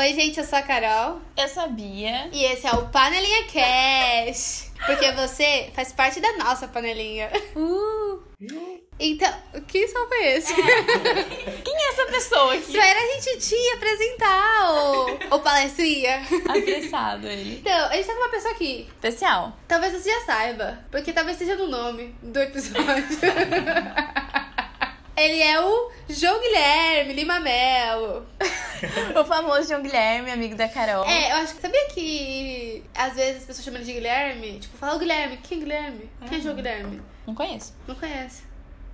[0.00, 1.20] Oi, gente, eu sou a Carol.
[1.36, 2.30] Eu sabia.
[2.32, 4.72] E esse é o Panelinha Cash.
[4.86, 7.30] Porque você faz parte da nossa panelinha.
[7.54, 8.18] Uh.
[8.98, 9.30] Então,
[9.68, 10.54] que som foi esse?
[10.54, 12.70] Quem é essa pessoa aqui?
[12.70, 16.22] Espera a gente te apresentar, ô, ô palestrinha.
[16.48, 17.58] Apressado ele.
[17.58, 18.88] Então, a gente tá com uma pessoa aqui.
[18.94, 19.54] Especial.
[19.68, 23.04] Talvez você já saiba, porque talvez seja no nome do episódio.
[25.20, 28.26] Ele é o João Guilherme Lima Melo.
[29.20, 31.04] o famoso João Guilherme, amigo da Carol.
[31.04, 34.60] É, eu acho que sabia que às vezes as pessoas chamam ele de Guilherme?
[34.60, 35.36] Tipo, fala o Guilherme.
[35.36, 36.10] Quem é Guilherme?
[36.26, 37.02] Quem é João Guilherme?
[37.26, 37.76] Não conheço.
[37.86, 38.44] Não conhece.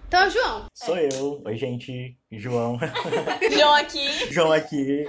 [0.09, 0.65] Então é o João.
[0.75, 1.43] Sou eu.
[1.45, 2.19] Oi, gente.
[2.33, 2.77] João.
[3.53, 4.33] João aqui.
[4.33, 5.07] João aqui.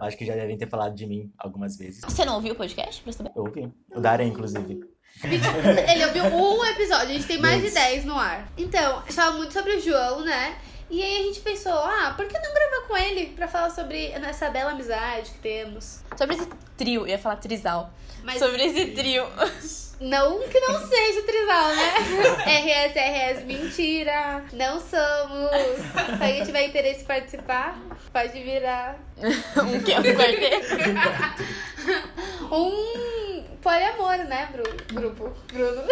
[0.00, 2.02] Acho que já devem ter falado de mim algumas vezes.
[2.04, 3.02] Você não ouviu o podcast?
[3.02, 3.32] Pra saber?
[3.34, 3.68] Eu ouvi.
[3.94, 4.80] O Daré, inclusive.
[5.22, 7.72] Ele ouviu um episódio, a gente tem mais Dois.
[7.72, 8.48] de 10 no ar.
[8.56, 10.56] Então, a gente fala muito sobre o João, né?
[10.90, 14.08] E aí a gente pensou, ah, por que não gravar com ele pra falar sobre
[14.12, 16.00] essa bela amizade que temos?
[16.18, 17.90] Sobre esse trio, ia falar trisal.
[18.22, 19.26] Mas Sobre esse trio.
[20.00, 21.94] não que não seja trisal, né?
[22.44, 24.44] RS, RS, mentira.
[24.52, 25.50] Não somos.
[26.18, 27.78] Se alguém tiver interesse em participar,
[28.12, 28.98] pode virar
[29.56, 30.76] um que é um quarteto.
[32.52, 33.31] um
[33.62, 34.76] poliamor, né, Bruno?
[34.92, 35.32] Grupo.
[35.52, 35.82] Bruno.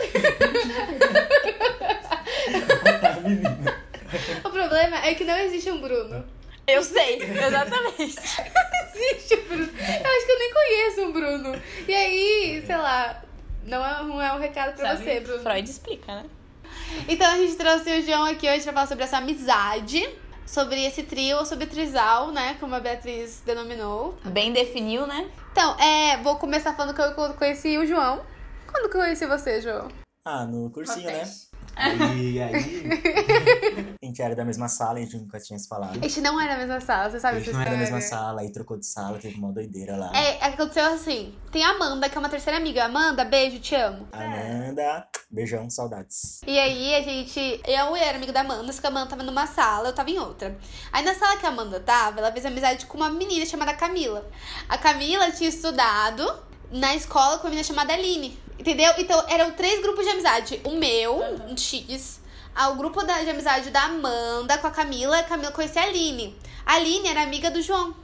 [4.44, 6.24] o problema é que não existe um Bruno.
[6.66, 8.02] Eu sei, exatamente.
[8.94, 9.70] existe um Bruno.
[9.78, 11.62] Eu acho que eu nem conheço um Bruno.
[11.88, 13.22] E aí, sei lá,
[13.64, 15.04] não é, não é um recado pra Sabe?
[15.04, 15.42] você, Bruno.
[15.42, 16.24] Freud explica, né?
[17.08, 20.08] Então a gente trouxe o João aqui hoje pra falar sobre essa amizade,
[20.50, 22.56] sobre esse trio ou sobre trisal, né?
[22.58, 24.18] Como a Beatriz denominou.
[24.24, 25.30] Bem definiu, né?
[25.52, 28.20] Então, é, vou começar falando que eu conheci o João.
[28.66, 29.88] Quando que eu conheci você, João?
[30.24, 31.22] Ah, no cursinho, né?
[32.16, 32.84] E aí.
[34.02, 35.98] A gente era da mesma sala, a gente nunca tinha se falado.
[35.98, 37.76] A gente não era na mesma sala, você A sabe gente essa não era da
[37.76, 40.10] mesma sala, aí trocou de sala, teve uma doideira lá.
[40.16, 41.34] É, aconteceu assim.
[41.52, 42.84] Tem a Amanda, que é uma terceira amiga.
[42.84, 44.08] Amanda, beijo, te amo.
[44.10, 46.40] Amanda, beijão, saudades.
[46.46, 47.60] E aí a gente.
[47.66, 50.18] Eu era amiga da Amanda, só que a Amanda tava numa sala, eu tava em
[50.18, 50.56] outra.
[50.90, 54.28] Aí na sala que a Amanda tava, ela fez amizade com uma menina chamada Camila.
[54.68, 56.26] A Camila tinha estudado
[56.70, 58.38] na escola com uma menina chamada Aline.
[58.60, 58.92] Entendeu?
[58.98, 60.60] Então eram três grupos de amizade.
[60.64, 61.16] O meu,
[61.48, 62.20] um X.
[62.54, 65.18] ah, O grupo da, de amizade da Amanda com a Camila.
[65.18, 66.36] A Camila conhecia a Aline.
[66.66, 67.94] A Aline era amiga do João.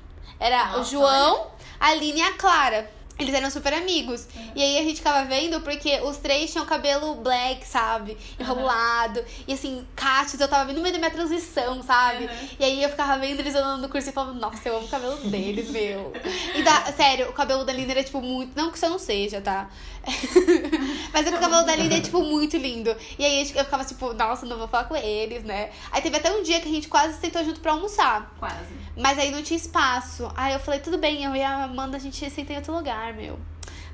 [0.40, 2.90] Era o Nossa, João, a Aline e a Clara.
[3.18, 4.26] Eles eram super amigos.
[4.54, 8.14] E aí a gente ficava vendo porque os três tinham cabelo black, sabe?
[8.38, 9.24] Enrolado.
[9.48, 12.28] E assim, Cates, eu tava vendo no meio da minha transição, sabe?
[12.60, 14.90] E aí eu ficava vendo eles andando no curso e falando, nossa, eu amo o
[14.90, 16.12] cabelo deles, meu.
[16.54, 18.54] E da, sério, o cabelo da Linda era, tipo, muito.
[18.54, 19.70] Não que isso não seja, tá?
[21.12, 22.94] Mas é que o cabelo da Linda é, tipo, muito lindo.
[23.18, 25.70] E aí eu ficava, tipo, nossa, não vou falar com eles, né?
[25.90, 28.32] Aí teve até um dia que a gente quase sentou junto pra almoçar.
[28.38, 28.74] Quase.
[28.96, 30.30] Mas aí não tinha espaço.
[30.36, 33.14] Aí eu falei, tudo bem, eu e a Amanda, a gente senta em outro lugar,
[33.14, 33.38] meu.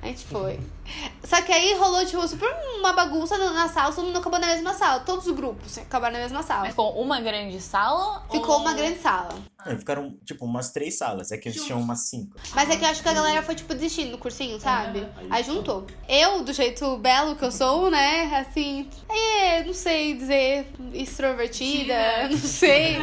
[0.02, 0.58] A gente foi.
[1.24, 2.48] Só que aí rolou, tipo, super
[2.78, 5.00] uma bagunça na sala, todo mundo acabou na mesma sala.
[5.00, 6.66] Todos os grupos acabaram na mesma sala.
[6.68, 8.22] Ficou uma grande sala?
[8.30, 9.30] Ficou ou- uma grande sala.
[9.64, 11.30] É, ficaram, tipo, umas três salas.
[11.30, 12.36] É que eles tinham umas cinco.
[12.52, 14.98] Mas é que eu acho que a galera foi, tipo, desistindo no cursinho, sabe?
[14.98, 15.86] É, aí Aí juntou.
[16.08, 18.24] Eu, do jeito belo que eu sou, né?
[18.44, 21.94] Assim, é, não sei dizer, extrovertida,
[22.28, 22.96] não sei.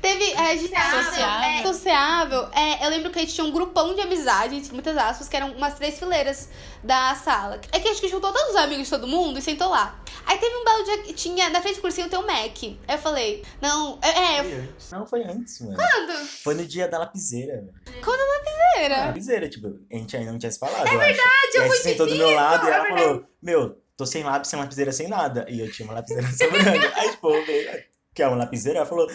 [0.00, 1.48] Teve agitável, Sociável.
[1.48, 2.48] é, sociável.
[2.52, 5.36] É, eu lembro que a gente tinha um grupão de amizade, entre muitas aspas, que
[5.36, 6.48] eram umas três fileiras
[6.82, 7.60] da sala.
[7.72, 10.00] É que acho que juntou todos os amigos de todo mundo e sentou lá.
[10.26, 12.62] Aí teve um belo dia que tinha, na frente do cursinho tem um Mac.
[12.62, 14.90] Aí eu falei, não, é, é, Foi antes.
[14.90, 15.76] Não, foi antes, mano.
[15.76, 16.26] quando?
[16.26, 18.02] Foi no dia da lapiseira, velho.
[18.04, 19.06] Quando a lapiseira?
[19.06, 20.86] Lapiseira, tipo, a gente ainda não tinha se falado.
[20.86, 22.82] É verdade, eu e aí fui você sentou do meu lado isso, e é ela
[22.84, 23.04] verdade.
[23.04, 25.46] falou: Meu, tô sem lápis, sem lapiseira, sem nada.
[25.48, 26.92] E eu tinha uma lapiseira sobrando.
[26.94, 27.84] aí, tipo, eu veio,
[28.14, 28.78] quer uma lapiseira?
[28.80, 29.08] Ela falou: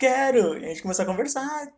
[0.00, 0.56] Quero!
[0.56, 1.42] E a gente começou a conversar.
[1.44, 1.68] Ah,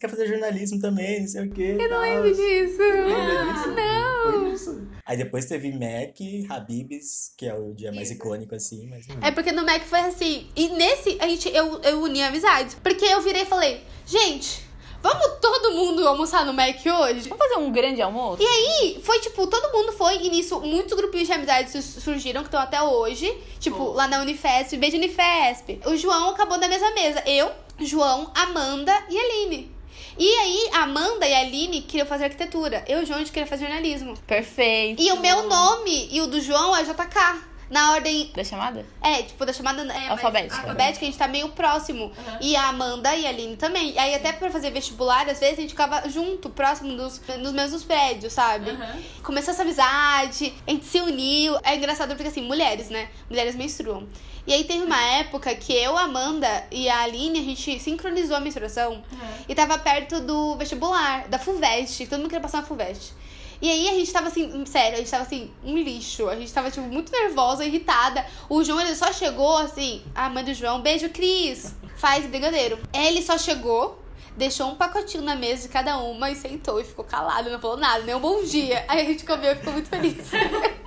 [0.00, 1.76] quer fazer jornalismo também, não sei o quê.
[1.78, 2.82] Eu não lembro disso.
[2.82, 3.68] Lembra disso?
[3.68, 4.32] Não.
[4.32, 4.88] Foi isso.
[5.06, 6.16] Aí depois teve Mac,
[6.50, 9.06] Habibs, que é o dia mais icônico, assim, mas.
[9.22, 10.48] É porque no Mac foi assim.
[10.56, 12.74] E nesse, a gente, eu, eu uni amizades.
[12.74, 14.68] Porque eu virei e falei, gente,
[15.02, 17.28] vamos todo mundo almoçar no Mac hoje?
[17.28, 18.42] Vamos fazer um grande almoço?
[18.42, 22.42] E aí, foi tipo, todo mundo foi, e nisso, muitos grupinhos de amizades su- surgiram,
[22.42, 23.32] que estão até hoje.
[23.58, 25.80] Tipo, lá na Unifesp, beijo Unifesp.
[25.86, 27.22] O João acabou na mesma mesa.
[27.26, 29.74] Eu, João, Amanda e Aline.
[30.18, 32.84] E aí, a Amanda e a Aline queriam fazer arquitetura.
[32.86, 34.14] Eu e o João, a gente queria fazer jornalismo.
[34.26, 35.00] Perfeito.
[35.00, 37.49] E o meu nome e o do João é JK.
[37.70, 38.30] Na ordem.
[38.34, 38.84] Da chamada?
[39.00, 40.56] É, tipo, da chamada é, mas Alfabética.
[40.56, 42.12] alfabética, a gente tá meio próximo.
[42.40, 43.92] E a Amanda e a Aline também.
[43.92, 47.52] E aí, até pra fazer vestibular, às vezes a gente ficava junto, próximo dos, nos
[47.52, 48.76] mesmos prédios, sabe?
[49.22, 51.56] Começou essa amizade, a gente se uniu.
[51.62, 53.08] É engraçado porque, assim, mulheres, né?
[53.28, 54.06] Mulheres menstruam.
[54.46, 58.36] E aí teve uma época que eu, a Amanda e a Aline, a gente sincronizou
[58.36, 59.02] a menstruação.
[59.48, 62.06] E tava perto do vestibular, da FUVEST.
[62.06, 63.12] Todo mundo queria passar na FUVEST.
[63.60, 66.28] E aí a gente tava assim, sério, a gente tava assim, um lixo.
[66.28, 68.24] A gente tava, tipo, muito nervosa, irritada.
[68.48, 71.74] O João, ele só chegou assim, a mãe do João, beijo, Cris.
[71.96, 72.78] Faz brigadeiro.
[72.94, 74.02] Ele só chegou,
[74.36, 77.76] deixou um pacotinho na mesa de cada uma e sentou e ficou calado, não falou
[77.76, 78.84] nada, nem um bom dia.
[78.88, 80.30] Aí a gente comeu e ficou muito feliz.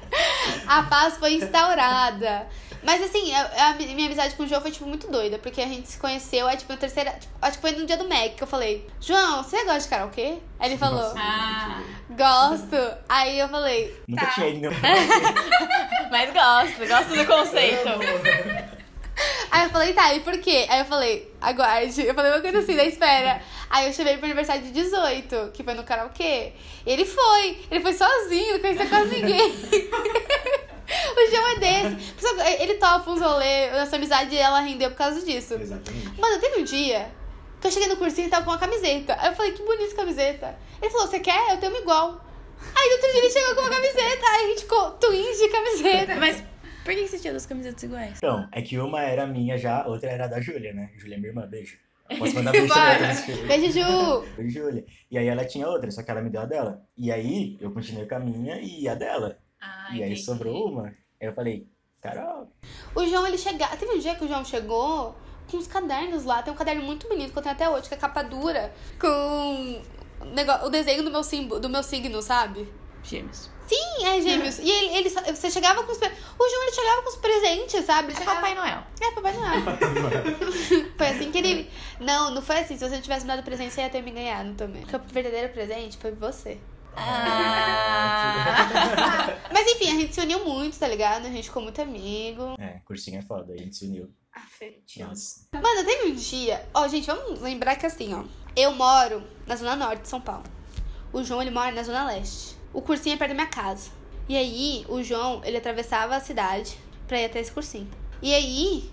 [0.67, 2.47] a paz foi instaurada.
[2.83, 5.67] Mas assim, a, a minha amizade com o João foi, tipo, muito doida, porque a
[5.67, 7.11] gente se conheceu, é tipo, na terceira.
[7.11, 9.87] Tipo, acho que foi no dia do Mac que eu falei, João, você gosta de
[9.87, 10.37] karaokê?
[10.59, 11.15] Aí ele falou, Nossa.
[11.17, 12.97] Ah, gosto.
[13.07, 14.31] Aí eu falei, Nunca tá.
[14.33, 14.69] tinha ido.
[16.11, 17.89] mas gosto, gosto do conceito.
[19.51, 20.65] Aí eu falei, tá, e por quê?
[20.67, 22.01] Aí eu falei, aguarde.
[22.01, 23.41] Eu falei uma coisa assim, da espera.
[23.69, 26.53] Aí eu chamei pro aniversário de 18, que foi no karaokê.
[26.85, 27.59] E ele foi.
[27.69, 29.53] Ele foi sozinho, não conhecia quase ninguém.
[31.17, 32.13] o João é desse.
[32.61, 35.55] Ele topa uns rolê, nossa amizade ela rendeu por causa disso.
[35.55, 36.19] Exatamente.
[36.19, 37.11] Mano, teve um dia
[37.59, 39.15] que eu cheguei no cursinho e tava com uma camiseta.
[39.19, 40.57] Aí eu falei, que bonita essa camiseta.
[40.81, 41.51] Ele falou, você quer?
[41.51, 42.25] Eu tenho uma igual.
[42.75, 44.27] Aí no outro dia ele chegou com uma camiseta.
[44.27, 46.15] Aí a gente ficou twins de camiseta.
[46.15, 46.43] Mas
[46.83, 48.17] por que você tinha duas camisetas iguais?
[48.17, 50.91] Então, é que uma era minha já, a outra era da Júlia, né?
[50.97, 51.77] Júlia é minha irmã, beijo.
[52.19, 52.99] Posso mandar beijo Vai.
[52.99, 53.47] também.
[53.47, 54.25] Beijo, Ju.
[54.35, 54.85] Beijo, Júlia.
[55.09, 56.85] E aí ela tinha outra, só que ela me deu a dela.
[56.97, 59.37] E aí eu continuei com a minha e a dela.
[59.63, 60.87] Ah, e aí sobrou uma.
[60.87, 61.67] Aí eu falei,
[62.01, 62.51] Carol,
[62.93, 63.77] O João, ele chegava.
[63.77, 65.15] Teve um dia que o João chegou
[65.49, 66.43] com uns cadernos lá.
[66.43, 69.81] Tem um caderno muito bonito que eu tenho até hoje, que é capa dura, com
[70.65, 72.71] o desenho do meu, símbolo, do meu signo, sabe?
[73.03, 73.49] Gêmeos.
[73.67, 74.59] Sim, é gêmeos.
[74.59, 75.97] E ele, ele, você chegava com os.
[75.97, 78.09] O João, ele chegava com os presentes, sabe?
[78.09, 78.35] Ele É chegava...
[78.41, 78.83] Papai Noel.
[79.01, 79.61] É, Papai Noel.
[80.97, 81.71] foi assim que ele.
[81.99, 82.77] Não, não foi assim.
[82.77, 84.81] Se você tivesse me dado presente, você ia ter me ganhado também.
[84.81, 86.59] Porque o verdadeiro presente foi você.
[86.95, 88.73] Ah.
[89.51, 91.25] Mas enfim, a gente se uniu muito, tá ligado?
[91.25, 92.55] A gente ficou muito amigo.
[92.59, 94.09] é, cursinho é foda, a gente se uniu.
[94.57, 95.47] Fê, Nossa.
[95.53, 96.65] Mano, teve um dia.
[96.73, 98.23] Ó, gente, vamos lembrar que assim, ó.
[98.55, 100.43] Eu moro na zona norte de São Paulo.
[101.11, 102.55] O João, ele mora na zona leste.
[102.73, 103.91] O cursinho é perto da minha casa.
[104.27, 107.89] E aí, o João, ele atravessava a cidade pra ir até esse cursinho.
[108.21, 108.89] E aí,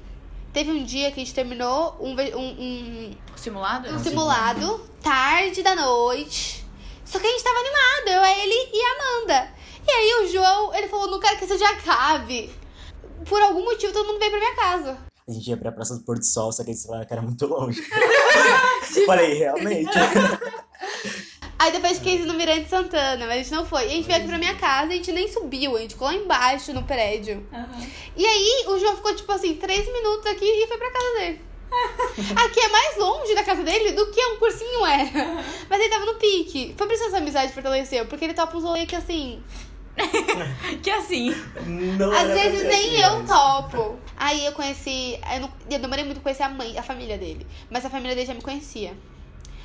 [0.52, 3.88] teve um dia que a gente terminou um, um, um, Simulado?
[3.88, 6.66] um simulado, tarde da noite.
[7.10, 9.52] Só que a gente tava animado, eu, ele e a Amanda.
[9.84, 12.54] E aí, o João, ele falou: não quero que esse dia acabe.
[13.28, 14.96] Por algum motivo, todo mundo veio pra minha casa.
[15.28, 17.46] A gente ia pra Praça do Porto Sol, só que eles falaram que era muito
[17.46, 17.82] longe.
[19.06, 19.90] Falei, realmente.
[21.58, 23.82] Aí depois fiquei no Mirante Santana, mas a gente não foi.
[23.82, 26.08] E a gente veio aqui pra minha casa, a gente nem subiu, a gente ficou
[26.08, 27.46] lá embaixo no prédio.
[28.16, 31.49] E aí o João ficou, tipo assim, três minutos aqui e foi pra casa dele.
[32.44, 35.44] Aqui é mais longe da casa dele do que um cursinho era.
[35.68, 36.74] Mas ele tava no pique.
[36.76, 39.42] Foi por isso que essa amizade fortaleceu, porque ele topa uns rolê que assim.
[40.82, 41.30] Que assim.
[41.98, 43.98] Não Às vezes nem assim, eu mas- topo.
[44.16, 45.18] Aí eu conheci.
[45.34, 47.46] Eu, não, eu demorei muito pra conhecer a mãe, a família dele.
[47.70, 48.94] Mas a família dele já me conhecia.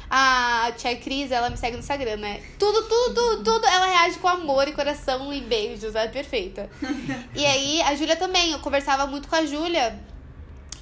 [0.10, 2.42] A tia Cris, ela me segue no Instagram, né?
[2.60, 3.66] Tudo, tudo, tudo, tudo.
[3.66, 5.96] Ela reage com amor e coração e beijos.
[5.96, 6.70] Ela é perfeita.
[7.36, 8.52] E aí, a Júlia também.
[8.52, 10.00] Eu conversava muito com a Júlia.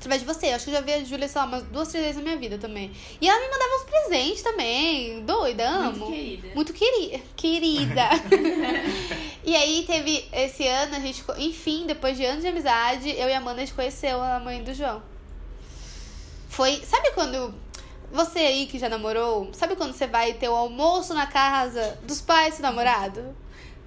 [0.03, 0.47] Através de você.
[0.47, 2.37] Acho que eu já vi a Júlia, sei lá, umas duas, três vezes na minha
[2.37, 2.91] vida também.
[3.21, 5.23] E ela me mandava uns presentes também.
[5.23, 5.97] Doida, amo.
[5.97, 6.47] Muito querida.
[6.55, 8.09] Muito queri querida.
[9.45, 13.33] e aí teve esse ano, a gente, enfim, depois de anos de amizade, eu e
[13.33, 15.01] a Amanda a gente conheceu a mãe do João.
[16.49, 16.81] Foi.
[16.83, 17.55] Sabe quando.
[18.11, 22.21] Você aí que já namorou, sabe quando você vai ter o almoço na casa dos
[22.21, 23.35] pais do namorado?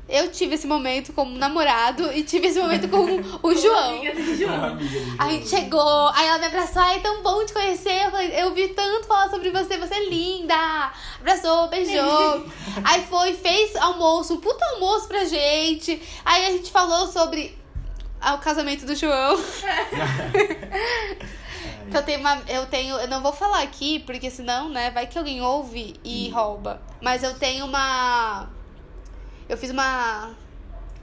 [0.08, 3.04] Eu tive esse momento como namorado e tive esse momento com
[3.42, 3.98] o João.
[3.98, 4.02] Do
[5.18, 8.04] A gente chegou, aí ela me abraçou, ai, tão bom te conhecer.
[8.04, 10.92] Eu, falei, eu vi tanto falar sobre você, você é linda.
[11.18, 12.46] Abraçou, beijou.
[12.84, 16.00] aí foi, fez almoço, um puta almoço pra gente.
[16.24, 17.58] Aí a gente falou sobre
[18.34, 19.36] o casamento do João.
[21.90, 22.42] que eu tenho uma.
[22.46, 22.94] Eu tenho.
[22.96, 26.80] Eu não vou falar aqui, porque senão, né, vai que alguém ouve e rouba.
[27.00, 28.54] Mas eu tenho uma.
[29.48, 30.30] Eu fiz uma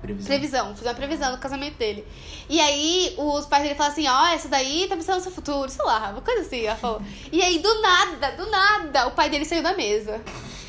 [0.02, 0.28] Previsão.
[0.28, 2.06] previsão, fiz uma previsão do casamento dele.
[2.50, 5.70] E aí, os pais dele falaram assim: Ó, essa daí tá pensando no seu futuro,
[5.70, 6.66] sei lá, uma coisa assim.
[6.66, 7.02] Ela falou.
[7.32, 10.22] E aí, do nada, do nada, o pai dele saiu da mesa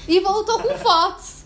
[0.06, 1.44] e voltou com fotos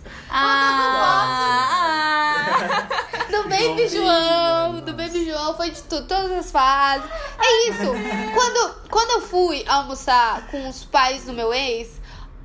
[1.60, 2.86] Ah,
[3.30, 7.08] do Baby João, do Baby João, foi de tudo, todas as fases.
[7.40, 7.90] É isso.
[8.34, 11.97] Quando, quando eu fui almoçar com os pais do meu ex,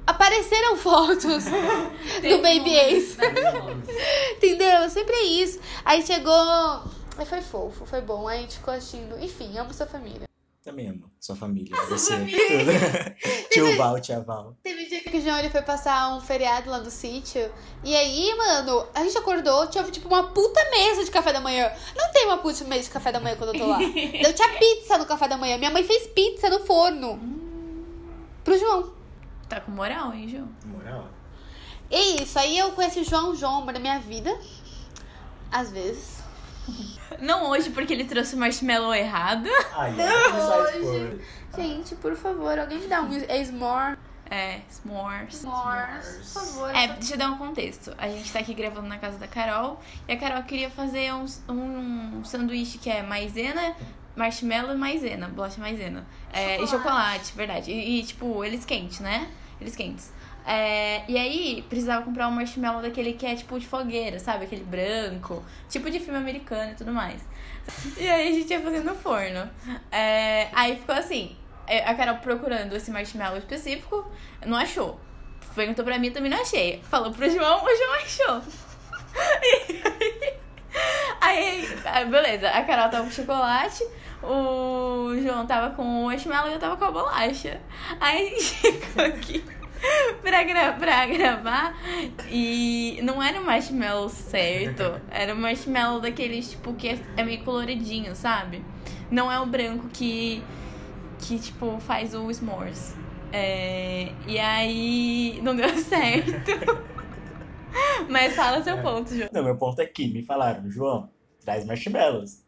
[0.05, 1.45] apareceram fotos
[2.22, 3.17] do Baby Ex.
[4.38, 4.89] Entendeu?
[4.89, 5.60] Sempre é isso.
[5.83, 6.33] Aí chegou.
[7.17, 8.27] Aí foi fofo, foi bom.
[8.27, 9.17] Aí a gente ficou assistindo.
[9.24, 10.27] Enfim, amo sua família.
[10.63, 11.12] Também amo.
[11.19, 12.29] Sua família, você, tudo.
[13.51, 14.55] Tio Val, tia Val.
[14.63, 17.51] Teve um dia que o João ele foi passar um feriado lá no sítio.
[17.83, 21.69] E aí, mano, a gente acordou, tinha tipo uma puta mesa de café da manhã.
[21.98, 23.81] Não tem uma puta mesa de café da manhã quando eu tô lá.
[23.81, 25.57] Eu tinha pizza no café da manhã.
[25.57, 27.19] Minha mãe fez pizza no forno.
[28.45, 29.02] Pro João.
[29.53, 30.48] Tá com moral, hein, Ju?
[30.65, 31.07] Moral.
[31.91, 34.36] E isso, aí eu conheci o João João na minha vida.
[35.51, 36.24] Às vezes.
[37.19, 39.48] Não hoje, porque ele trouxe o marshmallow errado.
[39.74, 41.22] Ai, hoje.
[41.55, 43.98] Gente, por favor, alguém me dá um Esmore.
[44.31, 45.36] É, s'mores.
[45.36, 46.75] S'mores, por favor.
[46.75, 47.93] É, deixa eu dar um contexto.
[48.00, 49.79] A gente tá aqui gravando na casa da Carol.
[50.07, 53.75] E a Carol queria fazer um, um sanduíche que é maisena,
[54.15, 56.07] marshmallow e maisena, bolacha maisena.
[56.31, 56.72] É, e Chocolate.
[56.72, 57.72] chocolate, verdade.
[57.72, 59.29] E, e, tipo, eles quentes, né?
[59.60, 60.12] Eles quentes.
[60.45, 64.45] É, e aí, precisava comprar um marshmallow daquele que é tipo de fogueira, sabe?
[64.45, 67.22] Aquele branco, tipo de filme americano e tudo mais.
[67.98, 69.50] E aí a gente ia fazendo no forno.
[69.91, 74.05] É, aí ficou assim, é, a Carol procurando esse marshmallow específico,
[74.45, 75.00] não achou.
[75.55, 76.81] Perguntou pra mim, também não achei.
[76.89, 78.41] Falou pro João, o João achou.
[81.25, 83.88] E aí, aí, beleza, a Carol tava com chocolate,
[84.24, 87.60] o João tava com o marshmallow e eu tava com a bolacha.
[88.00, 89.44] Aí a gente chegou aqui
[90.22, 91.75] pra, gra pra gravar
[92.30, 97.44] e não era o marshmallow certo, era o marshmallow daqueles, tipo, que é, é meio
[97.44, 98.63] coloridinho, sabe?
[99.12, 100.44] Não é o branco que,
[101.20, 102.96] que tipo, faz o s'mores.
[103.32, 106.32] É, e aí não deu certo.
[108.08, 109.30] Mas fala seu ponto, João.
[109.34, 111.10] Não, meu ponto é que me falaram, João,
[111.44, 112.43] traz marshmallows.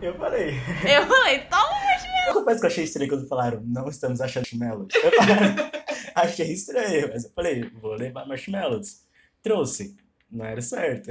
[0.00, 0.50] Eu falei.
[0.84, 2.28] Eu falei, toma marshmallow.
[2.28, 4.94] Eu confesso que eu achei estranho quando falaram, não estamos achando marshmallows.
[4.94, 5.70] Eu falei,
[6.14, 9.02] achei estranho, mas eu falei, vou levar marshmallows.
[9.42, 9.96] Trouxe.
[10.30, 11.10] Não era certo.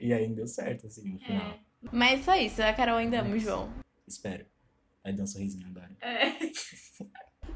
[0.00, 1.58] E aí deu certo, assim, no final.
[1.92, 3.70] Mas só isso, a Carol ainda ama o João.
[4.06, 4.44] Espero.
[5.04, 5.90] Aí deu um sorrisinho agora.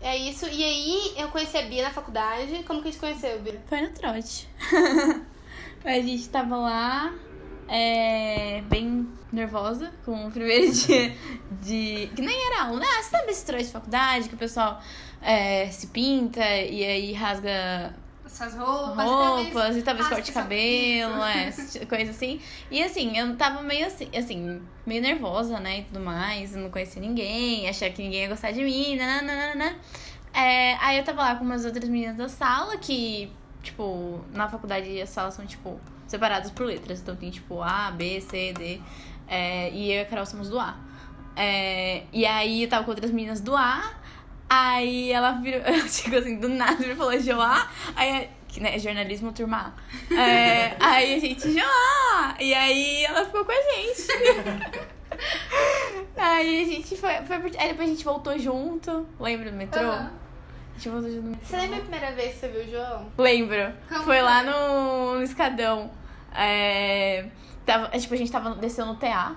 [0.03, 0.47] É isso.
[0.47, 2.63] E aí, eu conheci a Bia na faculdade.
[2.63, 3.61] Como que a gente conheceu, Bia?
[3.67, 4.49] Foi no trote.
[5.85, 7.13] a gente tava lá,
[7.69, 11.15] é, bem nervosa, com o primeiro dia
[11.63, 12.11] de.
[12.15, 12.87] Que nem era aula, né?
[12.99, 14.81] Ah, sabe esse trote de faculdade que o pessoal
[15.23, 17.95] é, se pinta e aí rasga
[18.25, 19.05] Essas roupas.
[19.05, 22.41] roupas e talvez corte cabelo, é, essa coisa assim.
[22.71, 27.01] E assim, eu tava meio assim, assim, meio nervosa, né, e tudo mais, não conhecia
[27.01, 29.77] ninguém, achava que ninguém ia gostar de mim, nananana.
[30.33, 33.31] É, aí eu tava lá com umas outras meninas da sala que,
[33.63, 37.01] tipo, na faculdade as salas são, tipo, separadas por letras.
[37.01, 38.81] Então tem, tipo, A, B, C, D.
[39.31, 40.77] É, e eu e a Carol somos do A.
[41.37, 43.95] É, e aí eu tava com outras meninas do A.
[44.49, 47.71] Aí ela virou, ela chegou assim, do nada, e falou Joá.
[47.95, 49.73] Aí, que, né, jornalismo turma
[50.11, 50.15] A.
[50.21, 52.35] É, aí a gente, Joá!
[52.41, 54.09] E aí ela ficou com a gente.
[56.17, 59.07] aí a gente foi, foi por- aí depois a gente voltou junto.
[59.19, 59.81] Lembra do metrô?
[59.83, 60.11] Aham.
[60.75, 61.47] A gente voltou junto no metrô.
[61.47, 63.07] Você lembra a primeira vez que você viu o João?
[63.19, 63.73] Lembro.
[63.89, 64.53] Como Foi lá foi?
[64.53, 65.91] no, no escadão.
[66.35, 67.27] É,
[67.73, 69.35] tava, tipo, a gente tava descendo no TA.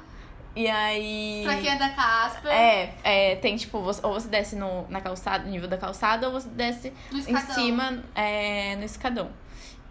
[0.55, 1.41] E aí.
[1.43, 2.51] Pra quem é da Casper.
[2.51, 6.27] É, é, tem tipo, você- ou você desce no, na calçada, no nível da calçada,
[6.27, 9.31] ou você desce em cima é, no escadão.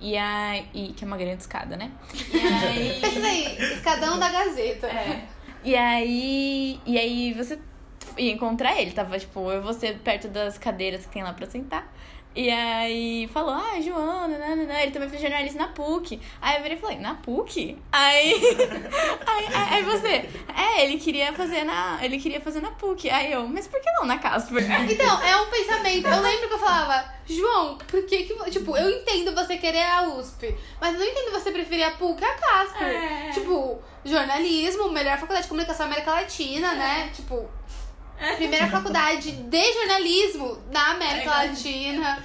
[0.00, 0.92] E aí.
[0.96, 1.90] que é uma grande escada, né?
[2.32, 2.98] E aí.
[3.02, 4.86] Pensa aí, escadão da Gazeta.
[4.86, 5.24] É.
[5.64, 6.80] E aí.
[6.86, 7.58] E aí você
[8.16, 8.92] ia encontrar ele.
[8.92, 11.92] Tava, tipo, eu e você perto das cadeiras que tem lá pra sentar.
[12.34, 14.80] E aí falou, ah, Joana, nananã.
[14.80, 16.18] ele também fez jornalismo na PUC.
[16.40, 17.76] Aí eu virei e falei, na PUC?
[17.92, 18.34] Aí,
[19.26, 21.98] aí, aí, aí você, é, ele queria fazer na.
[22.02, 23.10] Ele queria fazer na PUC.
[23.10, 24.62] Aí eu, mas por que não na Casper?
[24.92, 26.08] Então, é um pensamento.
[26.08, 28.50] Eu lembro que eu falava, João, por que que.
[28.50, 32.24] Tipo, eu entendo você querer a USP, mas eu não entendo você preferir a PUC
[32.24, 32.88] a Casper.
[32.88, 33.30] É.
[33.30, 37.10] Tipo, jornalismo, melhor faculdade de comunicação da América Latina, né?
[37.14, 37.48] Tipo,
[38.36, 42.24] primeira faculdade de jornalismo da América Latina.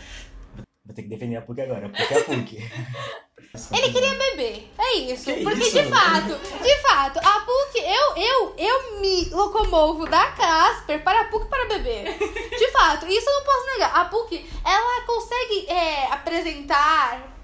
[0.85, 2.57] Vou ter que defender a PUC agora, porque é a PUC.
[3.71, 4.71] Ele queria beber.
[4.77, 5.25] É isso.
[5.25, 5.81] Que Porque isso?
[5.81, 11.25] de fato, de fato, a PUC, eu, eu, eu me locomovo da Casper para a
[11.25, 12.17] PUC para beber.
[12.17, 13.95] De fato, isso eu não posso negar.
[13.95, 17.37] A PUC, ela consegue é, apresentar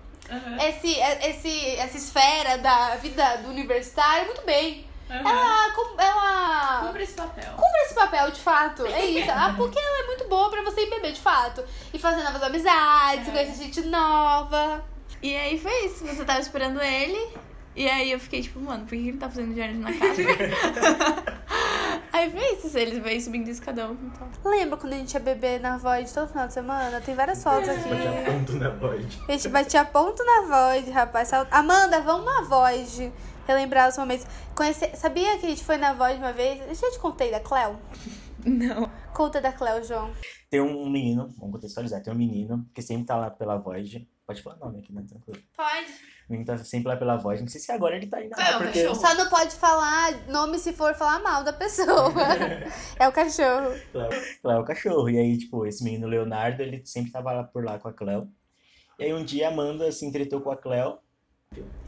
[0.68, 4.86] esse, esse, essa esfera da vida do universitário muito bem.
[5.20, 7.52] Ela, com- ela Cumpre esse papel.
[7.54, 8.86] cumpre esse papel, de fato.
[8.86, 9.32] É isso.
[9.32, 11.64] A PUC ela é muito boa pra você ir beber, de fato.
[11.94, 14.84] E fazer novas amizades, conhecer gente nova.
[15.22, 17.30] E aí foi isso, você tava esperando ele.
[17.76, 21.34] E aí eu fiquei tipo, mano, por que ele tá fazendo jornalismo na Casper?
[22.14, 23.98] aí foi isso, eles veio subindo o escadão.
[24.04, 24.28] Então.
[24.52, 27.02] Lembra quando a gente ia beber na Void todo final de semana?
[27.02, 27.90] Tem várias fotos aqui.
[27.90, 29.06] Batia ponto na voz.
[29.28, 30.42] A gente batia ponto na
[30.72, 31.32] Void, rapaz.
[31.50, 33.12] Amanda, vamos na Void.
[33.48, 34.26] Relembrar os momentos.
[34.56, 34.96] Conhecer...
[34.96, 36.62] Sabia que a gente foi na voz uma vez?
[36.62, 37.80] Eu já te contei da Cleo?
[38.46, 38.90] Não.
[39.14, 40.12] Conta da Cleo, João.
[40.50, 44.08] Tem um menino, vamos contextualizar, tem um menino que sempre tá lá pela Void.
[44.26, 45.04] Pode falar nome aqui, né?
[45.08, 45.40] Tranquilo.
[45.56, 45.92] Pode.
[46.28, 47.42] O menino tá sempre lá pela Void.
[47.42, 48.84] Não sei se agora ele tá indo É, lá, o porque...
[48.84, 48.96] cachorro.
[48.96, 52.14] Só não pode falar nome se for falar mal da pessoa.
[52.98, 53.74] é o cachorro.
[53.92, 54.10] Cléo,
[54.42, 55.10] Cléo é o cachorro.
[55.10, 58.30] E aí, tipo, esse menino Leonardo, ele sempre tava lá por lá com a Cléo.
[58.98, 60.98] E aí um dia a Amanda se entretou com a Cléo.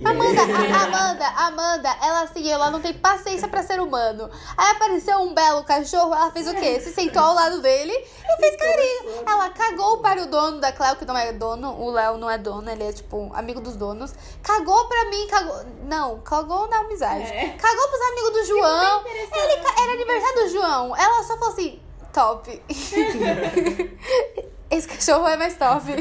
[0.04, 4.30] Amanda, Amanda, Amanda, ela assim, ela não tem paciência pra ser humano.
[4.58, 6.82] Aí apareceu um belo cachorro, ela fez o quê?
[6.82, 9.24] Se sentou ao lado dele e fez carinho.
[9.26, 12.38] Ela cagou para o dono da Cleo, que não é dono, o Léo não é
[12.38, 14.14] dono, ele é tipo amigo dos donos.
[14.44, 15.64] Cagou pra mim, cagou.
[15.86, 17.24] Não, cagou na amizade.
[17.24, 17.50] É.
[17.58, 19.06] Cagou pros amigos do João.
[19.06, 20.96] Ele era aniversário do João.
[20.96, 21.80] Ela só falou assim:
[22.12, 22.62] top.
[24.76, 25.92] Esse cachorro é mais top.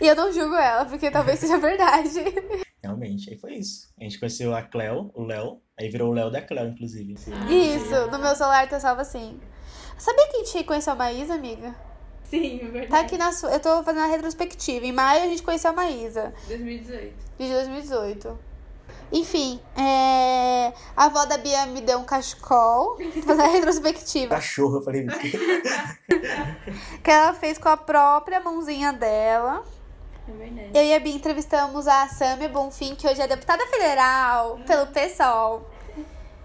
[0.00, 2.22] E eu não julgo ela, porque talvez seja verdade.
[2.82, 3.88] Realmente, aí foi isso.
[4.00, 5.60] A gente conheceu a Cléo, o Léo.
[5.78, 7.14] Aí virou o Léo da Cléo, inclusive.
[7.14, 9.40] Isso, no meu celular tá salvo assim.
[9.96, 11.74] Sabia que a gente conheceu a Maísa, amiga?
[12.22, 12.88] Sim, é verdade.
[12.88, 13.50] Tá aqui na sua.
[13.50, 14.86] Eu tô fazendo a retrospectiva.
[14.86, 17.14] Em maio a gente conheceu a Maísa, 2018.
[17.38, 18.38] de 2018.
[19.10, 20.72] Enfim, é...
[20.96, 22.98] a avó da Bia me deu um cachecol.
[23.24, 24.34] Fazendo a retrospectiva.
[24.34, 25.06] Cachorro, eu falei,
[27.02, 29.64] Que ela fez com a própria mãozinha dela.
[30.28, 30.70] É verdade.
[30.74, 35.66] Eu e a Bia entrevistamos a Samia Bonfim, que hoje é deputada federal pelo PSOL.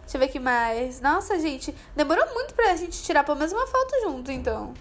[0.02, 1.02] Deixa eu ver o que mais.
[1.02, 4.74] Nossa, gente, demorou muito pra gente tirar pelo menos uma foto junto, então.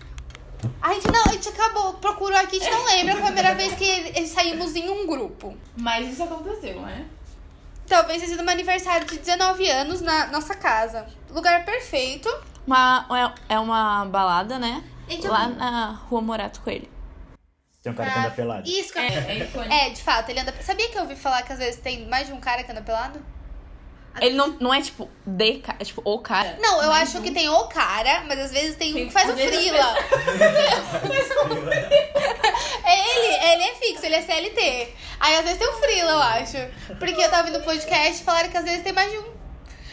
[0.81, 3.75] A gente não, a gente acabou, procurou aqui, a gente não lembra a primeira vez
[3.75, 5.57] que saímos em um grupo.
[5.77, 7.09] Mas isso aconteceu, né?
[7.87, 11.07] Talvez tenha sido um aniversário de 19 anos na nossa casa.
[11.31, 12.29] Lugar perfeito.
[12.67, 13.07] Uma,
[13.49, 14.83] é é uma balada, né?
[15.09, 16.89] Eu- Lá na rua Morato Coelho.
[17.83, 18.69] tem um cara que anda pelado.
[18.69, 19.03] Isso que eu...
[19.03, 19.73] é icônico.
[19.75, 20.55] É, de fato, ele anda.
[20.63, 22.81] Sabia que eu ouvi falar que às vezes tem mais de um cara que anda
[22.83, 23.21] pelado?
[24.21, 26.59] Ele não, não é tipo de cara, é tipo o cara.
[26.61, 29.31] Não, eu Mas acho que tem o cara, mas às vezes tem, um que faz
[29.31, 29.97] o frila.
[32.87, 34.95] ele, ele é fixo, ele é CLT.
[35.19, 36.57] Aí às vezes tem o frila, eu acho.
[36.99, 39.33] Porque eu tava vendo podcast e falaram que às vezes tem mais de um.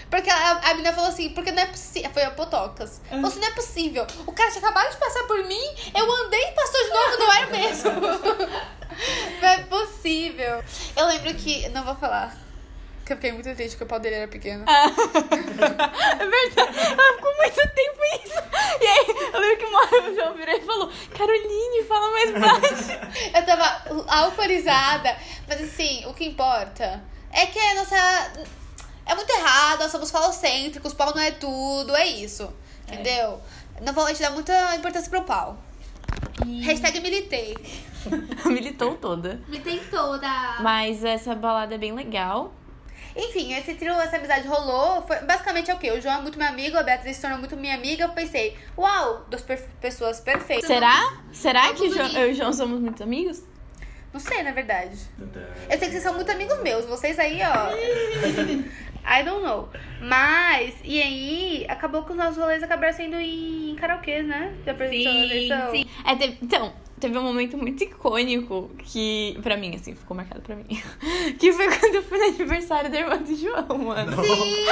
[0.10, 2.10] Porque a, a menina falou assim, porque não é possível.
[2.12, 3.00] Foi a Potocas.
[3.10, 4.08] Falou assim, não é possível.
[4.26, 5.62] O cara tinha acabado de passar por mim,
[5.96, 7.92] eu andei e passou de novo, não é mesmo?
[9.42, 10.64] não é possível.
[10.96, 11.70] Eu lembro que.
[11.70, 12.49] Não vou falar.
[13.10, 14.66] Que eu fiquei muito triste que o pau dele era pequeno.
[14.70, 16.78] É verdade.
[16.78, 18.40] Ela ficou muito tempo isso.
[18.80, 22.32] E aí, eu lembro que uma hora o João virou e falou: Caroline, fala mais
[22.34, 22.92] baixo.
[23.36, 27.04] Eu tava alcoolizada, mas assim, o que importa
[27.34, 27.96] é que a nossa.
[29.08, 32.54] É muito errado, nós somos falocêntricos, pau não é tudo, é isso.
[32.88, 33.42] Entendeu?
[33.82, 35.58] Não vou te dar muita importância pro pau.
[36.62, 37.58] Hashtag militei.
[38.46, 39.42] Militou toda.
[39.48, 40.60] Militei toda.
[40.62, 42.54] Mas essa balada é bem legal.
[43.20, 45.02] Enfim, esse trio, essa amizade rolou.
[45.02, 45.92] Foi, basicamente é o quê?
[45.92, 48.06] O João é muito meu amigo, a Beatriz se tornou muito minha amiga.
[48.06, 50.68] Eu pensei, uau, duas per- pessoas perfeitas.
[50.68, 51.18] Será?
[51.34, 52.20] Será Vamos que o João- unir.
[52.20, 53.44] eu e o João somos muito amigos?
[54.14, 54.98] Não sei, na verdade.
[55.20, 55.28] Eu
[55.70, 56.86] sei que vocês são muito amigos meus.
[56.86, 57.70] Vocês aí, ó.
[59.06, 59.70] I don't know.
[60.02, 64.54] Mas, e aí, acabou que os nossos rolês acabaram sendo em karaokês, né?
[64.66, 65.74] Já percebeu a versão?
[66.06, 70.56] É, teve- então, teve um momento muito icônico que, pra mim, assim, ficou marcado pra
[70.56, 70.66] mim.
[71.40, 74.24] Que foi quando eu fui no aniversário da irmã do João, mano.
[74.24, 74.66] Sim!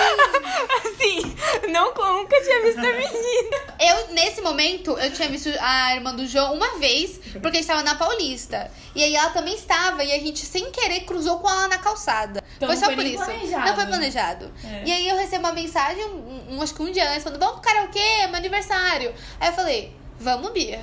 [0.86, 1.36] Assim,
[1.72, 3.58] não, nunca tinha visto a menina.
[3.80, 7.68] Eu, nesse momento, eu tinha visto a irmã do João uma vez, porque a gente
[7.68, 8.72] tava na Paulista.
[8.96, 12.44] E aí ela também estava, e a gente, sem querer, cruzou com ela na calçada.
[12.58, 13.24] Então foi não só foi por isso.
[13.24, 13.66] planejado.
[13.68, 14.52] Não foi planejado.
[14.64, 14.84] É.
[14.86, 17.56] E aí eu recebo uma mensagem, um, um- acho que um dia antes, falando, vamos
[17.60, 19.14] pro karaokê, é meu aniversário.
[19.40, 20.82] Aí eu falei, vamos, Bia.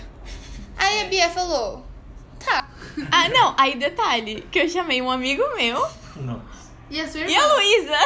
[0.76, 1.84] Aí a Bia falou,
[2.44, 2.68] tá.
[3.10, 5.80] Ah, não, aí detalhe, que eu chamei um amigo meu
[6.16, 6.64] Nossa.
[6.90, 7.98] E a sua e a Luísa.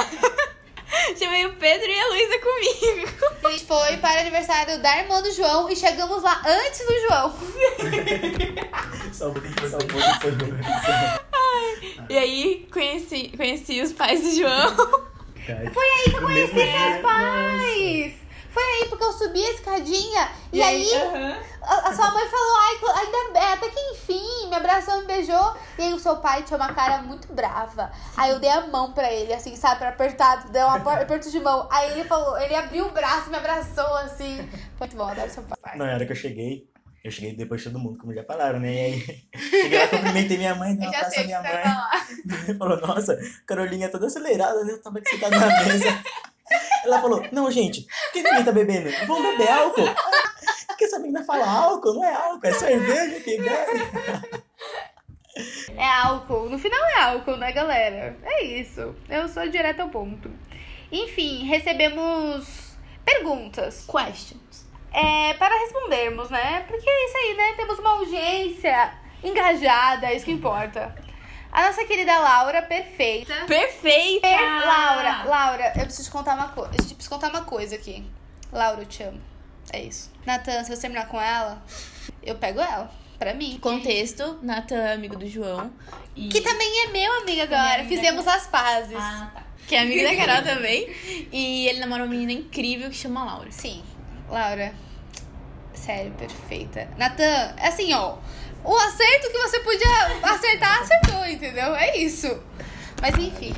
[1.18, 3.08] chamei o Pedro e a Luísa comigo.
[3.44, 7.00] A gente foi para o aniversário da irmã do João e chegamos lá antes do
[7.00, 7.34] João.
[10.20, 10.58] Pouquinho.
[12.08, 14.74] E aí conheci, conheci os pais do João.
[15.72, 18.27] Foi aí que eu conheci Seus pais!
[18.58, 21.36] Foi aí porque eu subi a escadinha e, aí aham.
[21.62, 25.54] a, a sua mãe falou, ai, ainda até que enfim, me abraçou, me beijou.
[25.78, 27.92] E aí o seu pai tinha uma cara muito brava.
[28.16, 31.38] Aí eu dei a mão pra ele, assim, sabe, pra apertar, deu um aperto de
[31.38, 31.68] mão.
[31.70, 34.38] Aí ele falou, ele abriu o braço e me abraçou, assim.
[34.76, 35.76] Foi muito bom, adoro seu pai.
[35.76, 36.68] Na hora que eu cheguei,
[37.04, 38.72] eu cheguei depois de todo mundo, como já falaram, né?
[38.72, 41.62] E aí, cheguei lá, cumprimentei minha mãe, dei um abraço à que minha você mãe.
[41.62, 42.06] falar.
[42.58, 43.16] Falou, nossa,
[43.46, 44.72] Carolinha é toda acelerada, né?
[44.72, 46.02] Eu tava aqui sentada na mesa.
[46.84, 48.90] Ela falou, não, gente, por que ninguém tá bebendo?
[49.06, 49.88] Vamos beber álcool.
[50.66, 51.94] Por que essa menina fala álcool?
[51.94, 54.44] Não é álcool, é cerveja que bebe.
[55.76, 56.48] É álcool.
[56.48, 58.16] No final é álcool, né, galera?
[58.22, 58.94] É isso.
[59.08, 60.30] Eu sou direto ao ponto.
[60.90, 63.84] Enfim, recebemos perguntas.
[63.86, 64.68] Questions.
[64.92, 66.64] É, para respondermos, né?
[66.66, 67.54] Porque é isso aí, né?
[67.56, 70.94] Temos uma audiência engajada, é isso que importa.
[71.58, 73.34] A nossa querida Laura, perfeita.
[73.48, 74.28] Perfeita!
[74.28, 76.70] Per- Laura, Laura, eu preciso te contar uma coisa.
[76.72, 78.06] Eu preciso contar uma coisa aqui.
[78.52, 79.20] Laura, eu te amo.
[79.72, 80.08] É isso.
[80.24, 81.60] Natan, se você terminar com ela,
[82.22, 82.88] eu pego ela.
[83.18, 83.58] Pra mim.
[83.60, 85.72] Contexto, Nathan é amigo do João.
[86.14, 86.28] E...
[86.28, 87.80] Que também é meu amigo agora.
[87.80, 88.96] amiga Fizemos as pazes.
[88.96, 89.42] Ah, tá.
[89.66, 90.88] Que é amigo da Carol também.
[91.32, 93.50] E ele namora uma menina incrível que chama Laura.
[93.50, 93.82] Sim,
[94.30, 94.72] Laura.
[95.74, 96.88] Sério, perfeita.
[96.96, 98.18] Natan, assim, ó.
[98.68, 101.74] O acerto que você podia acertar, acertou, entendeu?
[101.74, 102.38] É isso.
[103.00, 103.54] Mas enfim,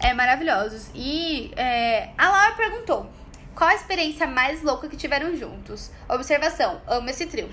[0.00, 0.86] é maravilhosos.
[0.94, 3.10] E é, a Laura perguntou:
[3.56, 5.90] qual a experiência mais louca que tiveram juntos?
[6.08, 7.50] Observação: amo esse trio.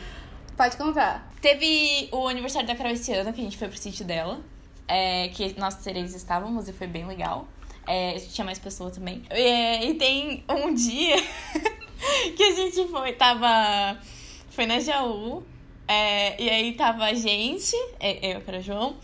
[0.56, 1.28] Pode contar.
[1.42, 4.40] Teve o aniversário da Carol esse ano, que a gente foi pro sítio dela.
[4.88, 7.48] É, que nós três estávamos e foi bem legal.
[7.88, 9.24] É, tinha mais pessoas também.
[9.32, 11.16] É, e tem um dia
[12.38, 14.00] que a gente foi, tava.
[14.52, 15.44] Foi na Jaú.
[15.90, 18.96] É, e aí tava a gente, é, eu que era o João,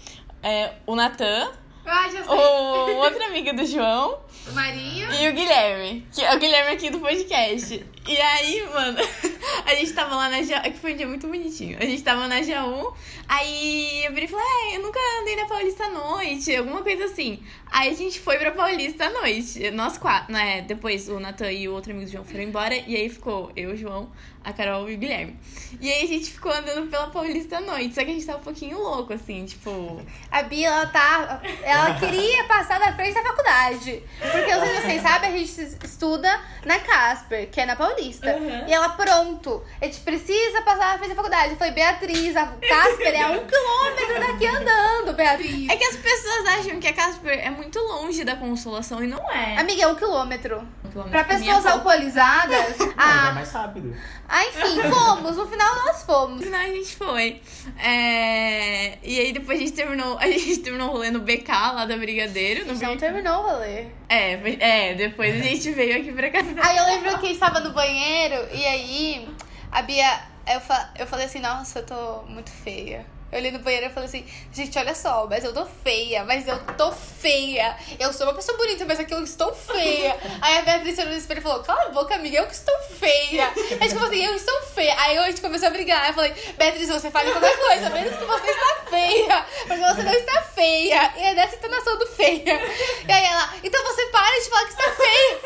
[0.43, 1.51] é, o Natan,
[1.85, 4.19] Ah, o outro amigo do João
[4.53, 5.11] Marinho.
[5.13, 7.83] e o Guilherme, que é o Guilherme aqui do podcast.
[8.07, 8.99] E aí, mano,
[9.65, 11.75] a gente tava lá na Jaú, que foi um dia muito bonitinho.
[11.79, 12.93] A gente tava na Jaú,
[13.27, 17.05] aí eu virei e falei, é, eu nunca andei na Paulista à noite, alguma coisa
[17.05, 17.39] assim.
[17.71, 20.61] Aí a gente foi pra Paulista à noite, nós quatro, né?
[20.61, 23.71] Depois o Natan e o outro amigo do João foram embora, e aí ficou eu,
[23.71, 24.11] o João,
[24.45, 25.37] a Carol e o Guilherme.
[25.81, 28.37] E aí a gente ficou andando pela Paulista à noite, só que a gente tava
[28.37, 30.01] um pouquinho louco, assim, tipo.
[30.31, 31.41] A Bia, ela tá.
[31.63, 34.03] Ela queria passar na frente da faculdade.
[34.19, 37.75] Porque, eu não sei se vocês sabem, a gente estuda na Casper, que é na
[37.75, 38.31] Paulista.
[38.35, 38.67] Uhum.
[38.67, 41.51] E ela, pronto, a gente precisa passar na frente da faculdade.
[41.51, 45.69] Eu falei, Beatriz, a Casper é a um quilômetro daqui andando, Beatriz.
[45.69, 49.31] É que as pessoas acham que a Casper é muito longe da consolação e não
[49.31, 49.57] é.
[49.57, 50.59] Amiga, é um quilômetro.
[50.83, 52.77] Um quilômetro Pra é pessoas alcoolizadas.
[52.77, 53.95] Mas é Ah, mais rápido.
[54.27, 55.37] Ah, enfim, fomos.
[55.37, 56.43] No final nós No fomos.
[56.43, 57.41] final a gente foi.
[57.77, 60.17] É, E aí depois a gente terminou.
[60.17, 62.65] A gente terminou o rolê no BK lá da Brigadeiro.
[62.65, 63.85] No Não terminou o rolê.
[64.09, 66.53] É, é, depois a gente veio aqui pra casa.
[66.61, 69.29] Aí eu lembro que estava no banheiro e aí
[69.71, 73.05] a Bia, eu, fa eu falei assim, nossa, eu tô muito feia.
[73.35, 76.47] Eu olhei no banheiro e falei assim, gente, olha só, mas eu tô feia, mas
[76.47, 77.75] eu tô feia.
[77.99, 80.17] Eu sou uma pessoa bonita, mas aqui eu estou feia.
[80.41, 82.73] Aí a Beatriz olhou no espelho e falou, cala a boca, amiga, eu que estou
[82.97, 83.47] feia.
[83.47, 84.95] A gente falou assim, eu estou feia.
[85.01, 86.07] Aí a gente começou a brigar.
[86.07, 89.45] Eu falei, Beatriz, você fale qualquer coisa, menos que você está feia.
[89.67, 91.13] Porque você não está feia.
[91.17, 92.61] E é dessa entonação do feia.
[93.05, 95.39] E aí ela, então você para de falar que está feia.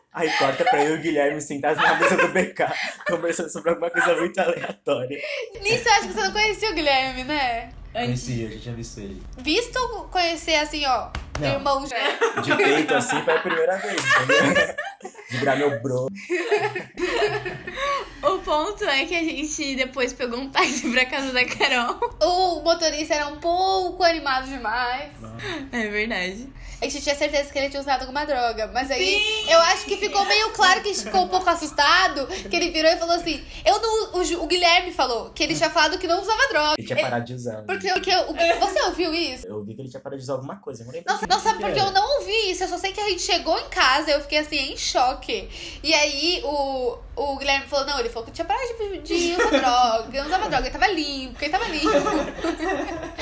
[0.16, 2.64] Aí corta pra eu e o Guilherme sentados na mesa do BK,
[3.06, 5.20] conversando sobre alguma coisa muito aleatória.
[5.62, 7.68] Nisso eu acho que você não conhecia o Guilherme, né?
[7.92, 9.22] Conhecia, já tinha visto ele.
[9.38, 11.48] Visto conhecer assim, ó, Não.
[11.52, 11.96] irmão já.
[12.40, 14.76] De peito assim foi a primeira vez, entendeu?
[15.30, 16.06] De virar meu bro.
[18.22, 21.98] O ponto é que a gente depois pegou um táxi pra casa da Carol.
[22.22, 25.10] O motorista era um pouco animado demais.
[25.72, 26.48] É verdade.
[26.80, 28.70] A gente tinha certeza que ele tinha usado alguma droga.
[28.72, 32.26] Mas aí eu acho que ficou meio claro que a gente ficou um pouco assustado.
[32.26, 33.96] Que ele virou e falou assim: Eu não.
[34.12, 36.74] O, o Guilherme falou que ele tinha falado que não usava droga.
[36.78, 37.62] Ele tinha parado de usar.
[37.62, 39.46] Porque, porque o- você ouviu isso?
[39.46, 40.82] Eu vi que ele tinha parado de usar alguma coisa.
[40.82, 42.64] eu não Nossa, o que nossa, que porque eu não ouvi isso.
[42.64, 45.48] Eu só sei que a gente chegou em casa eu fiquei assim, em choque.
[45.82, 49.50] E aí o, o Guilherme falou: não, ele falou que tinha parado de, de usar
[49.50, 50.18] droga.
[50.20, 51.88] Não usava droga, ele tava limpo, ele tava limpo.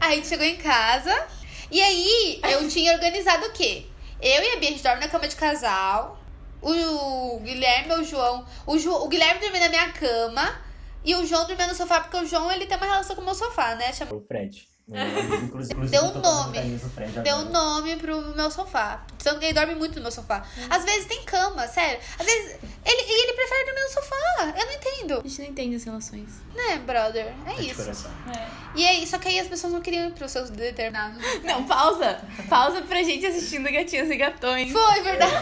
[0.00, 1.26] aí a gente chegou em casa.
[1.70, 3.86] E aí eu tinha organizado o quê?
[4.20, 6.18] Eu e a Bia, a gente dorme na cama de casal.
[6.62, 8.46] O Guilherme ou o João.
[8.66, 10.60] O, o Guilherme dormia na minha cama.
[11.04, 13.24] E o João dormia no sofá, porque o João ele tem uma relação com o
[13.24, 13.92] meu sofá, né?
[13.92, 14.66] Chama O Fred.
[14.88, 16.58] Inclusive, inclusive Deu eu um nome.
[17.24, 19.04] deu um nome pro meu sofá.
[19.22, 20.46] Tanto que ele dorme muito no meu sofá.
[20.70, 21.98] Às vezes tem cama, sério.
[22.18, 22.56] Às vezes.
[22.84, 24.54] Ele, e ele prefere dormir no sofá.
[24.56, 25.18] Eu não entendo.
[25.24, 26.28] A gente não entende as relações.
[26.54, 27.34] Né, brother?
[27.46, 27.82] É De isso.
[27.82, 28.10] coração.
[28.76, 31.20] E aí, só que aí as pessoas não queriam ir pros seus determinados.
[31.42, 32.20] Não, pausa.
[32.48, 34.70] Pausa pra gente assistindo Gatinhas e Gatões.
[34.70, 35.32] Foi verdade.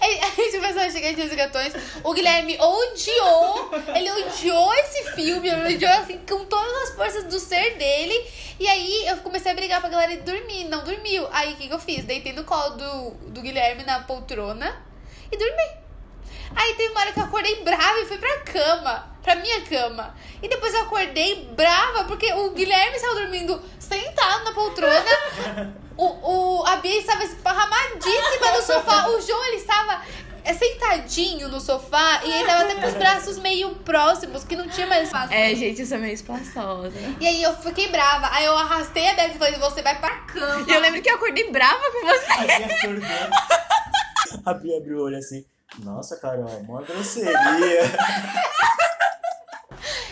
[0.00, 1.72] Aí a gente começou a chegar de gatões.
[2.02, 3.70] O Guilherme odiou.
[3.94, 5.48] Ele odiou esse filme.
[5.48, 8.07] Ele odiou assim com todas as forças do ser dele.
[8.58, 10.64] E aí eu comecei a brigar pra galera ir dormir.
[10.64, 11.26] Não dormiu.
[11.30, 12.04] Aí o que, que eu fiz?
[12.04, 14.82] Deitei no colo do, do Guilherme na poltrona
[15.30, 15.88] e dormi.
[16.54, 20.14] Aí teve uma hora que eu acordei brava e fui pra cama, pra minha cama.
[20.42, 25.78] E depois eu acordei brava porque o Guilherme estava dormindo sentado na poltrona.
[25.98, 29.08] O, o, a Bia estava esparramadíssima no sofá.
[29.08, 30.00] O João, ele estava
[30.48, 34.66] é sentadinho no sofá e ele tava até com os braços meio próximos, que não
[34.66, 35.30] tinha mais espaço.
[35.30, 36.94] É, gente, eu sou meio espaçosa.
[37.20, 38.30] E aí eu fiquei brava.
[38.32, 40.64] Aí eu arrastei a Beth e falei, você vai pra cama.
[40.66, 42.32] E eu lembro que eu acordei brava com você.
[42.32, 43.08] A Bia acordou.
[44.46, 45.44] A Bia abriu o olho assim.
[45.80, 47.82] Nossa, Carol, mó grosseria.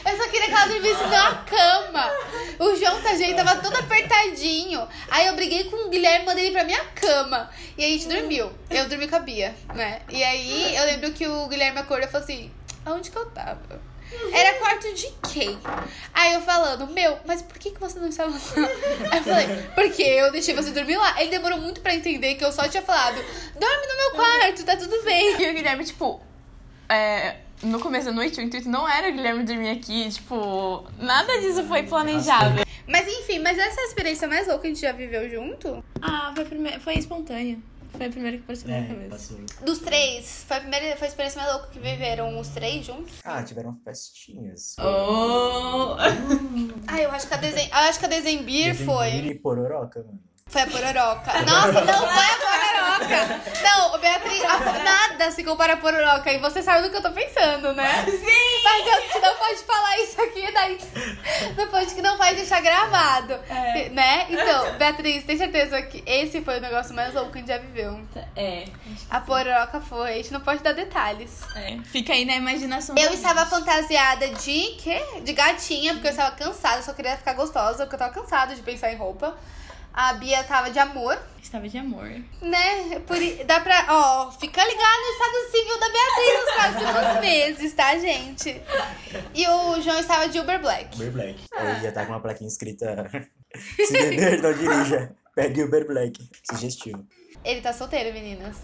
[0.05, 2.11] Eu só queria que ela dormisse na cama.
[2.59, 4.87] O João Tajei tava todo apertadinho.
[5.11, 7.51] Aí eu briguei com o Guilherme e mandei ele pra minha cama.
[7.77, 8.53] E aí a gente dormiu.
[8.71, 10.01] Eu dormi com a Bia, né?
[10.09, 12.51] E aí eu lembro que o Guilherme acordou e falou assim:
[12.85, 13.81] aonde que eu tava?
[14.33, 15.59] Era quarto de quem?
[16.15, 18.71] Aí eu falando, meu, mas por que, que você não estava lá?
[19.11, 21.21] Aí eu falei, porque eu deixei você dormir lá.
[21.21, 23.17] Ele demorou muito pra entender que eu só tinha falado,
[23.59, 25.43] dorme no meu quarto, tá tudo bem.
[25.43, 26.21] E o Guilherme, tipo,
[26.89, 31.40] é, no começo da noite, o intuito não era o Guilherme dormir aqui, tipo, nada
[31.40, 32.61] disso foi planejado.
[32.87, 35.85] Mas enfim, mas essa é a experiência mais louca que a gente já viveu junto?
[36.01, 36.79] Ah, foi, prime...
[36.81, 37.61] foi espontâneo.
[37.97, 39.11] Foi a primeira que apareceu na minha É, cabeça.
[39.11, 39.64] passou.
[39.64, 43.14] Dos três, foi a primeira foi a experiência mais louca que viveram os três juntos?
[43.25, 44.77] Ah, tiveram festinhas.
[44.79, 45.97] Oh!
[46.87, 49.11] Ah, eu acho que a Dezem, eu acho que a Dezembir foi.
[49.11, 50.21] Dezembir e pororoca, mano.
[50.47, 51.33] Foi a pororoca.
[51.42, 52.65] Nossa, não foi a pororoca.
[53.63, 56.33] Não, Beatriz, a- nada se compara a pororoca.
[56.33, 58.05] E você sabe do que eu tô pensando, né?
[58.05, 58.63] Sim!
[58.65, 60.79] Mas a gente não pode falar isso aqui, daí
[61.57, 63.35] não pode, não pode deixar gravado.
[63.49, 63.89] É.
[63.91, 64.27] Né?
[64.31, 67.59] Então, Beatriz, tem certeza que esse foi o negócio mais louco que a gente já
[67.59, 68.01] viveu.
[68.35, 68.65] É,
[69.11, 70.11] A pororoca foi.
[70.11, 71.43] A gente não pode dar detalhes.
[71.55, 71.77] é.
[71.85, 72.95] Fica aí na imaginação.
[72.99, 73.51] Eu estava gente.
[73.51, 75.03] fantasiada de quê?
[75.23, 78.55] De gatinha, porque eu estava cansada, eu só queria ficar gostosa, porque eu tava cansada
[78.55, 79.37] de pensar em roupa.
[79.97, 82.07] A Bia tava de amor, Estava de amor.
[82.43, 83.01] né?
[83.07, 83.87] Por, dá pra.
[83.89, 86.53] Ó, fica ligado no estado civil da Beatriz nos
[86.85, 88.61] próximos meses, tá, gente?
[89.35, 90.95] E o João estava de Uber Black.
[90.97, 91.41] Uber Black.
[91.57, 93.09] Aí ia estar com uma plaquinha escrita
[93.87, 95.17] Se beber, não dirija.
[95.35, 96.29] Pegue Uber Black.
[96.51, 97.03] Sugestivo.
[97.43, 98.59] Ele tá solteiro, meninas.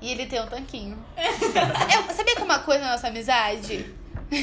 [0.00, 0.98] E ele tem um tanquinho.
[1.16, 3.94] Eu, sabia que é uma coisa na nossa amizade?
[4.32, 4.38] eu,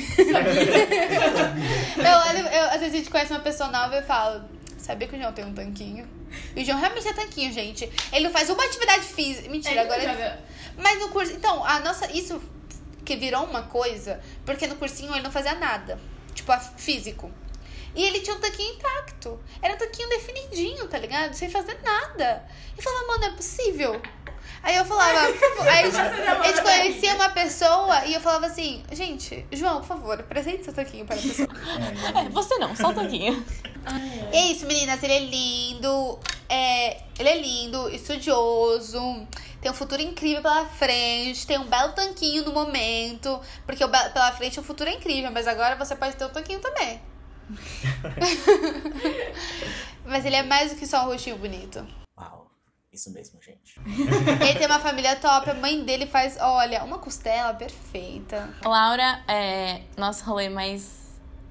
[2.30, 4.44] olho- eu, às vezes a gente conhece uma pessoa nova e eu falo,
[4.78, 6.08] sabia que o João tem um tanquinho?
[6.56, 7.90] E o João realmente é tanquinho, gente.
[8.12, 9.50] Ele não faz uma atividade física.
[9.50, 10.50] Mentira, agora ele...
[10.78, 11.34] Mas no curso.
[11.34, 12.12] Então, a nossa.
[12.12, 12.42] Isso
[13.06, 16.00] que virou uma coisa, porque no cursinho ele não fazia nada.
[16.34, 17.32] Tipo, físico.
[17.96, 19.40] E ele tinha um tanquinho intacto.
[19.62, 21.34] Era um tanquinho definidinho, tá ligado?
[21.34, 22.48] Sem fazer nada.
[22.78, 24.02] E falava, mano, é possível.
[24.62, 25.20] Aí eu falava.
[25.62, 29.88] Aí a gente, a gente conhecia uma pessoa e eu falava assim, gente, João, por
[29.88, 31.50] favor, apresente seu tanquinho para a pessoa.
[32.16, 33.46] É, você não, só um tanquinho.
[34.32, 35.02] E é isso, meninas.
[35.02, 36.20] Ele é lindo.
[36.48, 39.28] É, ele é lindo, estudioso.
[39.62, 41.48] Tem um futuro incrível pela frente.
[41.48, 43.40] Tem um belo tanquinho no momento.
[43.66, 45.32] Porque o pela frente o futuro é incrível.
[45.32, 47.02] Mas agora você pode ter um tanquinho também.
[50.06, 51.86] mas ele é mais do que só um rostinho bonito.
[53.00, 53.80] Isso mesmo, gente.
[54.44, 55.50] Ele tem uma família top.
[55.50, 58.50] A mãe dele faz, olha, uma costela perfeita.
[58.66, 61.00] Laura, é nosso rolê mais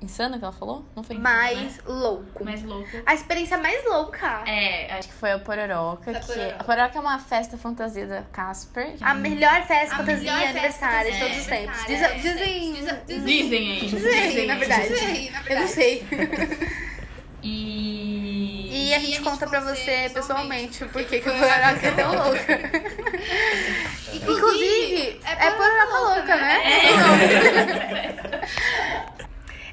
[0.02, 0.84] insano que ela falou?
[0.94, 1.16] Não foi?
[1.16, 2.44] Mais louco.
[2.44, 2.87] Mais louco.
[3.06, 4.42] A experiência mais louca.
[4.46, 6.12] É, acho que foi a Pororoca.
[6.12, 6.26] Da que...
[6.26, 6.56] Pororoca.
[6.61, 8.94] A Pororoca é uma festa fantasia da Casper.
[9.00, 11.80] A melhor festa A fantasia melhor aniversário de todos os tempos.
[11.88, 12.72] é, Dizem.
[12.74, 13.87] Dizem- Dizem aí.
[13.88, 14.88] Dizem, na verdade.
[14.88, 15.72] Dizem, na Eu não verdade.
[15.72, 16.06] sei.
[17.42, 18.88] E.
[18.88, 22.59] E a gente conta pra você pessoalmente por que que a Pororoca é tão louca.
[24.14, 26.59] Inclusive, é Pororoca louca, né?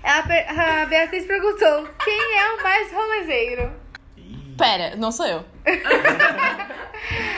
[0.03, 3.71] A, per- a Beatriz perguntou: quem é o mais rolezeiro?
[4.57, 5.43] Pera, não sou eu.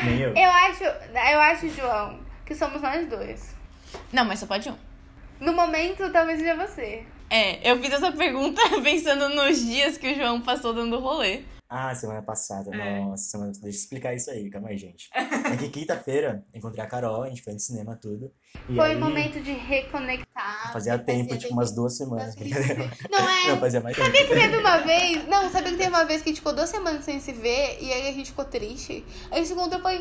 [0.03, 0.33] nem eu.
[0.35, 3.55] Eu acho, eu acho, João, que somos nós dois.
[4.11, 4.77] Não, mas só pode um.
[5.39, 7.03] No momento, talvez seja você.
[7.29, 11.43] É, eu fiz essa pergunta pensando nos dias que o João passou dando rolê.
[11.69, 12.73] Ah, semana passada.
[12.73, 13.01] É.
[13.01, 13.51] Nossa, semana...
[13.51, 15.09] deixa eu explicar isso aí, calma aí, gente.
[15.13, 18.31] É que quinta-feira encontrei a Carol, a gente foi no cinema, tudo.
[18.69, 20.71] E Foi aí, um momento de reconectar.
[20.71, 22.35] Fazia tempo, tipo, umas duas semanas.
[23.11, 23.47] Não é?
[23.49, 24.07] Não, fazia mais tempo.
[24.07, 25.27] Sabia que teve uma vez.
[25.27, 27.77] Não, sabia que teve uma vez que a gente ficou duas semanas sem se ver
[27.81, 29.03] e aí a gente ficou triste.
[29.29, 29.99] Aí a gente se encontrou e falei,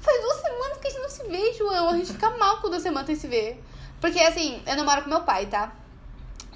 [0.00, 1.90] faz duas semanas que a gente não se vê, João.
[1.90, 3.62] A gente fica mal com duas semanas sem se ver.
[4.00, 5.83] Porque assim, eu não moro com meu pai, tá?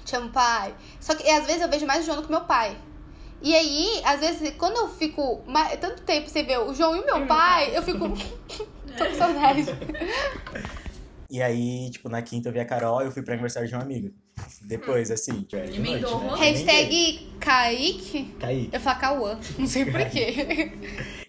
[0.09, 0.73] Te amo, pai.
[0.99, 2.77] Só que às vezes eu vejo mais o João do que meu pai.
[3.41, 6.99] E aí, às vezes, quando eu fico ma- tanto tempo sem ver o João e
[7.01, 8.09] o meu pai, eu fico.
[8.97, 9.65] Tô com saudade.
[11.31, 13.75] E aí, tipo, na quinta eu vi a Carol e eu fui pro aniversário de
[13.75, 14.11] um amigo.
[14.63, 16.35] Depois, assim, tipo, era de noite, né?
[16.37, 18.35] Hashtag Kaique.
[18.39, 18.69] Kaique.
[18.73, 19.39] Eu falo Cauã.
[19.59, 20.71] Não sei porquê.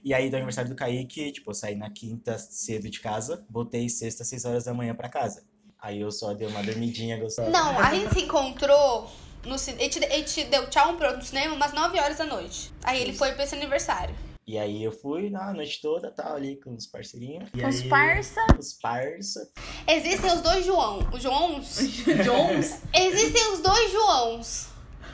[0.03, 3.91] E aí, do aniversário do Kaique, tipo, eu saí na quinta cedo de casa, voltei
[3.91, 5.43] sexta, seis horas da manhã pra casa.
[5.83, 7.51] Aí eu só dei uma dormidinha gostosa.
[7.51, 9.11] Não, a gente se encontrou
[9.45, 9.83] no cinema.
[9.83, 12.73] Ele, te- ele te deu tchau pro- no cinema umas 9 horas da noite.
[12.85, 14.15] Aí ele foi pra esse aniversário.
[14.47, 17.49] E aí eu fui na noite toda, tal, ali com os parceirinhos.
[17.51, 18.41] Com os parça.
[18.59, 19.49] Os parça.
[19.87, 21.09] Existem os dois João.
[21.13, 21.77] Os Joõos?
[22.25, 22.81] Jones.
[22.93, 24.67] Existem os dois Joãos.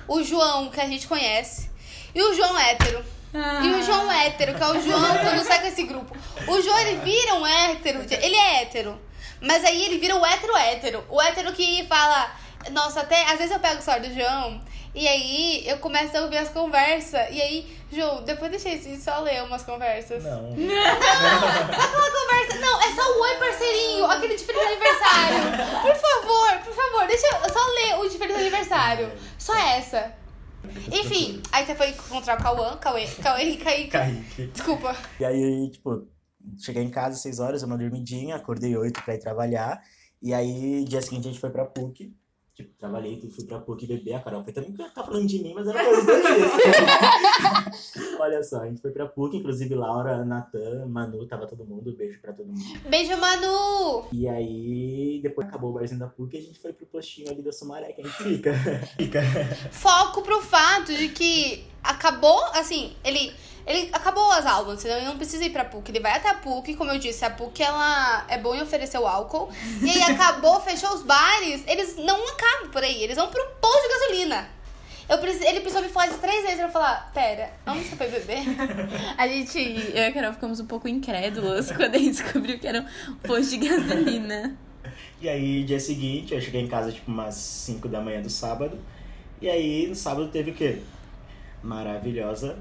[0.09, 1.70] O João que a gente conhece
[2.14, 3.05] e o João hétero.
[3.35, 6.16] E o João hétero, que é o João quando sai com esse grupo.
[6.48, 8.00] O João, ele vira um hétero.
[8.11, 8.98] Ele é hétero.
[9.40, 11.05] Mas aí ele vira o hétero hétero.
[11.09, 12.31] O hétero que fala...
[12.70, 13.25] Nossa, até...
[13.25, 14.61] Às vezes eu pego o celular do João...
[14.96, 17.20] E aí eu começo a ouvir as conversas.
[17.31, 20.25] E aí, João, depois deixa eu só ler umas conversas.
[20.25, 20.55] Não.
[20.57, 22.59] Aquela conversa.
[22.59, 24.07] Não, é só o oi, parceirinho.
[24.07, 25.38] Aquele de feliz aniversário.
[25.83, 29.12] Por favor, por favor, deixa eu só ler o de feliz aniversário.
[29.38, 30.14] Só essa.
[30.90, 33.90] Enfim, aí você foi encontrar o Cauã, Cauê, Cauê e Kaique.
[33.90, 34.46] Kaique.
[34.46, 34.96] Desculpa.
[35.20, 36.09] E aí, tipo,
[36.59, 39.82] cheguei em casa às 6 horas, eu uma dormidinha, acordei 8 pra ir trabalhar.
[40.22, 42.14] E aí, dia seguinte a gente foi pra PUC.
[42.56, 44.14] Tipo, trabalhei, fui pra PUC beber.
[44.14, 48.16] A Carol foi também tá falando de mim, mas era coisa dois dias.
[48.18, 51.94] Olha só, a gente foi pra PUC, inclusive Laura, Natan, Manu, tava todo mundo.
[51.94, 52.80] Beijo pra todo mundo.
[52.88, 54.06] Beijo, Manu!
[54.11, 57.42] E aí, depois acabou o barzinho da PUC e a gente foi pro postinho ali
[57.42, 58.54] da Sumaré, que a gente fica.
[58.96, 59.20] fica.
[59.70, 63.33] Foco pro fato de que acabou, assim, ele.
[63.68, 64.99] Ele acabou as aulas, entendeu?
[64.99, 65.90] Ele não precisa ir pra PUC.
[65.90, 68.96] Ele vai até a PUC, como eu disse, a PUC ela é boa em oferecer
[68.96, 69.51] o álcool.
[69.83, 73.83] E aí acabou, fechou os bares, eles não acabam por aí, eles vão pro posto
[73.83, 74.49] de gasolina.
[75.09, 77.96] Eu preci- ele precisou me falar isso três vezes pra eu falar, pera, onde você
[77.96, 78.44] foi beber?
[79.18, 82.68] A gente, eu e a Carol ficamos um pouco incrédulos quando a gente descobriu que
[82.68, 84.57] era um posto de gasolina.
[85.20, 88.79] E aí, dia seguinte, eu cheguei em casa tipo umas 5 da manhã do sábado.
[89.40, 90.83] E aí, no sábado teve o quê?
[91.66, 92.59] Maravilhosa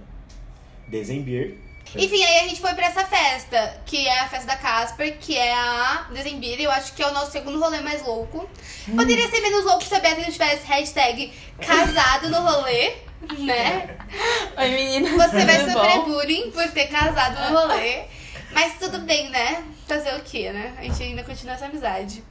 [0.88, 1.58] Dezembir.
[1.96, 5.38] Enfim, aí a gente foi pra essa festa, que é a festa da Casper, que
[5.38, 8.50] é a Dezembir, eu acho que é o nosso segundo rolê mais louco.
[8.96, 12.96] Poderia ser menos louco se a Beatriz tivesse hashtag casado no rolê,
[13.38, 13.96] né?
[14.58, 15.12] Oi, meninas.
[15.12, 16.06] Você vai sofrer bom?
[16.06, 18.06] bullying por ter casado no rolê.
[18.52, 19.64] Mas tudo bem, né?
[19.88, 20.74] Fazer o quê, né?
[20.80, 22.24] A gente ainda continua essa amizade.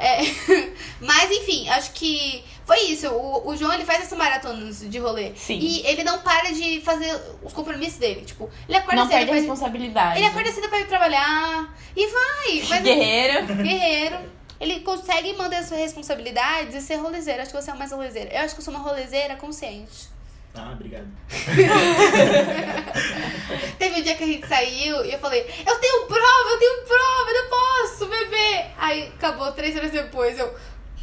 [0.00, 0.22] É,
[0.98, 3.06] mas enfim, acho que foi isso.
[3.08, 5.32] O, o João ele faz essas maratonas de rolê.
[5.36, 5.58] Sim.
[5.58, 8.22] E ele não para de fazer os compromissos dele.
[8.22, 10.18] Tipo, ele acorda Não cedo perde a responsabilidade.
[10.18, 12.62] Ele acorda cedo pra ir trabalhar e vai.
[12.70, 13.46] Mas Guerreiro.
[13.56, 14.16] guerreiro.
[14.58, 17.42] Ele consegue manter as suas responsabilidades e ser rolezeiro.
[17.42, 18.30] Acho que você é mais rolezeira.
[18.32, 20.08] Eu acho que eu sou uma rolezeira consciente.
[20.54, 21.06] Ah, obrigado.
[23.78, 26.82] Teve um dia que a gente saiu e eu falei, eu tenho prova, eu tenho
[26.84, 28.66] prova, eu não posso beber.
[28.78, 30.54] Aí acabou três horas depois, eu.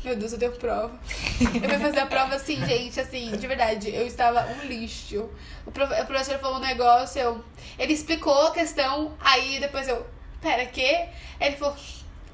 [0.03, 0.97] Meu Deus, eu tenho prova.
[1.41, 5.27] Eu fui fazer a prova assim, gente, assim, de verdade, eu estava um lixo.
[5.65, 7.43] O, prof- o professor falou um negócio, eu,
[7.79, 10.05] ele explicou a questão, aí depois eu,
[10.41, 11.07] pera, quê?
[11.41, 11.75] Ele falou,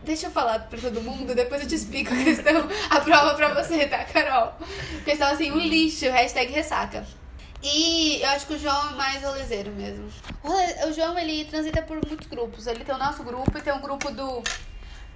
[0.04, 3.54] deixa eu falar pra todo mundo, depois eu te explico a questão, a prova pra
[3.54, 4.54] você, tá, Carol?
[5.06, 7.06] Estava assim, um lixo, hashtag ressaca.
[7.63, 10.06] E eu acho que o João é mais rolezeiro mesmo.
[10.44, 12.68] O, o João, ele transita por muitos grupos.
[12.68, 14.44] Ele tem o nosso grupo e tem um grupo do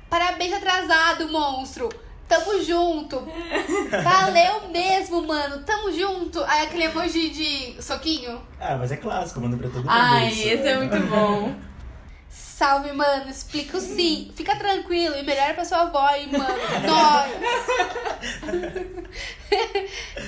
[0.10, 1.89] Parabéns atrasado, monstro!
[2.30, 3.28] Tamo junto!
[4.04, 5.63] Valeu mesmo, mano!
[5.63, 6.41] Tamo junto!
[6.45, 8.41] Aí aquele emoji de soquinho.
[8.60, 9.89] Ah, mas é clássico, manda pra todo mundo.
[9.89, 10.47] Ai, isso.
[10.47, 11.54] esse é muito bom.
[12.30, 13.30] Salve, mano!
[13.30, 14.32] Explico sim!
[14.36, 16.58] Fica tranquilo e melhor pra sua avó, hein, mano!
[16.88, 17.32] Nós!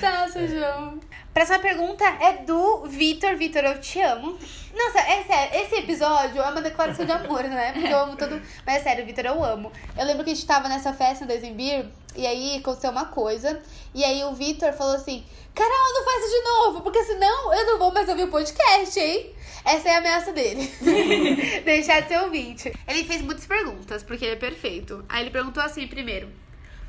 [0.00, 1.00] Nossa, João!
[1.32, 3.36] Próxima pergunta é do Vitor.
[3.36, 4.36] Vitor, eu te amo.
[4.74, 7.72] Nossa, é sério, esse episódio é uma declaração de amor, né?
[7.72, 8.42] Porque eu amo todo.
[8.66, 9.70] Mas é sério, Vitor, eu amo.
[9.96, 11.86] Eu lembro que a gente tava nessa festa no Dezembir,
[12.16, 13.62] e aí aconteceu uma coisa.
[13.94, 17.66] E aí o Vitor falou assim: Carol, não faz isso de novo, porque senão eu
[17.66, 19.32] não vou mais ouvir o podcast, hein?
[19.64, 20.72] Essa é a ameaça dele.
[21.64, 22.72] Deixar de ser ouvinte.
[22.88, 25.04] Ele fez muitas perguntas, porque ele é perfeito.
[25.08, 26.28] Aí ele perguntou assim primeiro: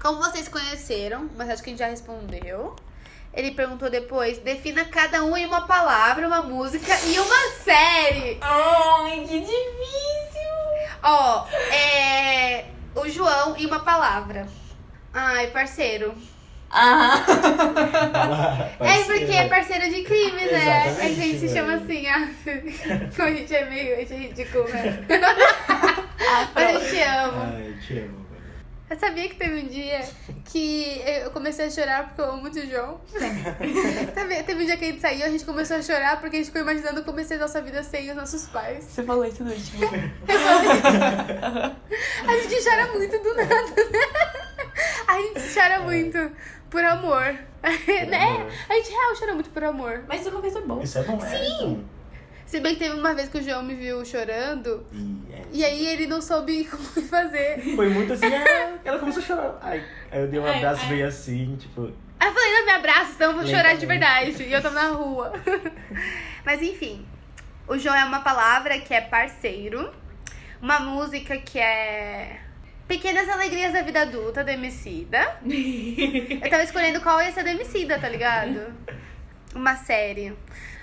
[0.01, 1.29] Como vocês conheceram?
[1.35, 2.75] Mas acho que a gente já respondeu.
[3.33, 8.37] Ele perguntou depois: defina cada um em uma palavra, uma música e uma série.
[8.41, 10.41] Ai, que difícil.
[11.03, 12.65] Ó, é.
[12.93, 14.47] O João em uma palavra.
[15.13, 16.13] Ai, parceiro.
[16.73, 17.25] Ah,
[18.79, 20.87] É porque é parceiro de crime, né?
[20.87, 21.83] Exatamente, A gente se chama velho.
[21.83, 22.29] assim, ah,
[23.15, 25.05] como a gente é meio, a gente é ridículo, né?
[26.55, 27.41] Mas eu te amo.
[27.55, 28.21] Ai, te amo.
[28.89, 30.01] Eu sabia que teve um dia
[30.51, 32.99] que eu comecei a chorar porque eu amo muito o João.
[34.45, 36.47] Teve um dia que a gente saiu, a gente começou a chorar porque a gente
[36.47, 38.83] ficou imaginando como ia ser a nossa vida sem os nossos pais.
[38.83, 39.85] você falou isso no último.
[42.27, 43.99] A gente chora muito do nada, né?
[45.07, 46.31] A gente chora muito
[46.71, 47.37] por amor.
[48.07, 48.25] né?
[48.25, 48.51] amor.
[48.67, 50.03] A gente real chora muito por amor.
[50.07, 50.83] Mas isso é uma coisa boa.
[50.83, 51.29] Isso é bom, é?
[51.29, 51.85] Sim.
[52.45, 55.63] Se bem que teve uma vez que o João me viu chorando E, é, e
[55.63, 57.61] aí ele não soube como fazer.
[57.75, 59.59] Foi muito assim, ah, ela começou a chorar.
[59.61, 60.89] Ai, aí eu dei um Ai, abraço ai.
[60.89, 64.43] meio assim, tipo, Aí eu falei, não me abraça, senão eu vou chorar de verdade.
[64.43, 65.33] E eu tava na rua.
[66.45, 67.05] Mas enfim.
[67.67, 69.91] O João é uma palavra que é parceiro.
[70.61, 72.41] Uma música que é.
[72.91, 75.37] Pequenas Alegrias da Vida Adulta, do Emicida.
[75.45, 78.73] Eu tava escolhendo qual ia ser do Emicida, tá ligado?
[79.55, 80.35] Uma série.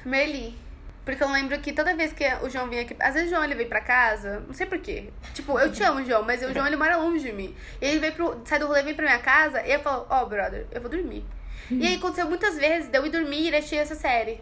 [0.06, 0.56] Merli.
[1.04, 2.96] Porque eu lembro que toda vez que o João vinha aqui.
[2.98, 5.10] Às vezes o João ele veio pra casa, não sei porquê.
[5.34, 7.54] Tipo, eu te amo, João, mas o João ele mora longe de mim.
[7.78, 10.22] E ele veio pro, sai do rolê, vem pra minha casa e eu falo: Ó,
[10.22, 11.26] oh, brother, eu vou dormir.
[11.70, 14.40] E aí aconteceu muitas vezes de eu ir dormir e assistir essa série.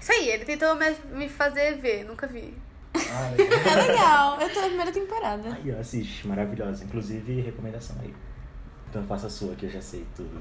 [0.00, 0.76] Isso aí, ele tentou
[1.12, 2.52] me fazer ver, nunca vi.
[3.16, 3.58] Ah, legal.
[3.66, 4.40] É legal.
[4.40, 5.48] Eu tô na primeira temporada.
[5.50, 6.84] Aí, ó, assiste, maravilhosa.
[6.84, 8.14] Inclusive, recomendação aí.
[8.88, 10.40] Então faça a sua, que eu já sei tudo.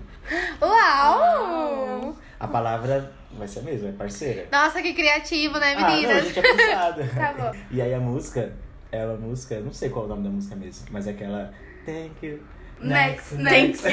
[0.61, 2.15] Uau!
[2.39, 4.47] A palavra vai ser a mesma, é parceira.
[4.51, 6.25] Nossa, que criativo, né, Ah, não, a meninas?
[6.27, 7.01] gente é pensado.
[7.15, 7.51] Tá bom.
[7.71, 8.53] E aí a música,
[8.91, 11.51] é uma música, não sei qual é o nome da música mesmo, mas é aquela
[11.85, 12.39] Thank you.
[12.79, 13.83] Next, next.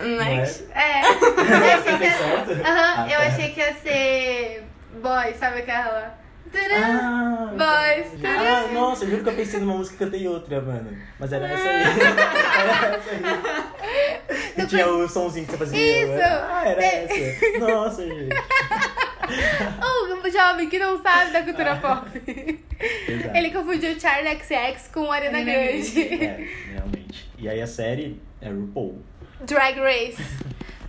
[0.00, 0.64] Não Next.
[0.74, 2.62] É, eu achei que ia...
[2.64, 3.26] Ah, eu tá.
[3.26, 4.64] achei que ia ser
[5.00, 6.18] boy, sabe aquela?
[6.54, 6.74] Tcharam!
[6.76, 10.96] Ah, Boys, ah, nossa, eu juro que eu pensei numa música e cantei outra, mano.
[11.18, 11.82] Mas era essa aí.
[12.60, 14.54] era essa aí.
[14.56, 16.02] E tinha o somzinho que você fazia.
[16.04, 16.22] Isso.
[16.22, 17.58] Ah, era essa.
[17.58, 18.34] Nossa, gente.
[19.82, 22.10] Oh, jovem que não sabe da cultura pop.
[23.08, 23.36] Exato.
[23.36, 26.02] Ele confundiu Charlie XX com Ariana Ariana Grande.
[26.02, 27.30] É, realmente.
[27.38, 29.02] E aí a série é RuPaul.
[29.42, 30.22] Drag Race.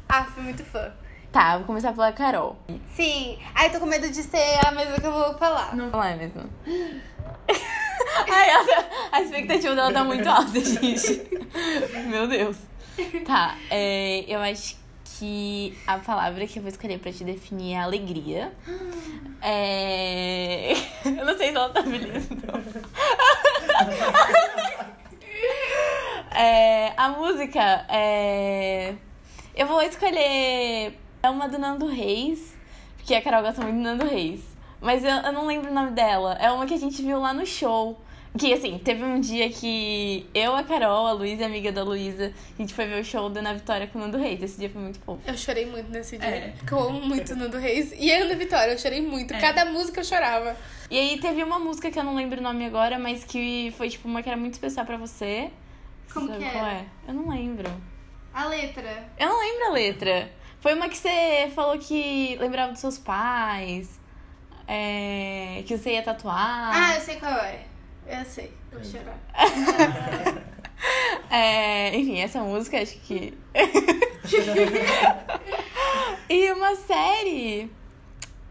[0.09, 0.91] Ah, fui muito fã.
[1.35, 2.55] Tá, vou começar pela Carol.
[2.93, 3.37] Sim.
[3.53, 5.75] Ai, tô com medo de ser a mesma que eu vou falar.
[5.75, 6.49] Não é mesmo.
[6.65, 11.27] Ai, a, a expectativa dela tá muito alta, gente.
[12.07, 12.55] Meu Deus.
[13.25, 17.79] Tá, é, eu acho que a palavra que eu vou escolher pra te definir é
[17.79, 18.53] alegria.
[19.41, 20.71] É...
[21.03, 22.63] Eu não sei se ela tá feliz, não.
[26.31, 28.95] É, a música é.
[29.53, 32.55] Eu vou escolher é uma do Nando Reis,
[32.97, 34.41] porque a Carol gosta muito do Nando Reis.
[34.79, 36.37] Mas eu, eu não lembro o nome dela.
[36.39, 37.99] É uma que a gente viu lá no show.
[38.37, 42.61] Que assim, teve um dia que eu, a Carol, a Luísa, amiga da Luísa, a
[42.61, 44.43] gente foi ver o show da Ana Vitória com o Nando Reis.
[44.43, 45.21] Esse dia foi muito fofo.
[45.25, 46.27] Eu chorei muito nesse dia.
[46.27, 46.53] É.
[46.57, 47.93] Porque eu amo muito no do Reis.
[47.97, 49.33] E a Ana Vitória, eu chorei muito.
[49.33, 49.39] É.
[49.39, 50.55] Cada música eu chorava.
[50.91, 53.89] E aí teve uma música que eu não lembro o nome agora, mas que foi
[53.89, 55.49] tipo uma que era muito especial pra você.
[56.13, 56.75] Como Sabe que qual era?
[56.75, 56.85] é?
[57.07, 57.71] Eu não lembro.
[58.33, 59.09] A letra.
[59.17, 60.29] Eu não lembro a letra.
[60.65, 63.99] Foi uma que você falou que lembrava dos seus pais.
[64.67, 66.71] é, que você ia tatuar.
[66.73, 67.65] Ah, eu sei qual é.
[68.07, 68.51] Eu sei.
[68.71, 69.19] Vou chorar.
[71.29, 73.33] É, enfim, essa música acho que.
[76.29, 77.71] e uma série.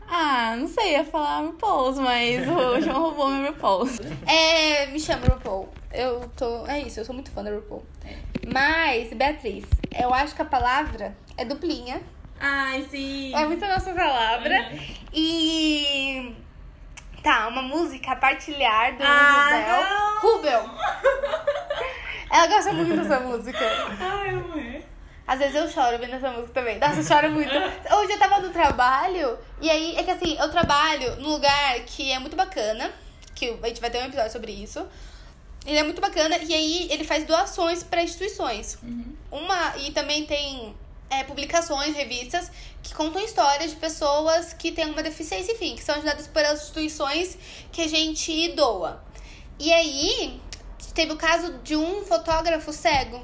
[0.09, 3.99] Ah, não sei, ia falar RuPaul's, mas o João roubou meu RuPaul's.
[4.27, 5.69] É, me chama RuPaul.
[5.93, 6.67] Eu tô.
[6.67, 7.85] É isso, eu sou muito fã da RuPaul.
[8.53, 9.65] Mas, Beatriz,
[9.99, 12.01] eu acho que a palavra é duplinha.
[12.41, 13.35] Ai, sim.
[13.35, 14.73] É muito a nossa palavra.
[15.13, 16.35] E.
[17.23, 20.63] Tá, uma música partilhar do Ah, Rubel.
[20.63, 20.71] Rubel!
[22.31, 23.59] Ela gosta muito dessa música.
[23.99, 24.83] Ai, amor.
[25.27, 26.79] Às vezes eu choro vendo essa música também.
[26.79, 27.55] Nossa, eu choro muito.
[27.55, 32.13] Hoje eu tava no trabalho, e aí, é que assim, eu trabalho num lugar que
[32.13, 32.91] é muito bacana,
[33.35, 34.87] que a gente vai ter um episódio sobre isso.
[35.67, 38.79] Ele é muito bacana, e aí ele faz doações pra instituições.
[39.31, 40.75] Uma, e também tem
[41.09, 42.51] é, publicações, revistas,
[42.83, 47.39] que contam histórias de pessoas que têm uma deficiência, enfim, que são ajudadas por instituições
[47.73, 49.03] que a gente doa.
[49.59, 50.41] E aí,
[50.95, 53.23] teve o caso de um fotógrafo cego.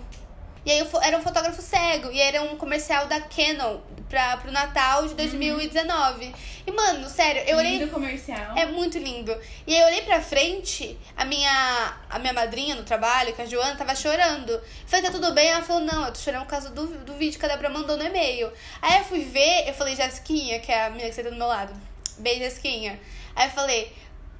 [0.64, 2.10] E aí era um fotógrafo cego.
[2.10, 3.78] E era um comercial da Canon
[4.10, 6.34] pra, pro Natal de 2019.
[6.66, 7.86] E, mano, sério, eu olhei.
[7.86, 8.56] comercial.
[8.56, 9.34] É muito lindo.
[9.66, 13.44] E aí eu olhei pra frente, a minha, a minha madrinha no trabalho, que é
[13.44, 14.50] a Joana, tava chorando.
[14.50, 15.48] Eu falei, tá tudo bem?
[15.48, 17.96] Ela falou, não, eu tô chorando por causa do, do vídeo que a Débora mandou
[17.96, 18.52] no e-mail.
[18.82, 21.46] Aí eu fui ver, eu falei, Jessiquinha, que é a menina que senta do meu
[21.46, 21.72] lado.
[22.18, 23.00] Beijo, Jessiquinha.
[23.34, 23.92] Aí eu falei,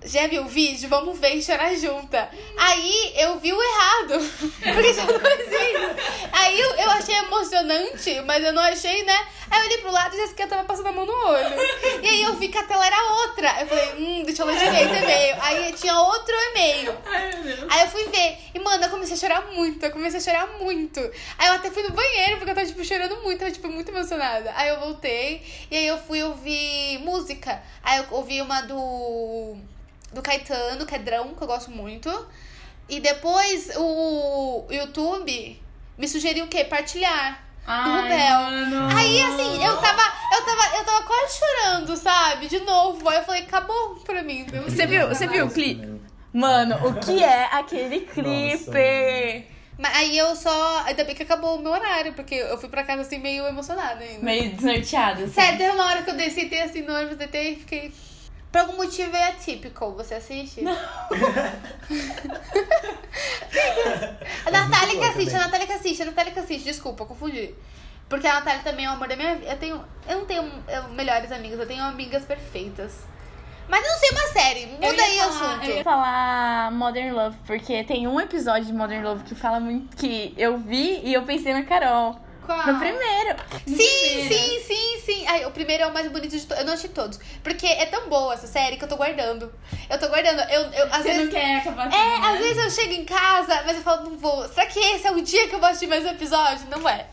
[0.04, 0.88] já viu o vídeo?
[0.88, 2.28] Vamos ver e chorar junta.
[2.56, 4.18] Aí eu vi o errado.
[4.74, 6.30] Porque já não existe.
[6.32, 9.26] Aí eu, eu achei emocionante, mas eu não achei, né?
[9.50, 11.54] Aí eu olhei pro lado e a Jessica tava passando a mão no olho.
[12.02, 13.60] E aí eu vi que a tela era outra.
[13.60, 15.36] Eu falei, hum, deixa eu ler direito o e-mail.
[15.40, 16.96] Aí tinha outro e-mail.
[17.68, 18.38] Aí eu fui ver.
[18.54, 19.84] E, mano, eu comecei a chorar muito.
[19.84, 21.00] Eu comecei a chorar muito.
[21.36, 23.32] Aí eu até fui no banheiro, porque eu tava, tipo, chorando muito.
[23.32, 24.52] Eu tava, tipo, muito emocionada.
[24.54, 25.42] Aí eu voltei.
[25.70, 27.62] E aí eu fui ouvir música.
[27.82, 29.56] Aí eu ouvi uma do...
[30.12, 32.10] Do Caetano, que é Drão, que eu gosto muito.
[32.88, 35.62] E depois o YouTube
[35.96, 36.64] me sugeriu o quê?
[36.64, 37.44] Partilhar.
[37.66, 38.96] Do Rubel.
[38.96, 40.02] Aí, assim, eu tava,
[40.32, 42.48] eu tava, eu tava quase chorando, sabe?
[42.48, 43.08] De novo.
[43.08, 44.44] Aí eu falei, acabou pra mim.
[44.64, 46.00] Você viu, você viu o clipe?
[46.32, 49.46] Mano, o que é aquele clipe?
[49.78, 50.82] Mas aí eu só.
[50.84, 54.00] Ainda bem que acabou o meu horário, porque eu fui pra casa assim meio emocionada
[54.00, 54.24] ainda.
[54.24, 55.32] Meio desnorteado, assim.
[55.32, 57.92] Sério, teve uma hora que eu desci assim no ônibus, deitei e fiquei.
[58.50, 59.92] Por algum motivo é atípico.
[59.92, 60.62] Você assiste?
[60.62, 60.72] Não.
[64.46, 65.38] a Natália que assiste, a.
[65.38, 66.64] Natália que assiste, a Natália que assiste.
[66.64, 67.54] Desculpa, confundi.
[68.08, 69.52] Porque a Natália também é o amor da minha vida.
[69.52, 69.84] Eu tenho.
[70.08, 73.04] Eu não tenho eh, melhores amigas, eu tenho amigas perfeitas.
[73.68, 74.66] Mas eu não sei uma série.
[74.66, 75.64] Muda Eu aí o assunto.
[75.64, 79.96] Eu ia falar Modern Love, porque tem um episódio de Modern Love que fala muito
[79.96, 82.18] que eu vi e eu pensei na Carol.
[82.50, 82.66] Qual?
[82.66, 83.36] No primeiro.
[83.66, 84.34] No Sim, primeiro.
[84.34, 85.26] sim, sim, sim.
[85.28, 86.58] Ai, o primeiro é o mais bonito de todos.
[86.58, 87.20] Eu não achei todos.
[87.44, 89.52] Porque é tão boa essa série que eu tô guardando.
[89.88, 90.40] Eu tô guardando.
[90.50, 91.24] Eu, eu, às Você vezes.
[91.24, 94.48] não quer acabar É, às vezes eu chego em casa, mas eu falo, não vou.
[94.48, 96.66] Será que esse é o dia que eu vou assistir mais um episódio?
[96.68, 97.06] Não é.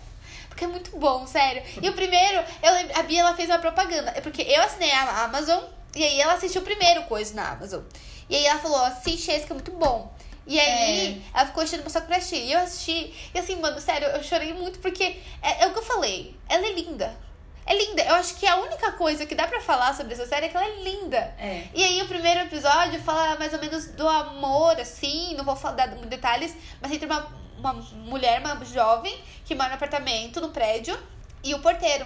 [0.49, 1.61] Porque é muito bom, sério.
[1.83, 4.11] E o primeiro, eu lembro, a Bia ela fez uma propaganda.
[4.15, 5.63] É porque eu assinei a Amazon
[5.95, 7.83] e aí ela assistiu o primeiro coisa na Amazon.
[8.27, 10.11] E aí ela falou, assiste esse que é muito bom.
[10.47, 12.45] E aí, ela ficou enchendo meu saco pra assistir.
[12.45, 13.13] E eu assisti.
[13.33, 16.35] E assim, mano, sério, eu chorei muito porque é, é o que eu falei.
[16.47, 17.27] Ela é linda.
[17.65, 18.01] É linda.
[18.01, 20.55] Eu acho que a única coisa que dá pra falar sobre essa série é que
[20.55, 21.17] ela é linda.
[21.37, 21.67] É.
[21.73, 25.75] E aí o primeiro episódio fala mais ou menos do amor, assim, não vou falar
[25.75, 27.27] dar detalhes, mas entre uma,
[27.57, 30.97] uma mulher, uma jovem, que mora no apartamento, no prédio,
[31.43, 32.05] e o porteiro.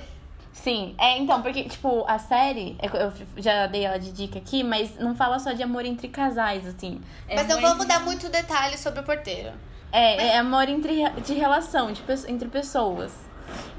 [0.54, 4.64] Sim, é então, porque, tipo, a série, eu eu já dei ela de dica aqui,
[4.64, 7.02] mas não fala só de amor entre casais, assim.
[7.28, 9.52] É mas não amor vamos dar muito detalhe sobre o porteiro.
[9.92, 13.12] É, é amor entre, de relação, de, entre pessoas.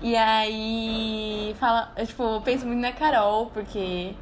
[0.01, 4.15] E aí, fala, eu, tipo, eu penso muito na Carol, porque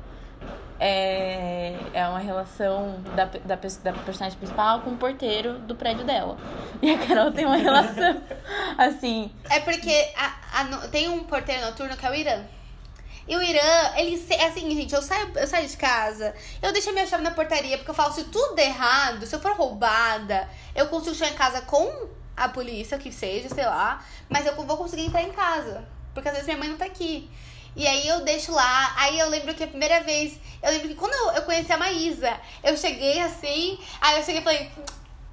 [0.81, 6.39] é, é uma relação da, da, da personagem principal com o porteiro do prédio dela.
[6.81, 8.21] E a Carol tem uma relação,
[8.79, 12.43] assim, É porque a- a tem um porteiro noturno que é o Irã.
[13.29, 16.93] E o Irã, ele assim, gente, eu saio, eu saio de casa, eu deixo a
[16.93, 20.49] minha chave na portaria, porque eu falo, se tudo der errado, se eu for roubada,
[20.75, 24.77] eu consigo chegar em casa com a polícia, que seja, sei lá, mas eu vou
[24.79, 25.85] conseguir entrar em casa.
[26.15, 27.31] Porque às vezes minha mãe não tá aqui.
[27.77, 28.95] E aí eu deixo lá.
[28.97, 30.39] Aí eu lembro que a primeira vez.
[30.63, 33.79] Eu lembro que quando eu, eu conheci a Maísa, eu cheguei assim.
[34.01, 34.71] Aí eu cheguei e falei.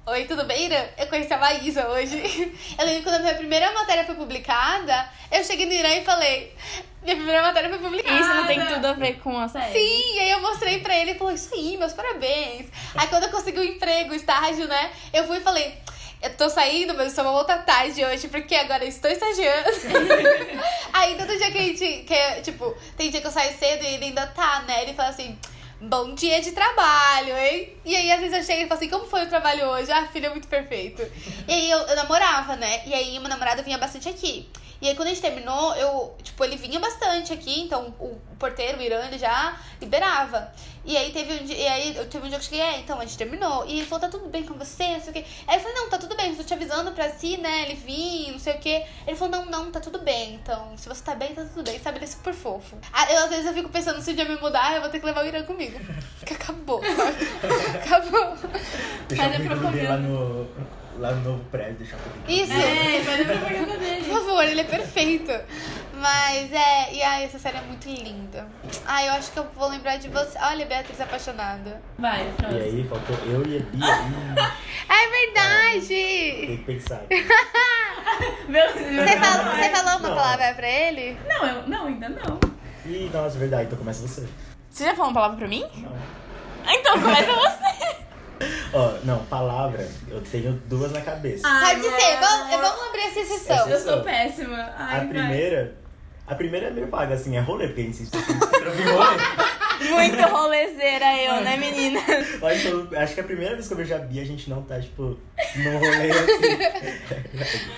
[0.06, 0.86] Oi, tudo bem, Irã?
[0.96, 2.16] Eu conheci a Maísa hoje.
[2.78, 6.02] Eu lembro que quando a minha primeira matéria foi publicada, eu cheguei no Irã e
[6.02, 6.56] falei:
[7.02, 8.18] Minha primeira matéria foi publicada.
[8.18, 9.70] isso não tem tudo a ver com a série.
[9.70, 12.68] Sim, e aí eu mostrei pra ele e falou, isso aí, meus parabéns.
[12.94, 14.90] Aí quando eu consegui o emprego, o estágio, né?
[15.12, 15.76] Eu fui e falei,
[16.20, 19.70] eu tô saindo, mas eu só vou voltar tarde hoje, porque agora eu estou estagiando.
[20.92, 23.94] aí todo dia que a gente, que, tipo, tem dia que eu saio cedo e
[23.94, 24.82] ele ainda tá, né?
[24.82, 25.38] Ele fala assim,
[25.80, 27.72] bom dia de trabalho, hein?
[27.84, 29.92] E aí às vezes eu chego e falo assim, como foi o trabalho hoje?
[29.92, 31.02] Ah, filho, é muito perfeito.
[31.46, 32.82] E aí eu, eu namorava, né?
[32.84, 34.48] E aí meu namorado vinha bastante aqui.
[34.80, 38.36] E aí quando a gente terminou, eu, tipo, ele vinha bastante aqui, então o, o
[38.38, 40.52] porteiro, o Irã, ele já liberava.
[40.84, 42.78] E aí teve um dia, e aí eu teve um dia que eu cheguei, é,
[42.78, 43.66] então a gente terminou.
[43.66, 45.24] E ele falou, tá tudo bem com você, não sei o quê.
[45.46, 48.32] Aí eu falei, não, tá tudo bem, tô te avisando pra si, né, ele vir,
[48.32, 48.84] não sei o quê.
[49.06, 51.78] Ele falou, não, não, tá tudo bem, então, se você tá bem, tá tudo bem,
[51.80, 52.76] sabe, ele é super fofo.
[52.92, 55.00] Ah, eu, às vezes eu fico pensando, se o dia me mudar, eu vou ter
[55.00, 55.78] que levar o Irã comigo.
[56.24, 57.28] Que acabou, sabe?
[57.84, 58.36] acabou.
[59.08, 60.08] Deixar Faz a o currículo dele lá propaganda.
[60.08, 60.48] no,
[60.98, 62.30] lá no novo prédio, deixar currículo.
[62.30, 62.52] Isso.
[62.52, 64.04] É, vai dar propaganda Por dele.
[64.04, 65.32] favor, ele é perfeito.
[66.00, 68.46] Mas é, e ai, essa série é muito linda.
[68.86, 70.38] Ai, eu acho que eu vou lembrar de você.
[70.40, 71.82] Olha, Beatriz apaixonada.
[71.98, 72.60] Vai, E próximo.
[72.60, 74.52] aí, faltou eu e a Bia.
[74.90, 75.86] É verdade!
[75.88, 77.02] tem que pensar.
[78.48, 80.16] Meu Você falou, você falou uma Não.
[80.16, 81.18] palavra pra ele?
[81.28, 82.38] Não, eu, não, ainda não.
[82.86, 84.26] Ih, nossa, verdade, então começa você.
[84.70, 85.64] Você já falou uma palavra pra mim?
[85.76, 85.92] Não.
[86.72, 87.96] Então começa você.
[88.72, 91.48] Ó, não, palavra, eu tenho duas na cabeça.
[91.48, 93.68] Pode ser, vamos, vamos abrir essa exceção.
[93.68, 94.72] Eu sou péssima.
[94.76, 95.08] Ai, a vai.
[95.08, 95.74] primeira.
[96.26, 99.16] A primeira é meio vaga, assim, é rolê, porque a gente escrever rolê.
[99.88, 102.00] Muito rolezeira eu, né, menina?
[102.42, 104.60] Mas eu acho que a primeira vez que eu vejo a Bia, a gente não
[104.62, 105.18] tá, tipo,
[105.56, 107.68] num rolê assim.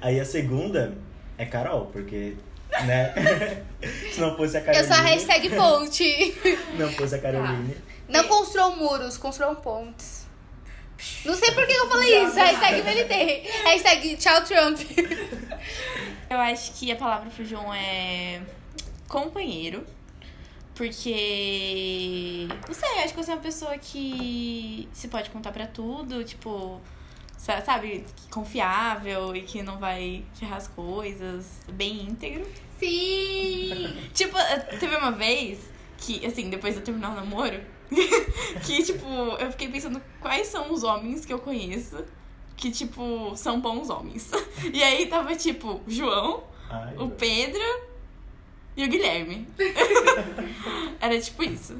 [0.00, 0.96] Aí a segunda
[1.36, 2.36] é Carol, porque,
[2.86, 3.12] né?
[4.12, 4.86] Se não fosse a Eu Caroline.
[4.86, 6.58] sou a hashtag ponte.
[6.78, 7.76] Não fosse a Caroline.
[8.08, 10.26] Não construam muros, construam pontes.
[11.24, 12.34] Não sei por que eu falei isso.
[12.36, 13.14] Hashtag VLT.
[13.64, 14.78] Hashtag tchau Trump.
[16.30, 18.40] Eu acho que a palavra pro João é
[19.08, 19.84] companheiro.
[20.74, 22.48] Porque.
[22.66, 26.80] Não sei, acho que você é uma pessoa que se pode contar pra tudo, tipo.
[27.36, 32.46] sa- Sabe, confiável e que não vai ferrar as coisas, bem íntegro.
[32.78, 33.96] Sim.
[34.12, 34.36] Tipo,
[34.80, 35.58] teve uma vez
[35.98, 37.60] que, assim, depois de eu terminar o namoro,
[38.64, 39.06] que, tipo,
[39.38, 42.04] eu fiquei pensando quais são os homens que eu conheço
[42.56, 44.30] que, tipo, são bons homens.
[44.72, 47.60] E aí tava, tipo, o João, Ai, o Pedro
[48.76, 49.46] e o Guilherme.
[51.00, 51.76] Era tipo isso.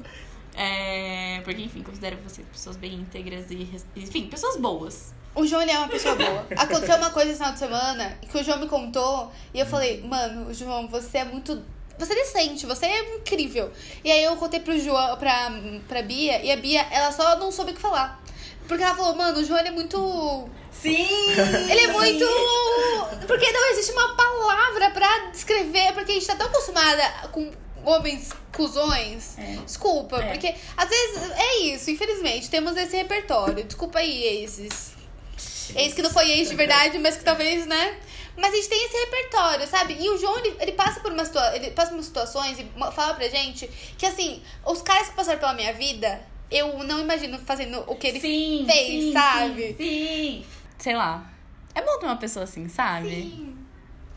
[0.53, 5.13] É, porque, enfim, considero vocês pessoas bem íntegras e, enfim, pessoas boas.
[5.33, 6.47] O João ele é uma pessoa boa.
[6.55, 10.01] Aconteceu uma coisa esse final de semana que o João me contou e eu falei,
[10.01, 11.61] mano, João, você é muito
[11.97, 13.71] você é decente, você é incrível.
[14.03, 15.51] E aí eu contei pro João, pra,
[15.87, 18.21] pra Bia, e a Bia, ela só não soube o que falar.
[18.67, 20.49] Porque ela falou, mano, o João é muito.
[20.71, 21.07] Sim!
[21.69, 22.25] Ele é muito.
[23.27, 27.51] Porque não existe uma palavra pra descrever, porque a gente tá tão acostumada com
[27.83, 29.37] homens cuzões.
[29.37, 29.57] É.
[29.63, 30.31] Desculpa, É.
[30.31, 32.49] porque às vezes é isso, infelizmente.
[32.49, 33.63] Temos esse repertório.
[33.63, 34.93] Desculpa aí, esses.
[35.75, 37.97] Ex que não foi ex de verdade, mas que talvez, né?
[38.37, 39.97] Mas a gente tem esse repertório, sabe?
[39.99, 43.13] E o João, ele, ele passa por uma situa ele passa por situações e fala
[43.13, 43.67] pra gente
[43.97, 46.21] que, assim, os caras que passaram pela minha vida,
[46.51, 49.67] eu não imagino fazendo o que ele Sim, fez, sim, sabe?
[49.69, 50.45] Sim, sim.
[50.77, 51.29] Sei lá.
[51.73, 53.09] É bom ter uma pessoa assim, sabe?
[53.09, 53.55] Sim.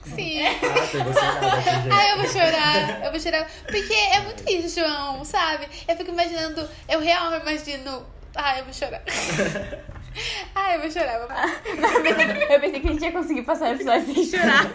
[0.04, 0.40] Sim.
[0.46, 1.92] Ah, gente.
[1.92, 3.50] Ai, eu vou chorar, eu vou chorar.
[3.66, 5.68] Porque é muito isso, João, sabe?
[5.86, 8.06] Eu fico imaginando, eu real imagino.
[8.34, 9.02] Ai, eu vou chorar.
[10.54, 11.18] Ai, eu vou chorar.
[11.18, 11.28] Vou...
[12.54, 14.66] Eu pensei que a gente ia conseguir passar o episódio sem chorar.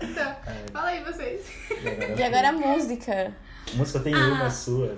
[0.00, 0.36] Então,
[0.72, 1.42] fala aí vocês.
[2.16, 3.32] E agora a música.
[3.74, 4.18] Música tem Ah.
[4.18, 4.96] uma sua.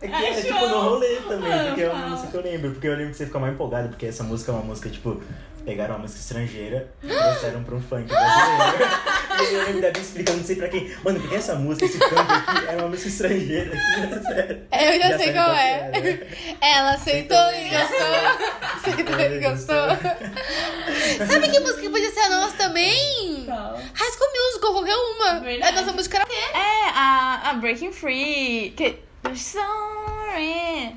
[0.00, 2.70] É que é tipo no rolê também, porque é uma música que eu lembro.
[2.72, 5.20] Porque eu lembro que você fica mais empolgado, porque essa música é uma música, tipo,
[5.64, 8.94] pegaram uma música estrangeira e trouxeram pra um funk brasileiro.
[9.50, 10.94] e eu lembro da Bia explicando, não sei pra quem.
[11.04, 13.72] Mano, porque essa música, esse funk aqui, era uma música estrangeira.
[14.74, 15.90] Eu já, Já sei qual qual é.
[15.92, 16.20] é, né?
[16.60, 18.84] Ela sentou e gostou.
[18.84, 21.26] Sentou e gostou.
[21.26, 23.46] Sabe que música que podia ser a nossa também?
[23.46, 25.40] High School Musical, qualquer uma.
[25.40, 25.78] Verdade.
[25.78, 26.34] A nossa música era o quê?
[26.34, 28.74] É, a, a Breaking Free.
[28.76, 28.98] Que...
[29.34, 30.96] Sorry.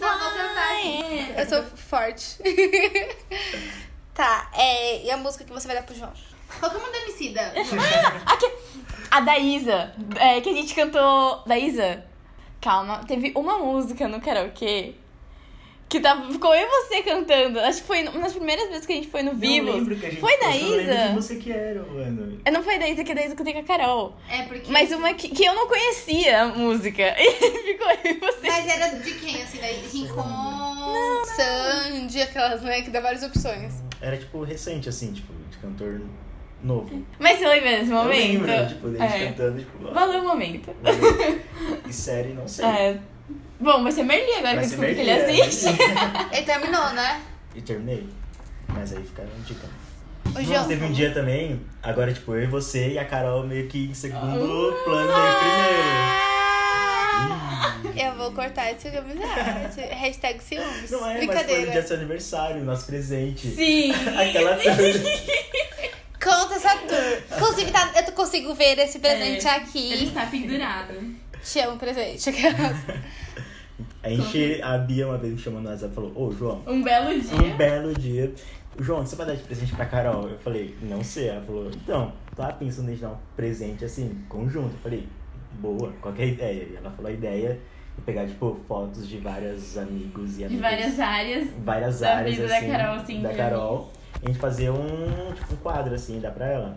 [0.00, 0.50] Não, cantar
[0.80, 1.34] Flying.
[1.36, 2.38] Eu sou forte.
[4.14, 6.12] tá, é, e a música que você vai dar pro João?
[6.58, 7.52] Qual que é uma da Emicida?
[8.26, 8.52] Aqui,
[9.10, 11.42] a da Isa, é, que a gente cantou.
[11.46, 12.04] Da Isa?
[12.60, 14.94] Calma, teve uma música no karaokê
[15.90, 17.58] que tava, ficou eu e você cantando.
[17.60, 19.74] Acho que foi uma das primeiras vezes que a gente foi no Não Vivos.
[19.74, 21.34] lembro que a gente Foi da postou, eu lembro Isa?
[21.36, 22.40] que era, mano.
[22.44, 24.16] É, Não foi da Isa, que é da Isa que eu tenho com a Carol.
[24.30, 24.70] É porque.
[24.72, 27.02] Mas uma que, que eu não conhecia a música.
[27.20, 27.32] E
[27.72, 28.46] ficou eu e você.
[28.48, 29.82] Mas era de quem, assim, daí?
[29.92, 33.74] Rincon, Sandy, aquelas, né, que dá várias opções.
[34.00, 36.00] Era tipo recente, assim, tipo, de cantor
[36.62, 37.04] novo.
[37.18, 38.42] Mas você lembra desse Eu momento?
[38.46, 39.26] lembro, tipo, dele é.
[39.26, 40.74] cantando, tipo, ó, Valeu o momento.
[40.82, 41.40] valeu.
[41.88, 42.64] E série, não sei.
[42.64, 42.98] É.
[43.60, 45.42] Bom, vai ser Merli agora Vai que eu descobri que ele é.
[45.42, 45.66] assiste.
[46.32, 47.20] Ele terminou, né?
[47.54, 48.08] E terminei.
[48.68, 49.66] Mas aí ficaram dica.
[50.24, 50.68] O Nossa, João.
[50.68, 53.94] teve um dia também, agora, tipo, eu e você e a Carol meio que em
[53.94, 56.30] segundo plano meio
[57.96, 59.80] Eu vou cortar esse amizade.
[59.80, 60.68] Hashtag ciúmes.
[60.88, 61.00] primeiro.
[61.00, 61.70] Não é, mas foi no Brincadeira.
[61.72, 63.48] dia do seu aniversário, nosso presente.
[63.48, 63.92] Sim.
[64.16, 64.56] Aquela
[66.22, 67.22] Conta essa tour.
[67.36, 69.92] Inclusive, tá, eu consigo ver esse presente É, aqui.
[69.92, 70.94] Ele está pendurado.
[71.42, 72.30] Te amo, presente.
[74.02, 76.82] A gente, a Bia uma vez me chamou no WhatsApp e falou, ô João, Um
[76.82, 77.54] belo um dia.
[77.56, 78.32] belo dia.
[78.78, 80.28] João, você vai dar de presente pra Carol?
[80.28, 81.28] Eu falei, não sei.
[81.28, 84.72] Ela falou, então, tava pensando em dar um presente assim, conjunto.
[84.74, 85.06] Eu falei,
[85.60, 86.62] boa, qualquer ideia.
[86.70, 87.58] E ela falou a ideia
[87.96, 90.60] de pegar, tipo, fotos de vários amigos e De amigas.
[90.62, 91.48] várias áreas.
[91.58, 93.92] várias da áreas vida da assim, Carol, assim, da de Carol.
[94.22, 96.76] A gente fazer um, tipo, um quadro assim, dá pra ela.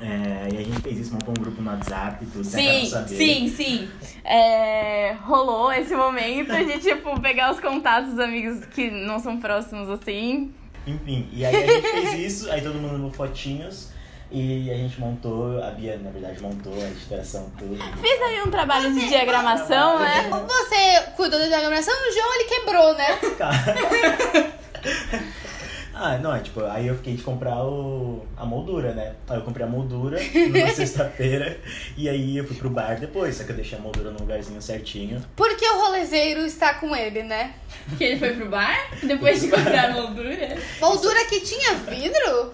[0.00, 3.16] É, e a gente fez isso, montou um grupo no WhatsApp, tudo, Sim, saber.
[3.16, 3.88] sim, sim.
[4.24, 9.88] É, rolou esse momento de, tipo, pegar os contatos dos amigos que não são próximos,
[9.88, 10.52] assim.
[10.86, 13.94] Enfim, e aí a gente fez isso, aí todo mundo mandou fotinhos.
[14.30, 17.76] E a gente montou, a Bia, na verdade, montou a editoração, tudo.
[18.00, 20.28] Fiz aí um trabalho de diagramação, né?
[20.28, 24.52] Você cuidou da diagramação, o João ele quebrou, né?
[25.94, 29.14] Ah, não, é tipo, aí eu fiquei de comprar o, a moldura, né?
[29.28, 31.58] Aí eu comprei a moldura numa sexta-feira
[31.96, 34.60] e aí eu fui pro bar depois, só que eu deixei a moldura no lugarzinho
[34.60, 35.24] certinho.
[35.36, 37.54] Porque o rolezeiro está com ele, né?
[37.96, 40.56] Que ele foi pro bar depois de comprar a moldura.
[40.80, 42.52] Moldura que tinha vidro?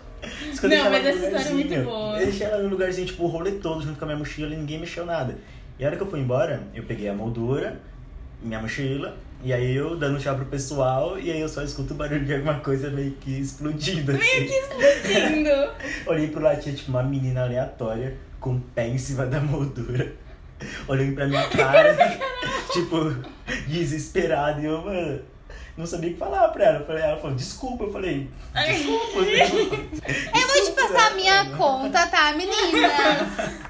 [0.63, 2.19] Não, mas essa história é muito boa.
[2.19, 4.59] Eu deixei ela no lugarzinho, tipo, o rolê todo junto com a minha mochila e
[4.59, 5.39] ninguém mexeu nada.
[5.79, 7.81] E a hora que eu fui embora, eu peguei a moldura,
[8.43, 11.97] minha mochila, e aí eu dando tchau pro pessoal, e aí eu só escuto o
[11.97, 14.13] barulho de alguma coisa meio que explodindo.
[14.13, 15.51] Meio que Lindo.
[16.07, 20.13] Olhei pro lado, tinha tipo uma menina aleatória com o pé em cima da moldura.
[20.87, 21.97] Olhando pra minha cara,
[22.73, 23.17] tipo,
[23.67, 24.61] desesperada.
[24.61, 25.23] E eu, mano,
[25.77, 26.85] não sabia o que falar pra ela.
[26.85, 27.85] Falei, ela falou, desculpa.
[27.85, 29.21] Eu falei, desculpa.
[29.21, 33.70] Eu vou te passar a minha conta, tá, meninas?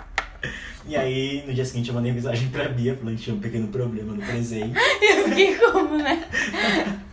[0.91, 3.69] E aí, no dia seguinte, eu mandei mensagem pra Bia falando que tinha um pequeno
[3.69, 4.75] problema no presente.
[5.01, 6.25] Eu fiquei como, né?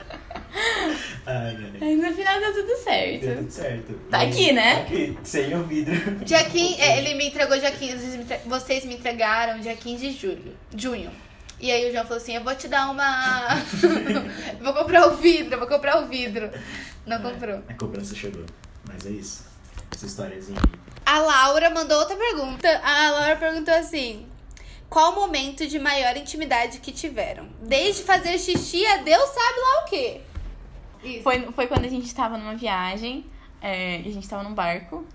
[1.28, 1.72] Ai, ai.
[1.82, 3.36] Aí no final deu tudo Deu certo.
[3.38, 3.94] tudo certo.
[4.10, 4.76] Tá E- aqui, né?
[4.78, 5.94] Tá aqui, sem o vidro.
[6.26, 10.56] Dia 15, é, ele me entregou dia 15, vocês me, entregaram dia 15 de julho,
[10.76, 11.12] junho.
[11.60, 13.56] E aí o João falou assim, eu vou te dar uma...
[14.62, 16.50] vou comprar o vidro, vou comprar o vidro.
[17.06, 17.62] Não comprou.
[17.68, 18.46] A cobrança chegou.
[18.88, 19.46] Mas é isso.
[19.94, 20.60] Essa historiazinha
[21.08, 22.68] A Laura mandou outra pergunta.
[22.84, 24.28] A Laura perguntou assim:
[24.89, 27.47] Qual o momento de maior intimidade que tiveram?
[27.62, 30.22] Desde fazer xixi a Deus sabe lá o quê?
[31.01, 31.24] Isso.
[31.24, 33.26] Foi, foi quando a gente tava numa viagem,
[33.62, 35.05] é, e a gente tava num barco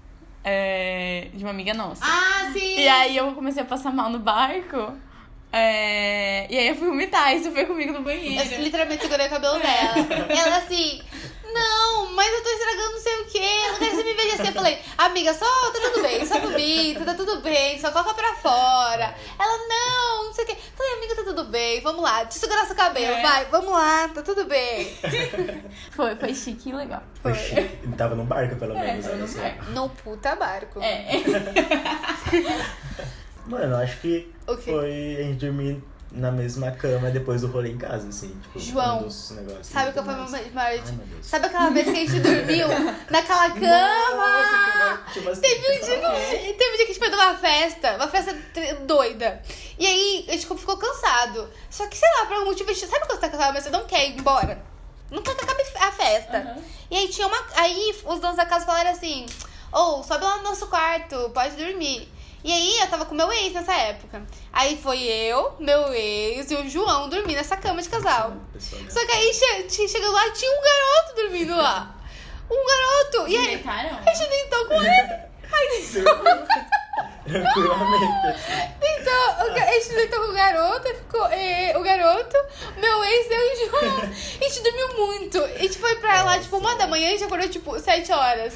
[0.43, 2.03] é, de uma amiga nossa.
[2.03, 2.79] Ah, sim!
[2.79, 4.97] E aí eu comecei a passar mal no barco.
[5.53, 8.63] É, e aí eu fui vomitar, isso foi comigo no Eu banheiro.
[8.63, 9.95] literalmente segurei o cabelo dela.
[10.29, 11.03] Ela assim,
[11.53, 14.15] não, mas eu tô estragando não sei o quê, eu não quero que você me
[14.15, 14.47] veja assim.
[14.49, 18.35] Eu falei, amiga, só tá tudo bem, só vomita, tá tudo bem, só coloca pra
[18.37, 19.15] fora.
[19.39, 20.53] Ela, não, não sei o quê.
[20.57, 23.23] Eu falei, amiga, tá tudo bem, vamos lá, eu segurar seu cabelo, É.
[23.23, 24.97] vai, vamos lá, tá tudo bem.
[25.93, 27.03] Foi, foi chique e legal.
[27.23, 27.33] Foi.
[27.33, 29.05] Ele tava no barco, pelo É, menos.
[29.07, 29.65] olha no barco.
[29.73, 30.81] No puta barco.
[30.83, 31.07] É.
[33.53, 34.71] Mano, eu acho que O quê?
[34.73, 38.29] foi a gente dormir na mesma cama depois do rolê em casa, assim.
[38.43, 40.31] Tipo, João, um Sabe e qual tudo foi o mais.
[40.31, 40.83] momento maior?
[40.87, 41.27] Ai, meu Deus.
[41.27, 42.69] Sabe aquela vez que a gente dormiu
[43.11, 44.17] naquela cama?
[44.17, 47.09] Nossa, que tinha umas- Teve um, dia, que- teve um dia que a gente foi
[47.09, 48.37] numa festa, uma festa
[48.87, 49.43] doida.
[49.79, 51.49] E aí a gente ficou cansado.
[51.71, 53.65] Só que, sei lá, por algum motivo, a gente, sabe quando você tá cansado, mas
[53.65, 54.63] você não quer ir embora?
[55.11, 56.37] Não quer que acabe a festa.
[56.39, 56.57] Aham.
[56.91, 57.39] E aí tinha uma.
[57.57, 59.25] Aí os donos da casa falaram assim:
[59.73, 62.07] Ô, sobe lá no nosso quarto, pode dormir.
[62.45, 64.23] E aí eu tava com meu ex nessa época.
[64.53, 68.33] Aí foi eu, meu ex e o João dormir nessa cama de casal.
[68.53, 68.91] Pessoal, né?
[68.91, 71.95] Só que aí che che- chegando lá, tinha um garoto dormindo lá.
[72.51, 73.29] Um garoto.
[73.31, 73.99] E aí, Deitaram?
[74.07, 75.23] a gente deitou com ele.
[75.53, 75.83] Aí
[77.25, 78.27] Tranquilamente.
[78.27, 78.73] assim.
[78.81, 82.37] deitou, o ga- a gente deitou com o garoto, aí ficou eh, o garoto,
[82.77, 84.01] meu ex, eu e o João.
[84.03, 85.43] A gente dormiu muito.
[85.45, 88.55] A gente foi pra lá, tipo, uma da manhã, a gente acordou, tipo, sete horas.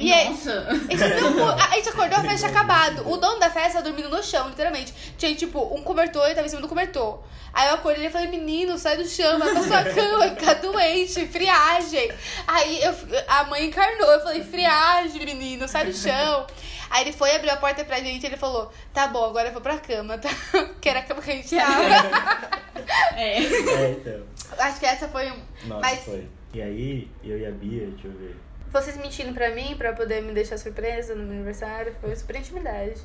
[0.00, 0.66] E Nossa.
[0.68, 3.08] a gente, mu- a gente acordou, a festa tinha acabado.
[3.08, 4.92] O dono da festa tava dormindo no chão, literalmente.
[5.18, 7.20] Tinha, tipo, um cobertor, ele tava em cima do cobertor.
[7.52, 10.54] Aí eu acordei e falei, menino, sai do chão, vai pra sua cama, vai ficar
[10.54, 12.10] doente, friagem.
[12.46, 12.94] Aí eu,
[13.28, 16.46] a mãe encarnou, eu falei, friagem, menino, sai do chão.
[16.88, 19.52] Aí ele foi, abriu a porta pra gente e ele falou, tá bom, agora eu
[19.52, 20.28] vou pra cama, tá?
[20.80, 22.60] Que era a cama que a gente tava.
[23.16, 23.38] É.
[23.42, 24.22] É, então.
[24.58, 25.36] Acho que essa foi um...
[25.64, 26.26] Nossa, Mas foi.
[26.54, 28.36] E aí, eu e a Bia, deixa eu ver.
[28.72, 33.00] Vocês mentindo pra mim, pra poder me deixar surpresa no meu aniversário, foi super intimidade.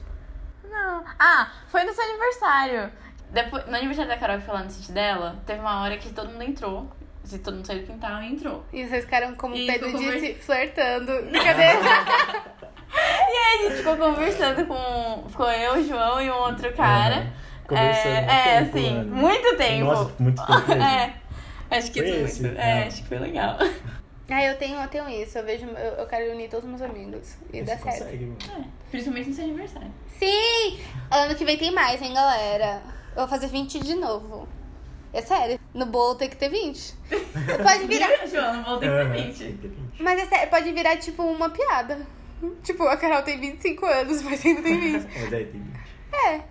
[0.70, 1.04] Não.
[1.20, 2.92] Ah, foi no seu aniversário.
[3.30, 6.10] Depois, no aniversário da Carol que foi lá no sítio dela, teve uma hora que
[6.14, 6.90] todo mundo entrou.
[7.24, 8.64] Se todo mundo saiu do quintal, entrou.
[8.72, 11.12] E vocês ficaram, como o E Pedro disse, flertando.
[11.32, 11.80] Brincadeira.
[12.94, 15.26] E aí a gente ficou conversando com.
[15.30, 17.16] Ficou eu, o João e um outro cara.
[17.16, 17.32] Aham.
[17.68, 19.16] Conversando É, é tempo, assim, mano.
[19.16, 19.86] muito tempo.
[19.86, 20.72] Nossa, muito tempo.
[21.72, 21.78] É.
[21.78, 22.42] Acho que Foi esse?
[22.44, 22.58] muito.
[22.60, 22.88] É, Ah.
[22.88, 23.58] acho que foi legal.
[24.30, 25.38] Ah, eu tenho, eu tenho isso.
[25.38, 27.36] Eu vejo, eu, eu quero unir todos os meus amigos.
[27.54, 28.00] E dá Você certo.
[28.04, 28.38] consegue, mano.
[28.58, 29.92] É, principalmente no seu aniversário.
[30.18, 30.80] Sim!
[31.12, 32.82] Ano que vem tem mais, hein, galera?
[33.12, 34.48] Eu vou fazer 20 de novo.
[35.14, 35.60] É sério.
[35.74, 36.94] No bolo tem que ter 20.
[37.64, 38.10] Pode virar.
[38.66, 39.38] Voltei Aham, pra tem 20.
[39.38, 40.04] que ter 20.
[40.04, 42.06] Mas é sério, pode virar tipo uma piada.
[42.64, 45.04] Tipo, a Carol tem 25 anos, mas ainda tem 20.
[45.04, 45.76] Mas aí tem 20.
[46.14, 46.42] É.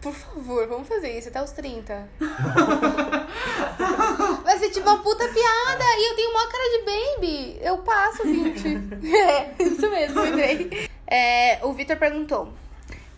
[0.00, 2.08] Por favor, vamos fazer isso até os 30.
[4.42, 7.58] Vai ser tipo uma puta piada e eu tenho uma cara de baby.
[7.60, 8.66] Eu passo 20.
[9.14, 10.88] é, isso mesmo, lembrei.
[11.06, 12.52] É, o Vitor perguntou: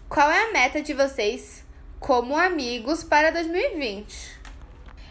[0.08, 1.64] Qual é a meta de vocês
[2.00, 4.36] como amigos para 2020?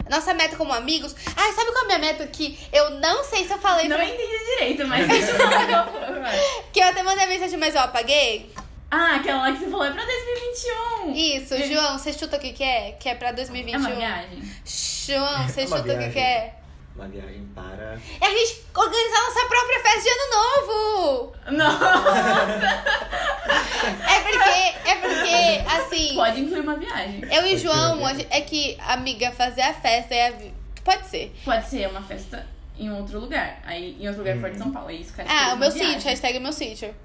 [0.09, 1.15] Nossa meta como amigos.
[1.35, 3.95] Ai, sabe qual é a minha meta que eu não sei se eu falei Não
[3.95, 4.05] pra...
[4.05, 5.07] entendi direito, mas.
[6.71, 8.51] Que eu até mandei mensagem, mas eu apaguei.
[8.91, 11.13] Ah, aquela lá que você falou é pra 2021.
[11.13, 12.91] Isso, João, você chuta o que, que é?
[12.93, 13.79] Que é pra É 2021.
[13.79, 14.41] uma viagem.
[14.65, 16.53] João, você É chuta o que, que é?
[16.95, 17.99] Uma viagem para.
[18.21, 21.35] É a gente organizar nossa própria festa de ano novo!
[21.51, 21.79] Não.
[24.07, 27.21] É porque, é porque, assim, Pode incluir uma viagem.
[27.23, 30.33] eu e o Pode João, é que, amiga, fazer a festa é a...
[30.83, 31.35] Pode ser.
[31.43, 33.59] Pode ser uma festa em outro lugar.
[33.65, 34.89] Aí, em outro lugar fora de São Paulo.
[34.89, 35.27] É isso, cara.
[35.31, 35.93] Ah, o meu viagem.
[35.95, 36.95] sítio, hashtag meu sítio.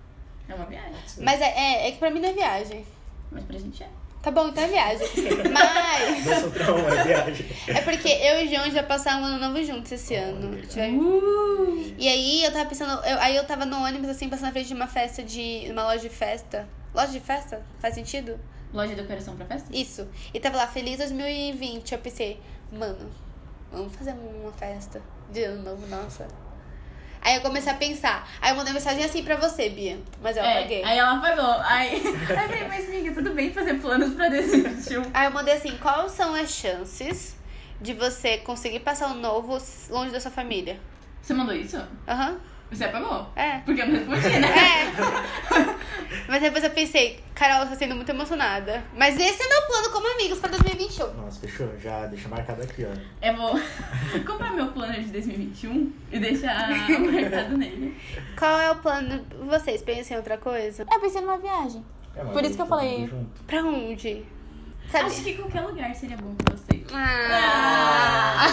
[0.51, 0.93] É uma viagem.
[1.19, 2.85] Mas é, é, é que pra mim não é viagem.
[3.31, 3.89] Mas pra gente é.
[4.23, 5.07] Tá bom, então é viagem.
[5.51, 7.47] Mas Dois contra um, é viagem.
[7.69, 10.51] é porque eu e o João já passaram um ano novo juntos esse ano.
[10.51, 10.67] verdade.
[10.69, 11.95] Tivemos- Uh!
[11.97, 14.69] E aí eu tava pensando, eu- aí eu tava no ônibus assim, passando na frente
[14.69, 15.69] de uma festa de.
[15.71, 16.69] uma loja de festa.
[16.95, 17.63] Loja de festa?
[17.79, 18.39] Faz sentido?
[18.75, 19.69] Loja de decoração pra festa?
[19.75, 20.07] Isso.
[20.35, 21.93] E tava lá, feliz 2020.
[21.93, 22.39] Eu pensei,
[22.73, 23.11] mano,
[23.73, 25.01] vamos fazer uma festa
[25.33, 26.27] de ano novo, nossa.
[27.23, 28.29] Aí eu comecei a pensar.
[28.41, 29.99] Aí eu mandei mensagem assim pra você, Bia.
[30.23, 30.83] Mas eu apaguei.
[30.83, 31.61] É, aí ela apagou.
[31.65, 35.03] Aí, aí eu falei, mas amiga, tudo bem fazer planos pra 2021.
[35.13, 37.37] Aí eu mandei assim, quais são as chances
[37.81, 39.59] de você conseguir passar o novo
[39.91, 40.79] longe da sua família?
[41.23, 41.81] Você mandou isso?
[42.09, 42.39] Aham.
[42.71, 43.27] Você apagou?
[43.35, 43.59] É.
[43.59, 44.49] Porque eu não respondi, né?
[44.49, 45.75] É.
[46.29, 48.85] Mas depois eu pensei, Carol, tá sendo muito emocionada.
[48.97, 51.15] Mas esse é meu plano como amigos pra 2021.
[51.15, 51.69] Nossa, fechou.
[51.81, 53.27] Já deixa marcado aqui, ó.
[53.27, 53.61] Eu vou
[54.25, 57.97] comprar meu planner de 2021 e deixar marcado nele.
[58.39, 59.83] Qual é o plano vocês?
[59.83, 60.87] Pensem em outra coisa?
[60.91, 61.85] Eu pensei numa viagem.
[62.15, 63.11] É, Por isso que eu falei-.
[63.47, 64.25] Pra onde?
[64.91, 65.07] Sabe?
[65.07, 66.83] Acho que qualquer lugar seria bom pra vocês.
[66.93, 68.47] Ah.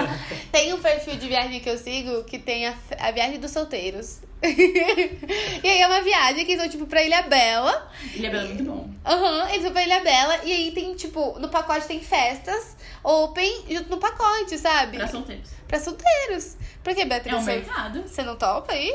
[0.50, 4.20] tem um perfil de viagem que eu sigo que tem a, a viagem dos solteiros.
[4.42, 7.90] e aí é uma viagem que eles vão, tipo, pra Ilha Bela.
[8.14, 8.90] Ele é belo, muito bom.
[9.04, 10.38] Aham, eles vão pra Ilha Bela.
[10.44, 14.96] E aí tem, tipo, no pacote tem festas open junto no pacote, sabe?
[14.96, 15.50] Pra solteiros.
[15.68, 16.56] Pra solteiros.
[16.82, 17.34] Por que, Beatriz?
[17.34, 18.02] É um você- mercado.
[18.08, 18.94] Você não topa aí?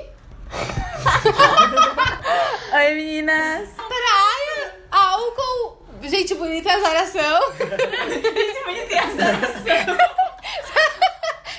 [2.73, 3.69] Oi, meninas.
[3.75, 7.41] Praia, álcool, gente bonita, azaração.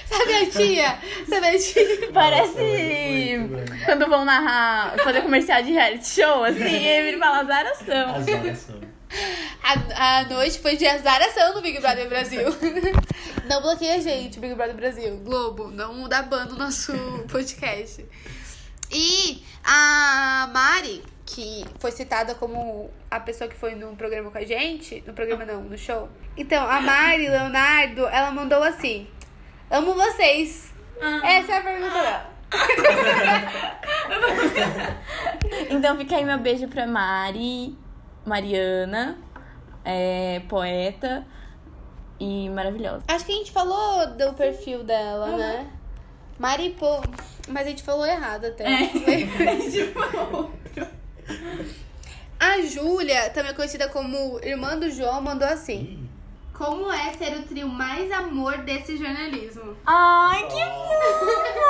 [0.07, 0.99] Sabe a tia?
[1.28, 2.12] Sabe a tia?
[2.12, 3.39] Parece
[3.84, 8.14] quando vão narrar, fazer comercial de reality show, assim, e ele fala azaração.
[8.16, 8.80] Azaração.
[9.62, 12.49] A, a noite foi de azaração no Big Brother Brasil.
[13.49, 15.16] Não bloqueia a gente, Big Brother Brasil.
[15.18, 16.93] Globo, não dá ban no nosso
[17.30, 18.05] podcast.
[18.91, 24.45] E a Mari, que foi citada como a pessoa que foi no programa com a
[24.45, 26.09] gente, no programa não, no show.
[26.35, 29.07] Então, a Mari Leonardo, ela mandou assim:
[29.70, 30.72] Amo vocês.
[31.22, 32.39] Essa é a pergunta dela.
[35.70, 37.76] Então fica aí meu beijo pra Mari,
[38.24, 39.18] Mariana,
[39.85, 41.26] é, poeta
[42.18, 43.05] e maravilhosa.
[43.07, 45.70] Acho que a gente falou do perfil dela, né?
[46.39, 47.03] Mari, pô.
[47.49, 48.64] Mas a gente falou errado até.
[50.81, 50.88] A
[52.66, 56.09] Júlia, também conhecida como irmã do João, mandou assim.
[56.53, 59.76] Como é ser o trio mais amor desse jornalismo?
[59.87, 61.68] Ai, que fofa!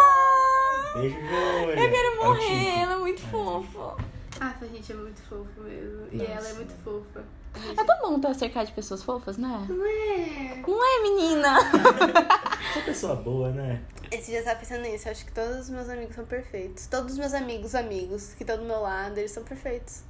[0.94, 1.84] Beijo, Júlia.
[1.84, 3.96] Eu quero É morrer, ela é muito fofa.
[4.40, 6.06] Ah, a gente é muito fofo mesmo.
[6.12, 6.30] E Nossa.
[6.30, 7.24] ela é muito fofa.
[7.56, 9.66] Gente- É tão bom estar cercado de pessoas fofas, né?
[9.68, 10.62] Não é?
[10.66, 11.58] Não é, menina?
[12.76, 13.80] Uma pessoa boa, né?
[14.10, 15.08] Esse dia eu tava pensando nisso.
[15.08, 16.86] Eu acho que todos os meus amigos são perfeitos.
[16.86, 20.02] Todos os meus amigos, amigos que estão do meu lado, eles são perfeitos.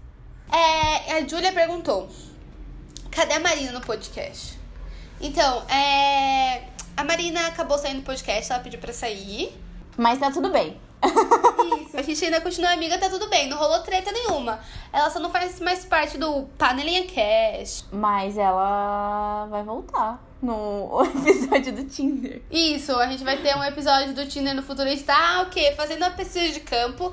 [0.52, 2.08] É, a Júlia perguntou:
[3.10, 4.58] cadê a Marina no podcast?
[5.20, 6.68] Então, é.
[6.96, 9.56] A Marina acabou saindo do podcast, ela pediu pra sair.
[9.96, 10.80] Mas tá tudo bem.
[11.82, 11.96] Isso.
[11.96, 13.48] A gente ainda continua amiga, tá tudo bem.
[13.48, 14.60] Não rolou treta nenhuma.
[14.92, 17.84] Ela só não faz mais parte do Panelinha Cash.
[17.92, 22.42] Mas ela vai voltar no episódio do Tinder.
[22.50, 24.88] Isso, a gente vai ter um episódio do Tinder no futuro.
[24.88, 25.72] A gente tá, o quê?
[25.76, 27.12] Fazendo uma pesquisa de campo.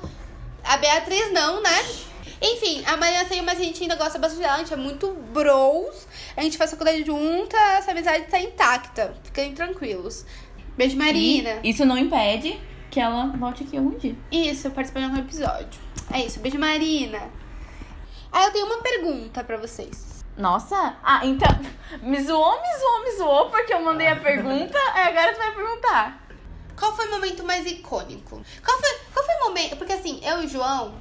[0.64, 1.84] A Beatriz não, né?
[2.42, 4.56] Enfim, a Maria saiu, mas a gente ainda gosta bastante dela.
[4.56, 6.06] A gente é muito bros.
[6.36, 7.56] A gente faz faculdade junta.
[7.78, 9.14] Essa amizade tá intacta.
[9.24, 10.26] Fiquem tranquilos.
[10.76, 11.60] Beijo, Marina.
[11.62, 12.60] E isso não impede
[12.90, 14.16] que ela volte aqui algum dia.
[14.30, 15.80] Isso, participar de algum episódio.
[16.12, 17.30] É isso, beijo, Marina.
[18.32, 20.24] Ah, eu tenho uma pergunta pra vocês.
[20.36, 21.48] Nossa, ah, então.
[22.02, 25.54] Me zoou, me zoou, me zoou, porque eu mandei a pergunta, aí agora tu vai
[25.54, 26.26] perguntar.
[26.78, 28.42] Qual foi o momento mais icônico?
[28.62, 29.76] Qual foi, qual foi o momento?
[29.76, 30.94] Porque assim, eu e o João,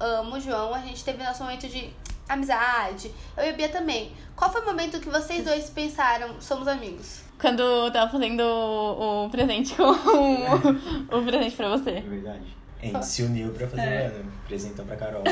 [0.00, 1.92] amo o João, a gente teve nosso momento de
[2.28, 3.12] amizade.
[3.36, 4.16] Eu e a Bia também.
[4.34, 7.20] Qual foi o momento que vocês dois pensaram, somos amigos?
[7.42, 12.00] Quando eu tava fazendo o, o presente com o, o presente pra É você.
[12.00, 12.56] verdade.
[12.80, 14.08] A gente se uniu pra fazer É.
[14.08, 14.32] o ano.
[14.44, 15.24] Apresentou pra Carol.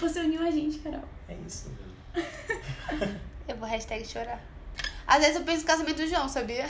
[0.00, 1.02] Você uniu a gente, Carol.
[1.28, 1.70] É isso.
[3.48, 4.40] Eu vou hashtag chorar.
[5.06, 6.66] Às vezes eu penso no casamento do João, sabia?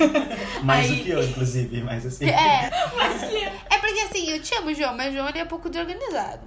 [0.62, 2.26] Mais Aí- do que eu, inclusive, mas assim.
[2.28, 2.70] É.
[3.70, 6.46] É porque assim, eu te amo, João, mas o João ele é um pouco desorganizado.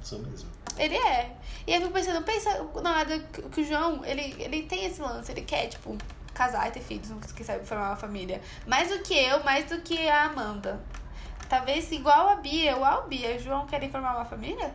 [0.00, 0.48] Sou mesmo.
[0.78, 1.32] Ele é.
[1.66, 5.02] E eu fico pensando, pensa na hora que que o João, ele, ele tem esse
[5.02, 5.98] lance, ele quer, tipo,
[6.34, 8.40] casar e ter filhos, não quer sabe, formar uma família.
[8.66, 10.80] Mais do que eu, mais do que a Amanda.
[11.48, 13.36] Talvez igual a Bia, igual a Bia.
[13.36, 14.72] O João quer formar uma família?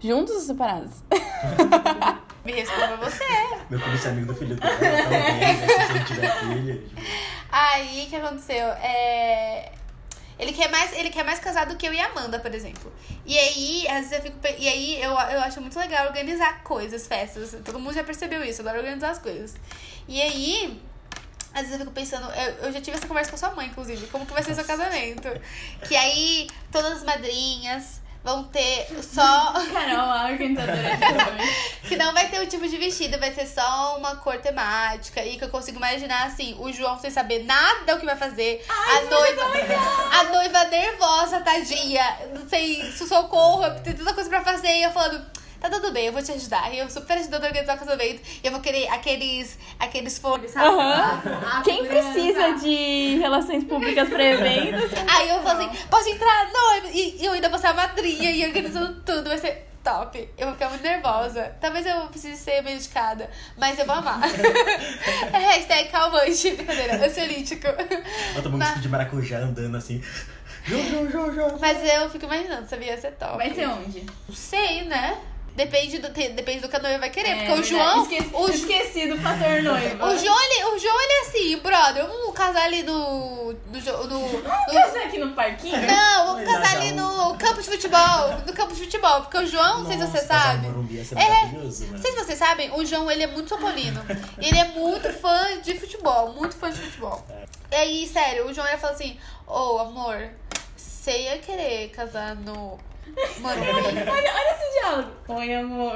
[0.00, 1.02] Juntos ou separados?
[2.44, 3.24] Me responda você.
[3.68, 6.90] Meu filho é amigo do filho dela, talvez, né, se ele tiver filho.
[7.52, 8.68] Aí, o que aconteceu?
[8.68, 9.72] É...
[10.40, 12.90] Ele quer, mais, ele quer mais casar do que eu e a Amanda, por exemplo.
[13.26, 14.38] E aí, às vezes eu fico.
[14.58, 17.54] E aí eu, eu acho muito legal organizar coisas, festas.
[17.62, 19.54] Todo mundo já percebeu isso, adoro organizar as coisas.
[20.08, 20.80] E aí.
[21.52, 24.06] Às vezes eu fico pensando, eu, eu já tive essa conversa com sua mãe, inclusive,
[24.06, 25.28] como que vai ser seu casamento?
[25.88, 29.52] Que aí todas as madrinhas vão ter só.
[29.72, 31.70] Carol, a de casamento.
[31.90, 35.24] Que não vai ter o tipo de vestido, vai ser só uma cor temática.
[35.24, 38.64] E que eu consigo imaginar assim, o João sem saber nada o que vai fazer.
[38.68, 39.42] a noiva.
[40.12, 42.18] A noiva nervosa, tadinha.
[42.32, 44.68] Não sei, se socorro, tem tanta coisa pra fazer.
[44.68, 45.39] E eu falando.
[45.60, 46.72] Tá tudo bem, eu vou te ajudar.
[46.72, 48.22] E eu super ajudando a organizar o casamento.
[48.42, 50.66] E eu vou querer aqueles, aqueles fones, sabe?
[50.68, 51.22] Aham.
[51.34, 52.00] A- a Quem branca.
[52.12, 54.90] precisa de relações públicas pra eventos.
[55.06, 56.50] Aí eu falo assim, posso entrar?
[56.52, 60.28] Não, e e eu ainda vou ser a madrinha e organizando tudo, vai ser top.
[60.38, 61.54] Eu vou ficar muito nervosa.
[61.60, 64.20] Talvez eu precise ser medicada, mas eu vou amar.
[65.32, 67.66] é hashtag calmante, brincadeira, ansiolítico.
[68.34, 70.02] Eu tomo um Mas- de maracujá andando assim.
[70.64, 71.58] Jô, jô, jô, jô.
[71.58, 72.92] Mas eu fico imaginando, sabia?
[72.92, 73.36] Ia ser top.
[73.38, 74.04] Vai ser onde?
[74.28, 75.18] Não sei, né?
[75.56, 77.30] Depende do, te- depende do que a noiva vai querer.
[77.30, 77.68] É, porque o verdade.
[77.70, 78.02] João.
[78.02, 80.06] Esqueci, O, esqueci do fator noiva.
[80.06, 82.06] o João, ele, o João, ele é assim, brother.
[82.06, 83.40] Vamos casar ali no.
[83.52, 84.06] No.
[84.06, 84.42] no, no
[84.72, 85.76] Casar aqui no parquinho?
[85.86, 88.30] não, vamos Vai casar dar ali um- no campo de futebol.
[88.46, 89.20] No campo de futebol.
[89.22, 90.66] Porque o João, não sei se você sabe.
[91.04, 91.28] ser É.
[91.28, 91.90] maravilhoso, né?
[91.92, 94.02] Não sei se vocês sabem, o João ele é muito sopolino.
[94.40, 97.24] E ele é muito fã de futebol, muito fã de futebol.
[97.70, 100.30] E aí, sério, o João ia falar assim, ô amor,
[100.76, 102.78] você ia querer casar no
[103.38, 103.68] Morumbi?
[104.10, 105.10] Olha, olha esse diálogo.
[105.28, 105.94] Oi, amor.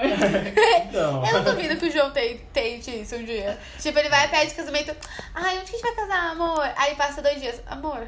[0.89, 1.27] Então.
[1.27, 3.59] Eu não duvido que o João te- tente isso um dia.
[3.79, 4.95] Tipo, ele vai pede casamento.
[5.35, 6.73] Ai, onde que a gente vai casar, amor?
[6.77, 7.61] Aí passa dois dias.
[7.67, 8.07] Amor,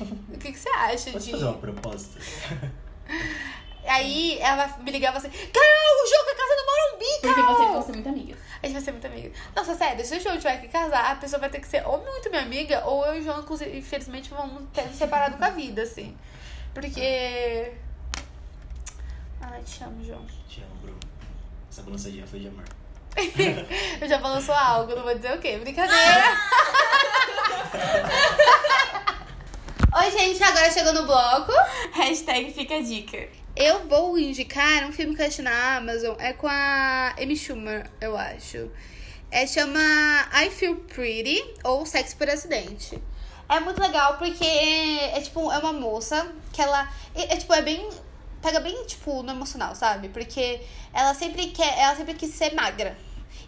[0.00, 1.30] o que, que você acha Posso de.
[1.32, 2.20] fazer uma proposta?
[3.86, 7.20] Aí ela vai me ligar e falar assim: Carol, o João quer casar no Morumbi,
[7.20, 7.54] Porque Carol!
[7.56, 8.38] vocês vão ser muito amigas.
[8.62, 9.30] A gente vai ser muito amiga.
[9.54, 12.02] Nossa, sério, se o João tiver que casar, a pessoa vai ter que ser ou
[12.02, 15.44] muito minha amiga, ou eu e o João, inclusive, infelizmente, vamos ter se separado com
[15.44, 16.16] a vida, assim.
[16.72, 17.72] Porque.
[19.54, 20.26] Ai, te amo, João.
[20.48, 20.98] Te amo, Bruno.
[21.70, 22.64] Essa balançadinha foi de amor.
[24.00, 25.58] Eu já balançou algo, não vou dizer o quê.
[25.58, 26.24] Brincadeira!
[29.96, 31.52] Oi, gente, agora chegou no bloco.
[31.92, 33.28] Hashtag fica a dica.
[33.54, 36.16] Eu vou indicar um filme que eu achei na Amazon.
[36.18, 38.68] É com a Amy Schumer, eu acho.
[39.30, 39.78] É, chama
[40.32, 43.00] I Feel Pretty ou Sexo por Acidente.
[43.48, 46.90] É muito legal porque é, é, tipo, é uma moça que ela.
[47.14, 47.88] É, é, tipo, é bem.
[48.44, 50.10] Pega bem, tipo, no emocional, sabe?
[50.10, 50.60] Porque
[50.92, 51.78] ela sempre quer.
[51.78, 52.94] Ela sempre quis ser magra.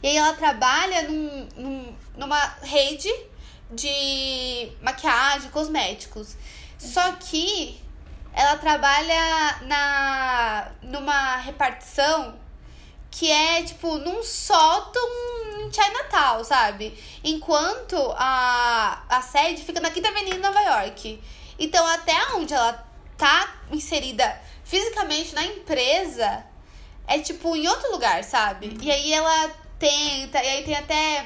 [0.02, 3.12] E aí ela trabalha num, num- numa rede
[3.70, 6.34] de maquiagem, cosméticos.
[6.78, 7.78] Só que
[8.32, 12.34] ela trabalha na numa repartição
[13.10, 15.02] que é tipo num sótão
[15.60, 16.98] em Chinatown, sabe?
[17.22, 21.22] Enquanto a, a sede fica na Quinta Avenida em Nova York.
[21.58, 22.82] Então até onde ela
[23.16, 26.44] tá inserida fisicamente na empresa
[27.06, 28.76] é tipo em outro lugar, sabe?
[28.82, 29.48] E aí ela
[29.78, 31.24] tenta, e aí tem até.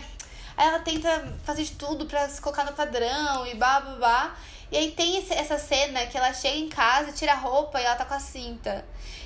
[0.57, 4.37] Ela tenta fazer de tudo pra se colocar no padrão e blá blá blá.
[4.71, 7.85] E aí tem esse- essa cena que ela chega em casa, tira a roupa e
[7.85, 8.85] ela tá com a cinta.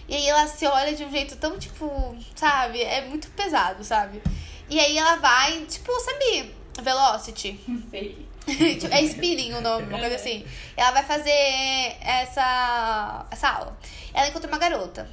[0.09, 2.81] E aí ela se olha de um jeito tão, tipo, sabe?
[2.83, 4.23] É muito pesado, sabe?
[4.71, 7.61] E aí ela vai, tipo, sabe, Velocity.
[7.91, 8.24] Sei.
[8.79, 10.45] Tipo, é spinning o nome, uma coisa assim.
[10.77, 11.31] Ela vai fazer
[12.01, 13.77] essa, essa aula.
[14.13, 15.09] Ela encontra uma garota.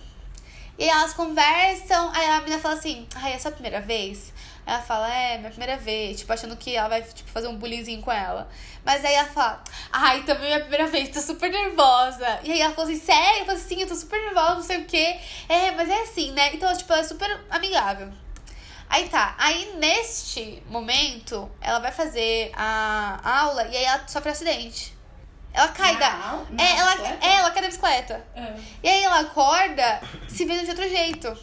[0.77, 4.34] E elas conversam, aí a menina fala assim, ai, é a sua primeira vez?
[4.65, 8.01] Ela fala, é, minha primeira vez, tipo, achando que ela vai, tipo, fazer um bullyingzinho
[8.01, 8.49] com ela.
[8.84, 12.39] Mas aí ela fala, ai, também é minha primeira vez, tô super nervosa.
[12.43, 13.41] E aí ela falou assim, sério?
[13.41, 15.17] Eu falei assim, sim, eu tô super nervosa, não sei o quê.
[15.47, 16.53] É, mas é assim, né?
[16.53, 18.09] Então, tipo, ela é super amigável.
[18.91, 24.33] Aí tá, aí neste momento, ela vai fazer a aula e aí ela sofre um
[24.33, 24.93] acidente.
[25.53, 26.09] Ela cai Na da.
[26.49, 27.25] Na É ela, bicicleta?
[27.25, 28.27] é, ela cai da bicicleta.
[28.35, 28.53] Ah.
[28.83, 31.37] E aí ela acorda se vendo de outro jeito.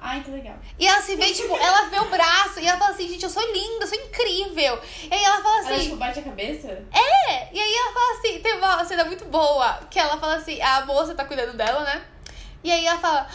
[0.00, 0.56] Ai, que legal.
[0.78, 3.30] E ela se vê, tipo, ela vê o braço e ela fala assim, gente, eu
[3.30, 4.80] sou linda, eu sou incrível.
[5.02, 6.68] E aí ela fala Ela, assim, tipo, bate a cabeça?
[6.68, 7.54] é!
[7.54, 10.86] E aí ela fala assim, tem uma cena muito boa, que ela fala assim, a
[10.86, 12.02] moça tá cuidando dela, né?
[12.64, 13.28] E aí ela fala,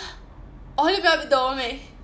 [0.76, 1.97] olha o meu abdômen.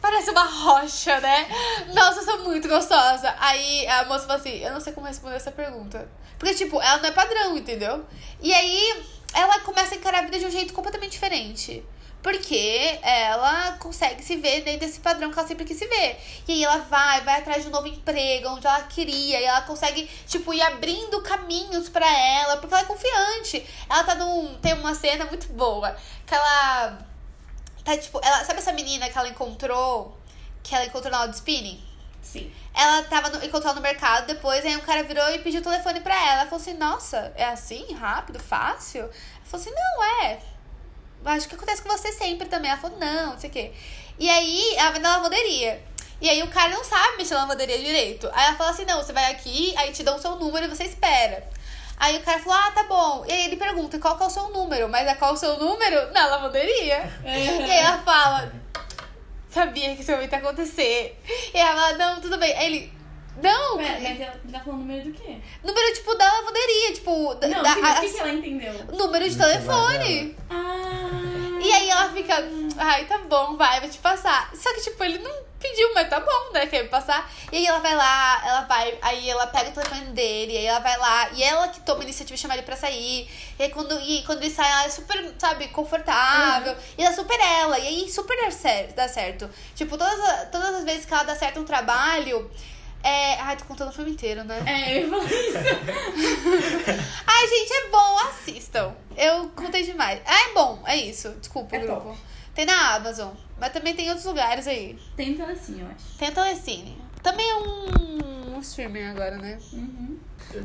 [0.00, 1.46] Parece uma rocha, né?
[1.94, 3.34] Nossa, eu sou muito gostosa.
[3.38, 6.08] Aí a moça fala assim, eu não sei como responder essa pergunta.
[6.38, 8.06] Porque, tipo, ela não é padrão, entendeu?
[8.40, 11.84] E aí ela começa a encarar a vida de um jeito completamente diferente.
[12.22, 16.20] Porque ela consegue se ver dentro desse padrão que ela sempre quis se ver.
[16.46, 19.40] E aí ela vai, vai atrás de um novo emprego, onde ela queria.
[19.40, 23.66] E ela consegue, tipo, ir abrindo caminhos pra ela, porque ela é confiante.
[23.88, 24.58] Ela tá num.
[24.58, 25.96] Tem uma cena muito boa.
[26.26, 27.09] Que ela.
[27.84, 28.44] Tá, tipo, ela.
[28.44, 30.16] Sabe essa menina que ela encontrou?
[30.62, 31.82] Que ela encontrou na aula de spinning?
[32.22, 32.52] Sim.
[32.74, 36.00] Ela tava no, encontrou no mercado depois, aí um cara virou e pediu o telefone
[36.00, 36.40] pra ela.
[36.40, 39.00] Ela falou assim, nossa, é assim, rápido, fácil?
[39.00, 39.12] Ela
[39.44, 40.38] falou assim, não, é.
[41.24, 42.70] Acho que acontece com você sempre também.
[42.70, 43.72] Ela falou, não, não sei o quê.
[44.18, 45.82] E aí, ela vai na lavanderia.
[46.20, 48.28] E aí o cara não sabe mexer na lavanderia direito.
[48.32, 50.68] Aí ela fala assim, não, você vai aqui, aí te dão o seu número e
[50.68, 51.48] você espera.
[52.00, 53.24] Aí o cara falou, ah, tá bom.
[53.28, 54.88] E aí ele pergunta, qual que é o seu número?
[54.88, 56.10] Mas é qual o seu número?
[56.12, 57.12] Na lavanderia.
[57.22, 58.50] E aí ela fala,
[59.50, 61.20] sabia que isso ia acontecer.
[61.54, 62.56] E ela fala, não, tudo bem.
[62.56, 62.92] Aí ele,
[63.42, 65.36] não, Mas, mas ela tá falando número do quê?
[65.62, 68.32] número, tipo, da lavanderia, tipo, da, Não, da- sim, mas o a- que, que ela
[68.32, 68.72] entendeu?
[68.92, 70.36] número de telefone.
[70.48, 71.49] Ah.
[71.60, 72.36] E aí ela fica,
[72.78, 74.50] ai, tá bom, vai, vou te passar.
[74.54, 76.66] Só que, tipo, ele não pediu, mas tá bom, né?
[76.66, 77.30] Quer me passar.
[77.52, 80.80] E aí ela vai lá, ela vai, aí ela pega o telefone dele, aí ela
[80.80, 83.30] vai lá, e ela que toma a iniciativa de chamar ele pra sair.
[83.58, 86.74] E aí quando, e quando ele sai, ela é super, sabe, confortável.
[86.96, 88.94] E ela super ela, e aí super dá certo.
[88.94, 89.50] Dá certo.
[89.74, 92.50] Tipo, todas, todas as vezes que ela dá certo um trabalho.
[93.02, 93.40] É.
[93.40, 94.62] Ai, tô contando o filme inteiro, né?
[94.66, 95.58] É, eu falar isso.
[97.26, 98.94] Ai, gente, é bom, assistam.
[99.16, 100.20] Eu contei demais.
[100.26, 101.30] Ah, é bom, é isso.
[101.40, 102.00] Desculpa, É grupo.
[102.08, 102.18] top.
[102.54, 104.98] Tem na Amazon, mas também tem em outros lugares aí.
[105.16, 106.18] Tem assim, eu acho.
[106.18, 107.00] Tem Telecine.
[107.22, 109.58] Também é um, um streaming agora, né?
[109.72, 110.18] Uhum.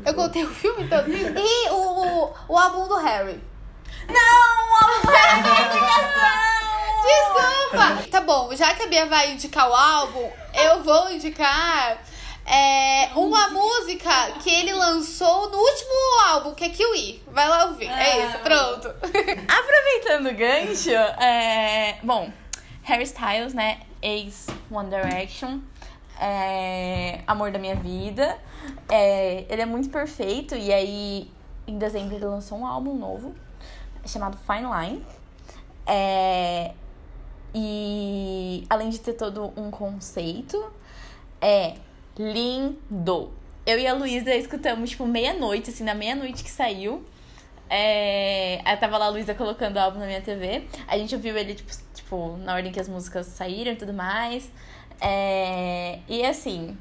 [0.04, 1.08] Eu contei o filme todo.
[1.10, 3.40] E o, o, o álbum do Harry.
[4.08, 4.66] Não,
[7.06, 8.08] Desculpa!
[8.10, 11.98] Tá bom, já que a Bia vai indicar o álbum, eu vou indicar
[12.46, 15.92] é, uma música que ele lançou no último
[16.28, 17.20] álbum, que é Kiwi.
[17.26, 17.90] Vai lá ouvir.
[17.90, 18.88] É isso, pronto.
[19.48, 21.98] Aproveitando o gancho, é...
[22.04, 22.30] bom,
[22.84, 23.80] Harry Styles, né?
[24.00, 25.58] Ex One Direction,
[26.20, 27.20] é...
[27.26, 28.38] amor da minha vida.
[28.88, 29.44] É...
[29.48, 31.28] Ele é muito perfeito e aí
[31.66, 33.34] em dezembro ele lançou um álbum novo
[34.06, 35.06] chamado Fine Line.
[35.84, 36.72] É...
[37.52, 40.72] E além de ter todo um conceito,
[41.40, 41.74] é
[42.18, 43.32] lindo.
[43.64, 47.04] Eu e a Luísa escutamos, tipo, meia-noite, assim, na meia-noite que saiu.
[47.68, 50.66] É, aí tava lá a Luísa colocando o álbum na minha TV.
[50.86, 54.50] A gente ouviu ele, tipo, tipo, na ordem que as músicas saíram e tudo mais.
[55.00, 56.76] É, e assim.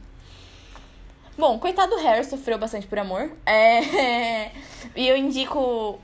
[1.38, 3.32] Bom, coitado do Harry, sofreu bastante por amor.
[3.46, 4.52] É,
[4.96, 6.00] e eu indico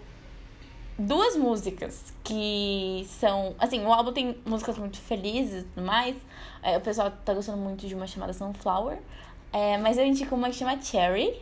[0.97, 3.55] duas músicas que são.
[3.59, 6.15] Assim, o álbum tem músicas muito felizes e tudo mais.
[6.64, 8.97] É, o pessoal tá gostando muito de uma chamada Sunflower.
[9.51, 11.41] É, mas eu indico uma que chama Cherry.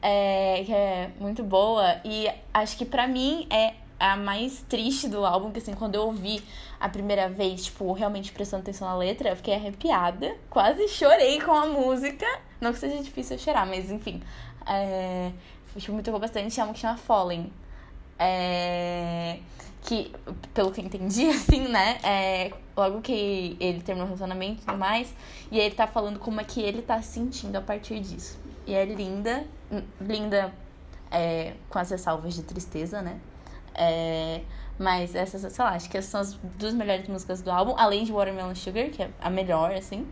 [0.00, 2.00] É, que é muito boa.
[2.04, 6.02] E acho que pra mim é a mais triste do álbum, que assim, quando eu
[6.02, 6.42] ouvi
[6.78, 10.36] a primeira vez, tipo, realmente prestando atenção na letra, eu fiquei arrepiada.
[10.48, 12.26] Quase chorei com a música.
[12.60, 14.22] Não que seja difícil eu chorar, mas enfim.
[14.66, 15.32] É,
[15.76, 16.60] tipo, me tocou bastante.
[16.60, 17.50] É uma que chama Fallen.
[18.18, 19.38] É,
[19.82, 20.12] que,
[20.52, 21.98] pelo que entendi, assim, né?
[22.02, 25.14] É, logo que ele terminou o relacionamento e tudo mais.
[25.50, 28.38] E aí ele tá falando como é que ele tá se sentindo a partir disso.
[28.66, 29.46] E é linda,
[30.00, 30.52] linda
[31.10, 33.18] é, com as ressalvas de tristeza, né?
[33.74, 34.42] É,
[34.78, 38.04] mas essas, sei lá, acho que essas são as duas melhores músicas do álbum, além
[38.04, 40.06] de Watermelon Sugar, que é a melhor, assim.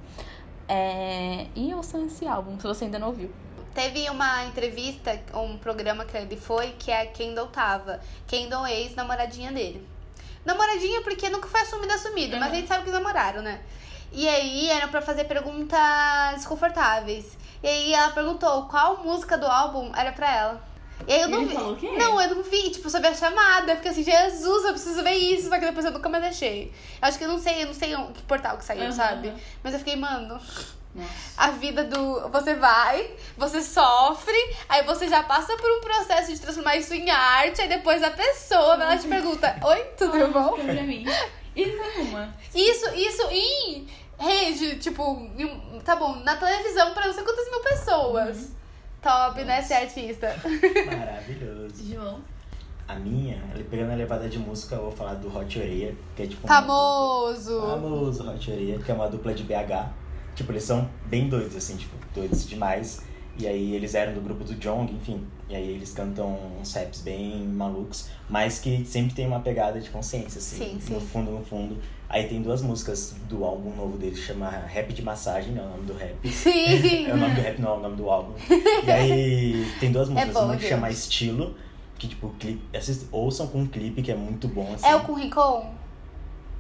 [0.68, 3.30] É, e ouçam esse álbum, se você ainda não ouviu.
[3.76, 8.00] Teve uma entrevista, um programa que ele foi, que a Kendall tava.
[8.26, 9.86] Kendall é ex-namoradinha dele.
[10.46, 13.60] Namoradinha porque nunca foi assumida assumida, mas a gente sabe que eles namoraram, né?
[14.10, 15.78] E aí era pra fazer perguntas
[16.36, 17.36] desconfortáveis.
[17.62, 20.64] E aí ela perguntou qual música do álbum era pra ela.
[21.06, 21.54] E aí eu não Ele vi.
[21.54, 21.90] falou o quê?
[21.98, 23.72] Não, eu não vi, tipo, sobre a chamada.
[23.72, 26.72] Eu fiquei assim, Jesus, eu preciso ver isso, só que depois eu nunca mais deixei.
[27.02, 28.92] Eu acho que eu não sei, eu não sei que portal que saiu, Aham.
[28.92, 29.34] sabe?
[29.62, 30.40] Mas eu fiquei, mano,
[30.96, 31.08] Nossa.
[31.36, 32.28] a vida do.
[32.30, 34.36] Você vai, você sofre,
[34.68, 38.10] aí você já passa por um processo de transformar isso em arte, aí depois a
[38.10, 40.56] pessoa ela te pergunta: Oi, tudo bom?
[40.56, 41.04] Fica pra mim.
[41.54, 42.34] E nenhuma.
[42.54, 43.86] Isso, isso em
[44.18, 45.02] rede, tipo,
[45.38, 48.52] em tá bom, na televisão pra não sei quantas mil pessoas.
[49.02, 50.34] Top, né, ser artista?
[50.86, 51.74] Maravilhoso.
[51.92, 52.20] João.
[52.88, 56.22] A minha, ele pegando a levada de música, eu vou falar do Hot Oreia, que
[56.22, 56.44] é tipo.
[56.44, 57.60] um- Famoso.
[57.60, 59.90] Famoso Hot Oreia, que é uma dupla de BH.
[60.36, 63.02] Tipo, eles são bem doidos, assim, tipo, doidos demais.
[63.38, 65.26] E aí eles eram do grupo do Jong, enfim.
[65.48, 69.90] E aí eles cantam uns raps bem malucos, mas que sempre tem uma pegada de
[69.90, 70.78] consciência, assim.
[70.80, 71.06] Sim, No sim.
[71.06, 71.76] fundo, no fundo.
[72.08, 75.60] Aí tem duas músicas do álbum novo deles, chama Rap de Massagem, né?
[75.62, 76.16] O nome do rap.
[76.30, 77.06] Sim.
[77.08, 78.32] É o nome do rap, não é o nome do álbum.
[78.86, 81.56] E aí tem duas músicas, bom, uma que chama Estilo,
[81.98, 84.86] que tipo, clipe, assist, ouçam com um clipe que é muito bom, assim.
[84.86, 85.74] É o com Rincon?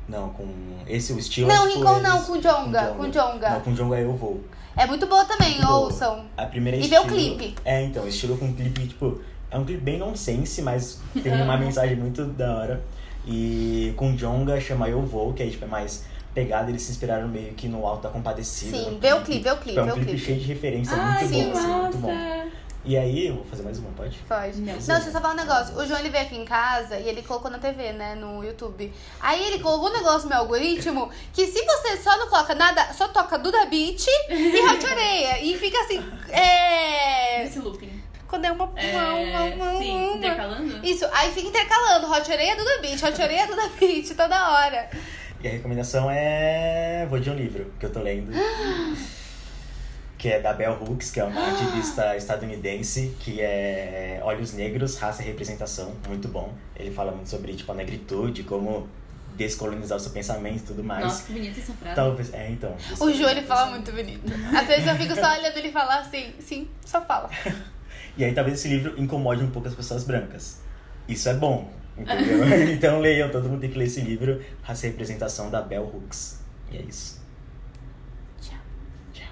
[0.08, 0.46] Não, com.
[0.86, 1.48] Esse o estilo.
[1.48, 2.86] Não, é, tipo, Rincon não, com Jonga.
[2.96, 3.50] Com Jonga.
[3.50, 4.40] Não, com Jonga eu vou.
[4.76, 5.78] É muito boa também, Muito boa.
[5.86, 6.24] ouçam.
[6.36, 7.54] A primeira é E vê o estilo- clipe.
[7.64, 11.96] É, então, estilo com clipe, tipo, é um clipe bem nonsense, mas tem uma mensagem
[11.96, 12.82] muito da hora.
[13.26, 16.04] E com Jonga chama Eu Vou, que aí tipo, é mais
[16.34, 18.76] pegada, eles se inspiraram meio que no Alto da Compadecida.
[18.76, 20.24] Sim, vê o clipe, vê o clipe, Tipo, é um vê o clipe clipe.
[20.26, 22.46] cheio de referência, Ai, muito bom, assim, muito bom.
[22.86, 24.16] E aí, eu vou fazer mais uma, pode?
[24.28, 24.60] Pode.
[24.60, 24.72] Não.
[24.72, 25.76] Não, deixa eu só falar um negócio.
[25.76, 28.14] O João ele veio aqui em casa e ele colocou na TV, né?
[28.14, 28.92] No YouTube.
[29.20, 32.92] Aí ele colocou um negócio no meu algoritmo que se você só não coloca nada,
[32.92, 35.42] só toca Duda Beat e Hot Areia.
[35.42, 36.00] E fica assim.
[36.30, 37.42] É.
[37.44, 37.90] Esse looping.
[38.28, 38.70] Quando é uma.
[38.76, 40.16] É, uma, uma, uma, sim, uma.
[40.18, 40.86] intercalando?
[40.86, 42.08] Isso, aí fica intercalando.
[42.08, 44.90] Hot Areia, Duda Beat, Hot Areia, Duda Beat, toda hora.
[45.42, 47.04] E a recomendação é.
[47.10, 48.30] Vou de um livro que eu tô lendo.
[50.26, 55.22] que é da Bell Hooks, que é uma ativista estadunidense, que é Olhos Negros, Raça
[55.22, 56.52] e Representação, muito bom.
[56.74, 58.88] Ele fala muito sobre tipo, a negritude, como
[59.36, 61.04] descolonizar o seu pensamento e tudo mais.
[61.04, 61.94] Nossa, que bonita essa frase.
[61.94, 62.74] Talvez, é, então.
[62.98, 64.32] O Ju, ele fala muito bonito.
[64.52, 67.30] Às vezes eu fico só olhando ele falar assim, sim, só fala.
[68.18, 70.58] E aí talvez esse livro incomode um pouco as pessoas brancas.
[71.06, 72.48] Isso é bom, entendeu?
[72.72, 76.40] então leiam, todo mundo tem que ler esse livro, a representação da Bell Hooks.
[76.72, 77.20] E é isso.
[78.40, 78.58] Tchau.
[79.12, 79.26] Tchau.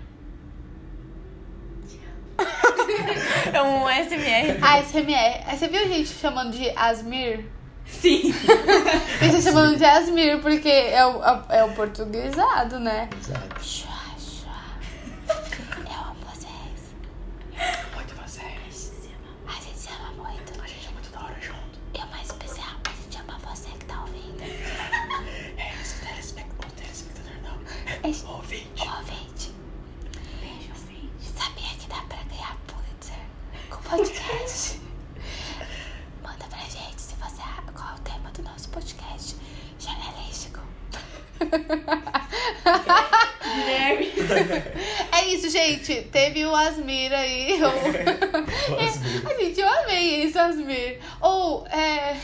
[3.52, 4.58] É um SMR.
[4.62, 5.44] ASMR.
[5.46, 7.44] Aí você viu gente chamando de Asmir?
[7.86, 8.32] Sim.
[9.20, 11.20] Tem gente chamando de Asmir porque é o,
[11.50, 13.08] é o portuguesado, né?
[13.20, 13.62] Exato.
[13.62, 14.52] Chua, chua.
[15.76, 16.94] Eu amo vocês.
[17.94, 19.02] Muito vocês.
[19.46, 20.62] A gente se ama muito.
[20.62, 21.78] A gente é muito da hora junto.
[21.94, 24.42] E o mais especial, a gente ama você que tá ouvindo.
[25.58, 28.10] É esse telespectador, telespectador não.
[28.10, 28.88] Esse- Ouvinte.
[28.88, 29.52] Ouvinte.
[30.40, 31.30] Beijo, ouvinte.
[31.36, 33.18] Sabia que dá pra ganhar Pulitzer
[33.70, 34.80] com podcast?
[36.22, 37.42] Manda pra gente se você.
[37.74, 39.36] Qual é o tema do nosso podcast?
[39.78, 40.60] Jornalístico.
[45.12, 46.02] É isso, gente.
[46.10, 47.60] Teve o Asmir aí.
[47.62, 49.22] o- Asmir.
[49.26, 51.00] Ai, gente, eu amei isso, Asmir.
[51.20, 52.16] Ou, é.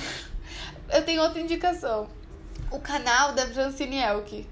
[0.92, 2.08] Eu tenho outra indicação.
[2.70, 4.46] O canal da Francine Elk.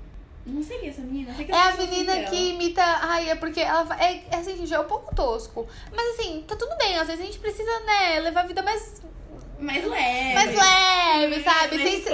[0.48, 1.34] Não sei quem é essa menina.
[1.34, 2.26] Sei que É a menina dela.
[2.30, 2.82] que imita.
[2.82, 3.86] Ai, é porque ela.
[4.02, 5.66] É, é assim, já é um pouco tosco.
[5.94, 6.96] Mas assim, tá tudo bem.
[6.98, 9.02] Às vezes a gente precisa, né, levar a vida mais,
[9.58, 10.34] Mais leve.
[10.34, 11.78] mais leve, sabe?
[11.78, 12.12] Mais Sem se,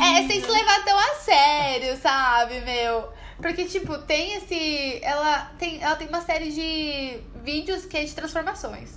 [0.00, 3.08] é, sem se levar tão a sério, sabe, meu?
[3.40, 5.00] Porque, tipo, tem esse.
[5.02, 8.90] Ela tem, ela tem uma série de vídeos que é de transformações.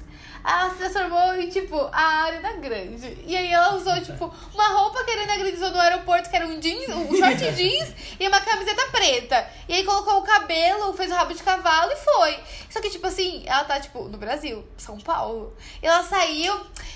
[0.47, 3.17] Ela se transformou em, tipo, a Ariana Grande.
[3.25, 6.35] E aí ela usou, tipo, uma roupa que a Ariana Grande usou no aeroporto, que
[6.37, 9.45] era um jeans, um short jeans e uma camiseta preta.
[9.67, 12.39] E aí colocou o cabelo, fez o rabo de cavalo e foi.
[12.69, 15.53] Só que, tipo assim, ela tá, tipo, no Brasil, São Paulo.
[15.83, 16.53] E ela saiu,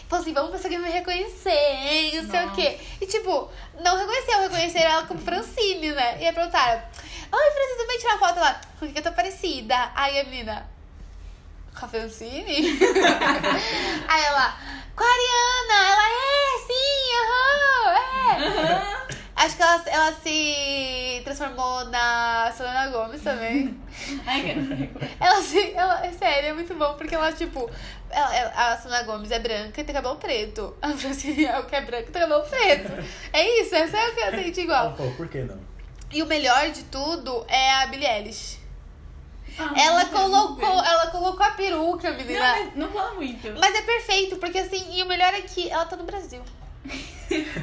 [0.07, 2.55] falou assim, vamos ver se alguém me reconhecer, hein, não sei o Nossa.
[2.55, 2.79] quê.
[3.01, 3.49] E, tipo,
[3.81, 6.21] não reconheceu, reconheceram ela como Francine, né?
[6.21, 6.81] E aí perguntaram,
[7.33, 8.61] oi, Francine, vai tirar foto lá?
[8.79, 9.91] Com que eu tô parecida?
[9.93, 10.69] Aí a menina,
[11.77, 12.79] com a Francine?
[14.07, 14.57] aí ela,
[14.95, 15.79] com a Ariana.
[15.91, 19.01] Ela, é, sim, aham, é.
[19.35, 23.75] Acho que ela, ela se transformou na Selena Gomes também.
[25.19, 25.71] Ela se.
[25.73, 27.67] Ela, é sério, é muito bom, porque ela, tipo.
[28.11, 30.75] Ela, ela- a Selena Gomes é branca e tem cabelo preto.
[30.81, 32.91] A Francine é o que é branca e tem cabelo preto.
[33.33, 34.93] É isso, essa é o que eu de igual.
[34.93, 35.59] Pô, por que não?
[36.11, 38.59] E o melhor de tudo é a Billie Eilish.
[39.69, 42.39] Ah, Ela não, colocou, não, ela colocou a peruca, não, menina.
[42.39, 43.53] mas não fala muito.
[43.59, 46.41] Mas é perfeito, porque assim, e o melhor é que ela tá no Brasil.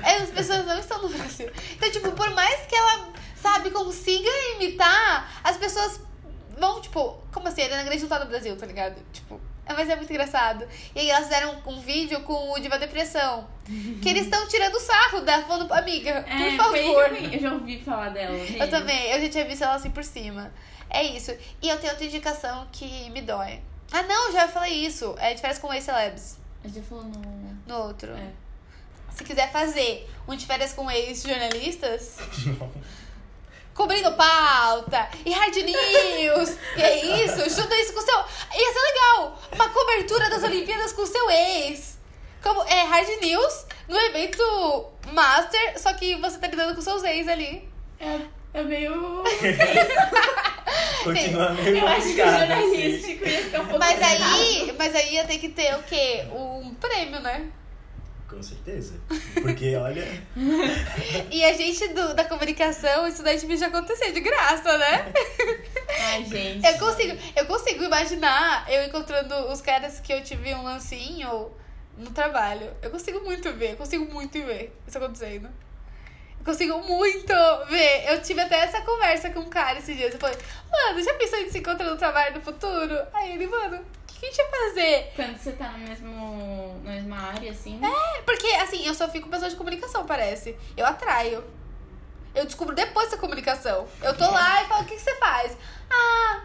[0.02, 1.50] As pessoas não estão no Brasil.
[1.72, 3.08] Então, tipo, por mais que ela,
[3.40, 6.00] sabe, consiga imitar, as pessoas
[6.58, 7.62] vão, tipo, como assim?
[7.62, 8.96] A Ariana Grande não tá no Brasil, tá ligado?
[9.12, 10.66] Tipo, é, mas é muito engraçado.
[10.94, 13.46] E aí elas fizeram um, um vídeo com o Diva Depressão.
[14.00, 17.08] Que eles estão tirando sarro da falando, amiga, por É, favor.
[17.10, 18.34] foi eu, já ouvi falar dela.
[18.34, 20.50] Eu também, eu já tinha visto ela assim por cima.
[20.90, 21.36] É isso.
[21.60, 23.60] E eu tenho outra indicação que me dói.
[23.92, 25.14] Ah, não, já falei isso.
[25.18, 26.38] É de férias com ex-celebs.
[26.64, 27.58] A gente falou no.
[27.66, 28.10] No outro.
[28.12, 28.30] É.
[29.14, 32.18] Se quiser fazer um de férias com ex-jornalistas,
[33.74, 38.16] cobrindo pauta e hard news, e é isso, junta isso com o seu.
[38.16, 39.38] Ia ser legal!
[39.52, 41.98] Uma cobertura das Olimpíadas com o seu ex.
[42.42, 47.26] Como é hard news no evento master, só que você tá lidando com seus ex
[47.26, 47.68] ali.
[47.98, 48.20] É,
[48.54, 49.24] é meio.
[51.14, 52.38] Continua meio Eu acho que o assim.
[52.38, 53.78] jornalístico ia ficar um pouco.
[53.78, 56.24] Mas aí, mas aí ia ter que ter o quê?
[56.32, 57.46] Um prêmio, né?
[58.28, 58.94] Com certeza.
[59.40, 60.04] Porque, olha,
[61.32, 65.12] E a gente do- da comunicação, isso daí devia acontecer de graça, né?
[66.10, 66.66] Ai, gente.
[66.66, 71.50] Eu consigo, eu consigo imaginar eu encontrando os caras que eu tive um lancinho
[71.96, 72.70] no trabalho.
[72.82, 75.48] Eu consigo muito ver, eu consigo muito ver isso acontecendo.
[76.48, 77.34] Consigo muito
[77.68, 78.06] ver.
[78.10, 80.14] Eu tive até essa conversa com um cara esses dias.
[80.14, 80.34] Eu falei,
[80.72, 82.98] mano, já pensou em se encontrar no trabalho no futuro?
[83.12, 85.12] Aí ele, mano, o que, que a gente vai fazer?
[85.14, 87.78] Quando você tá no mesmo, na mesma área, assim.
[87.84, 90.56] É, porque assim, eu só fico com pessoas de comunicação, parece.
[90.74, 91.44] Eu atraio.
[92.34, 93.86] Eu descubro depois da comunicação.
[94.00, 95.54] Eu tô lá e falo, o que, que você faz?
[95.90, 96.44] Ah,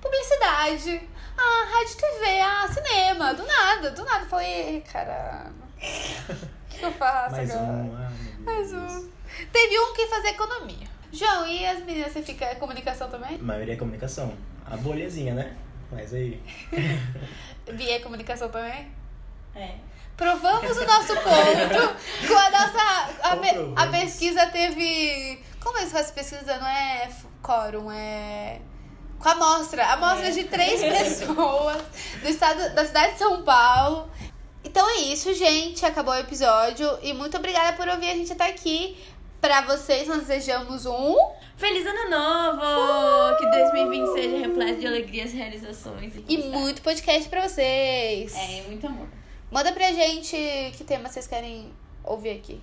[0.00, 1.08] publicidade.
[1.36, 2.40] Ah, rádio TV.
[2.40, 3.34] Ah, cinema.
[3.34, 4.24] Do nada, do nada.
[4.26, 5.52] Eu falei, "Ih, caramba.
[5.76, 7.66] O que eu faço mais agora?
[7.66, 7.82] um.
[7.84, 9.10] Meu Mais um.
[9.52, 10.88] Teve um que fazia economia.
[11.12, 13.34] João, e as meninas, você fica comunicação também?
[13.36, 14.32] A maioria é comunicação.
[14.66, 15.56] A bolhazinha, né?
[15.90, 16.40] Mas aí.
[17.72, 18.90] Bia é comunicação também?
[19.54, 19.74] É.
[20.16, 21.96] Provamos o nosso ponto
[22.28, 23.10] com a nossa.
[23.22, 25.42] A, pe- a pesquisa teve.
[25.60, 26.58] Como é que faz pesquisa?
[26.58, 27.08] Não é
[27.42, 28.60] quórum, é.
[29.18, 29.84] Com a amostra.
[29.86, 30.30] Amostra É.
[30.30, 31.82] de três pessoas
[32.22, 34.08] do estado, da cidade de São Paulo.
[34.62, 35.84] Então é isso, gente.
[35.86, 36.86] Acabou o episódio.
[37.02, 38.96] E muito obrigada por ouvir a gente até aqui.
[39.40, 41.16] Pra vocês, nós desejamos um.
[41.56, 43.36] Feliz ano novo!
[43.38, 48.34] Que 2020 seja repleto de alegrias, realizações e, E muito podcast pra vocês.
[48.36, 49.08] É, muito amor.
[49.50, 50.36] Manda pra gente
[50.76, 51.72] que tema vocês querem
[52.04, 52.60] ouvir aqui.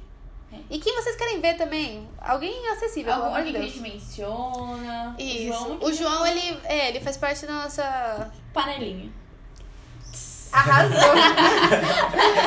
[0.53, 0.57] É.
[0.69, 2.07] E quem vocês querem ver também?
[2.19, 5.15] Alguém acessível, Algum alguém que a gente menciona.
[5.19, 5.49] Isso.
[5.49, 8.31] O João, O João, ele, é, ele faz parte da nossa.
[8.53, 9.11] panelinha.
[10.51, 11.13] Arrasou!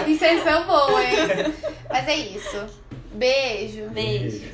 [0.08, 1.54] Inserção boa, hein?
[1.90, 2.79] Mas é isso.
[3.12, 3.88] Beijo.
[3.90, 4.50] Beijo.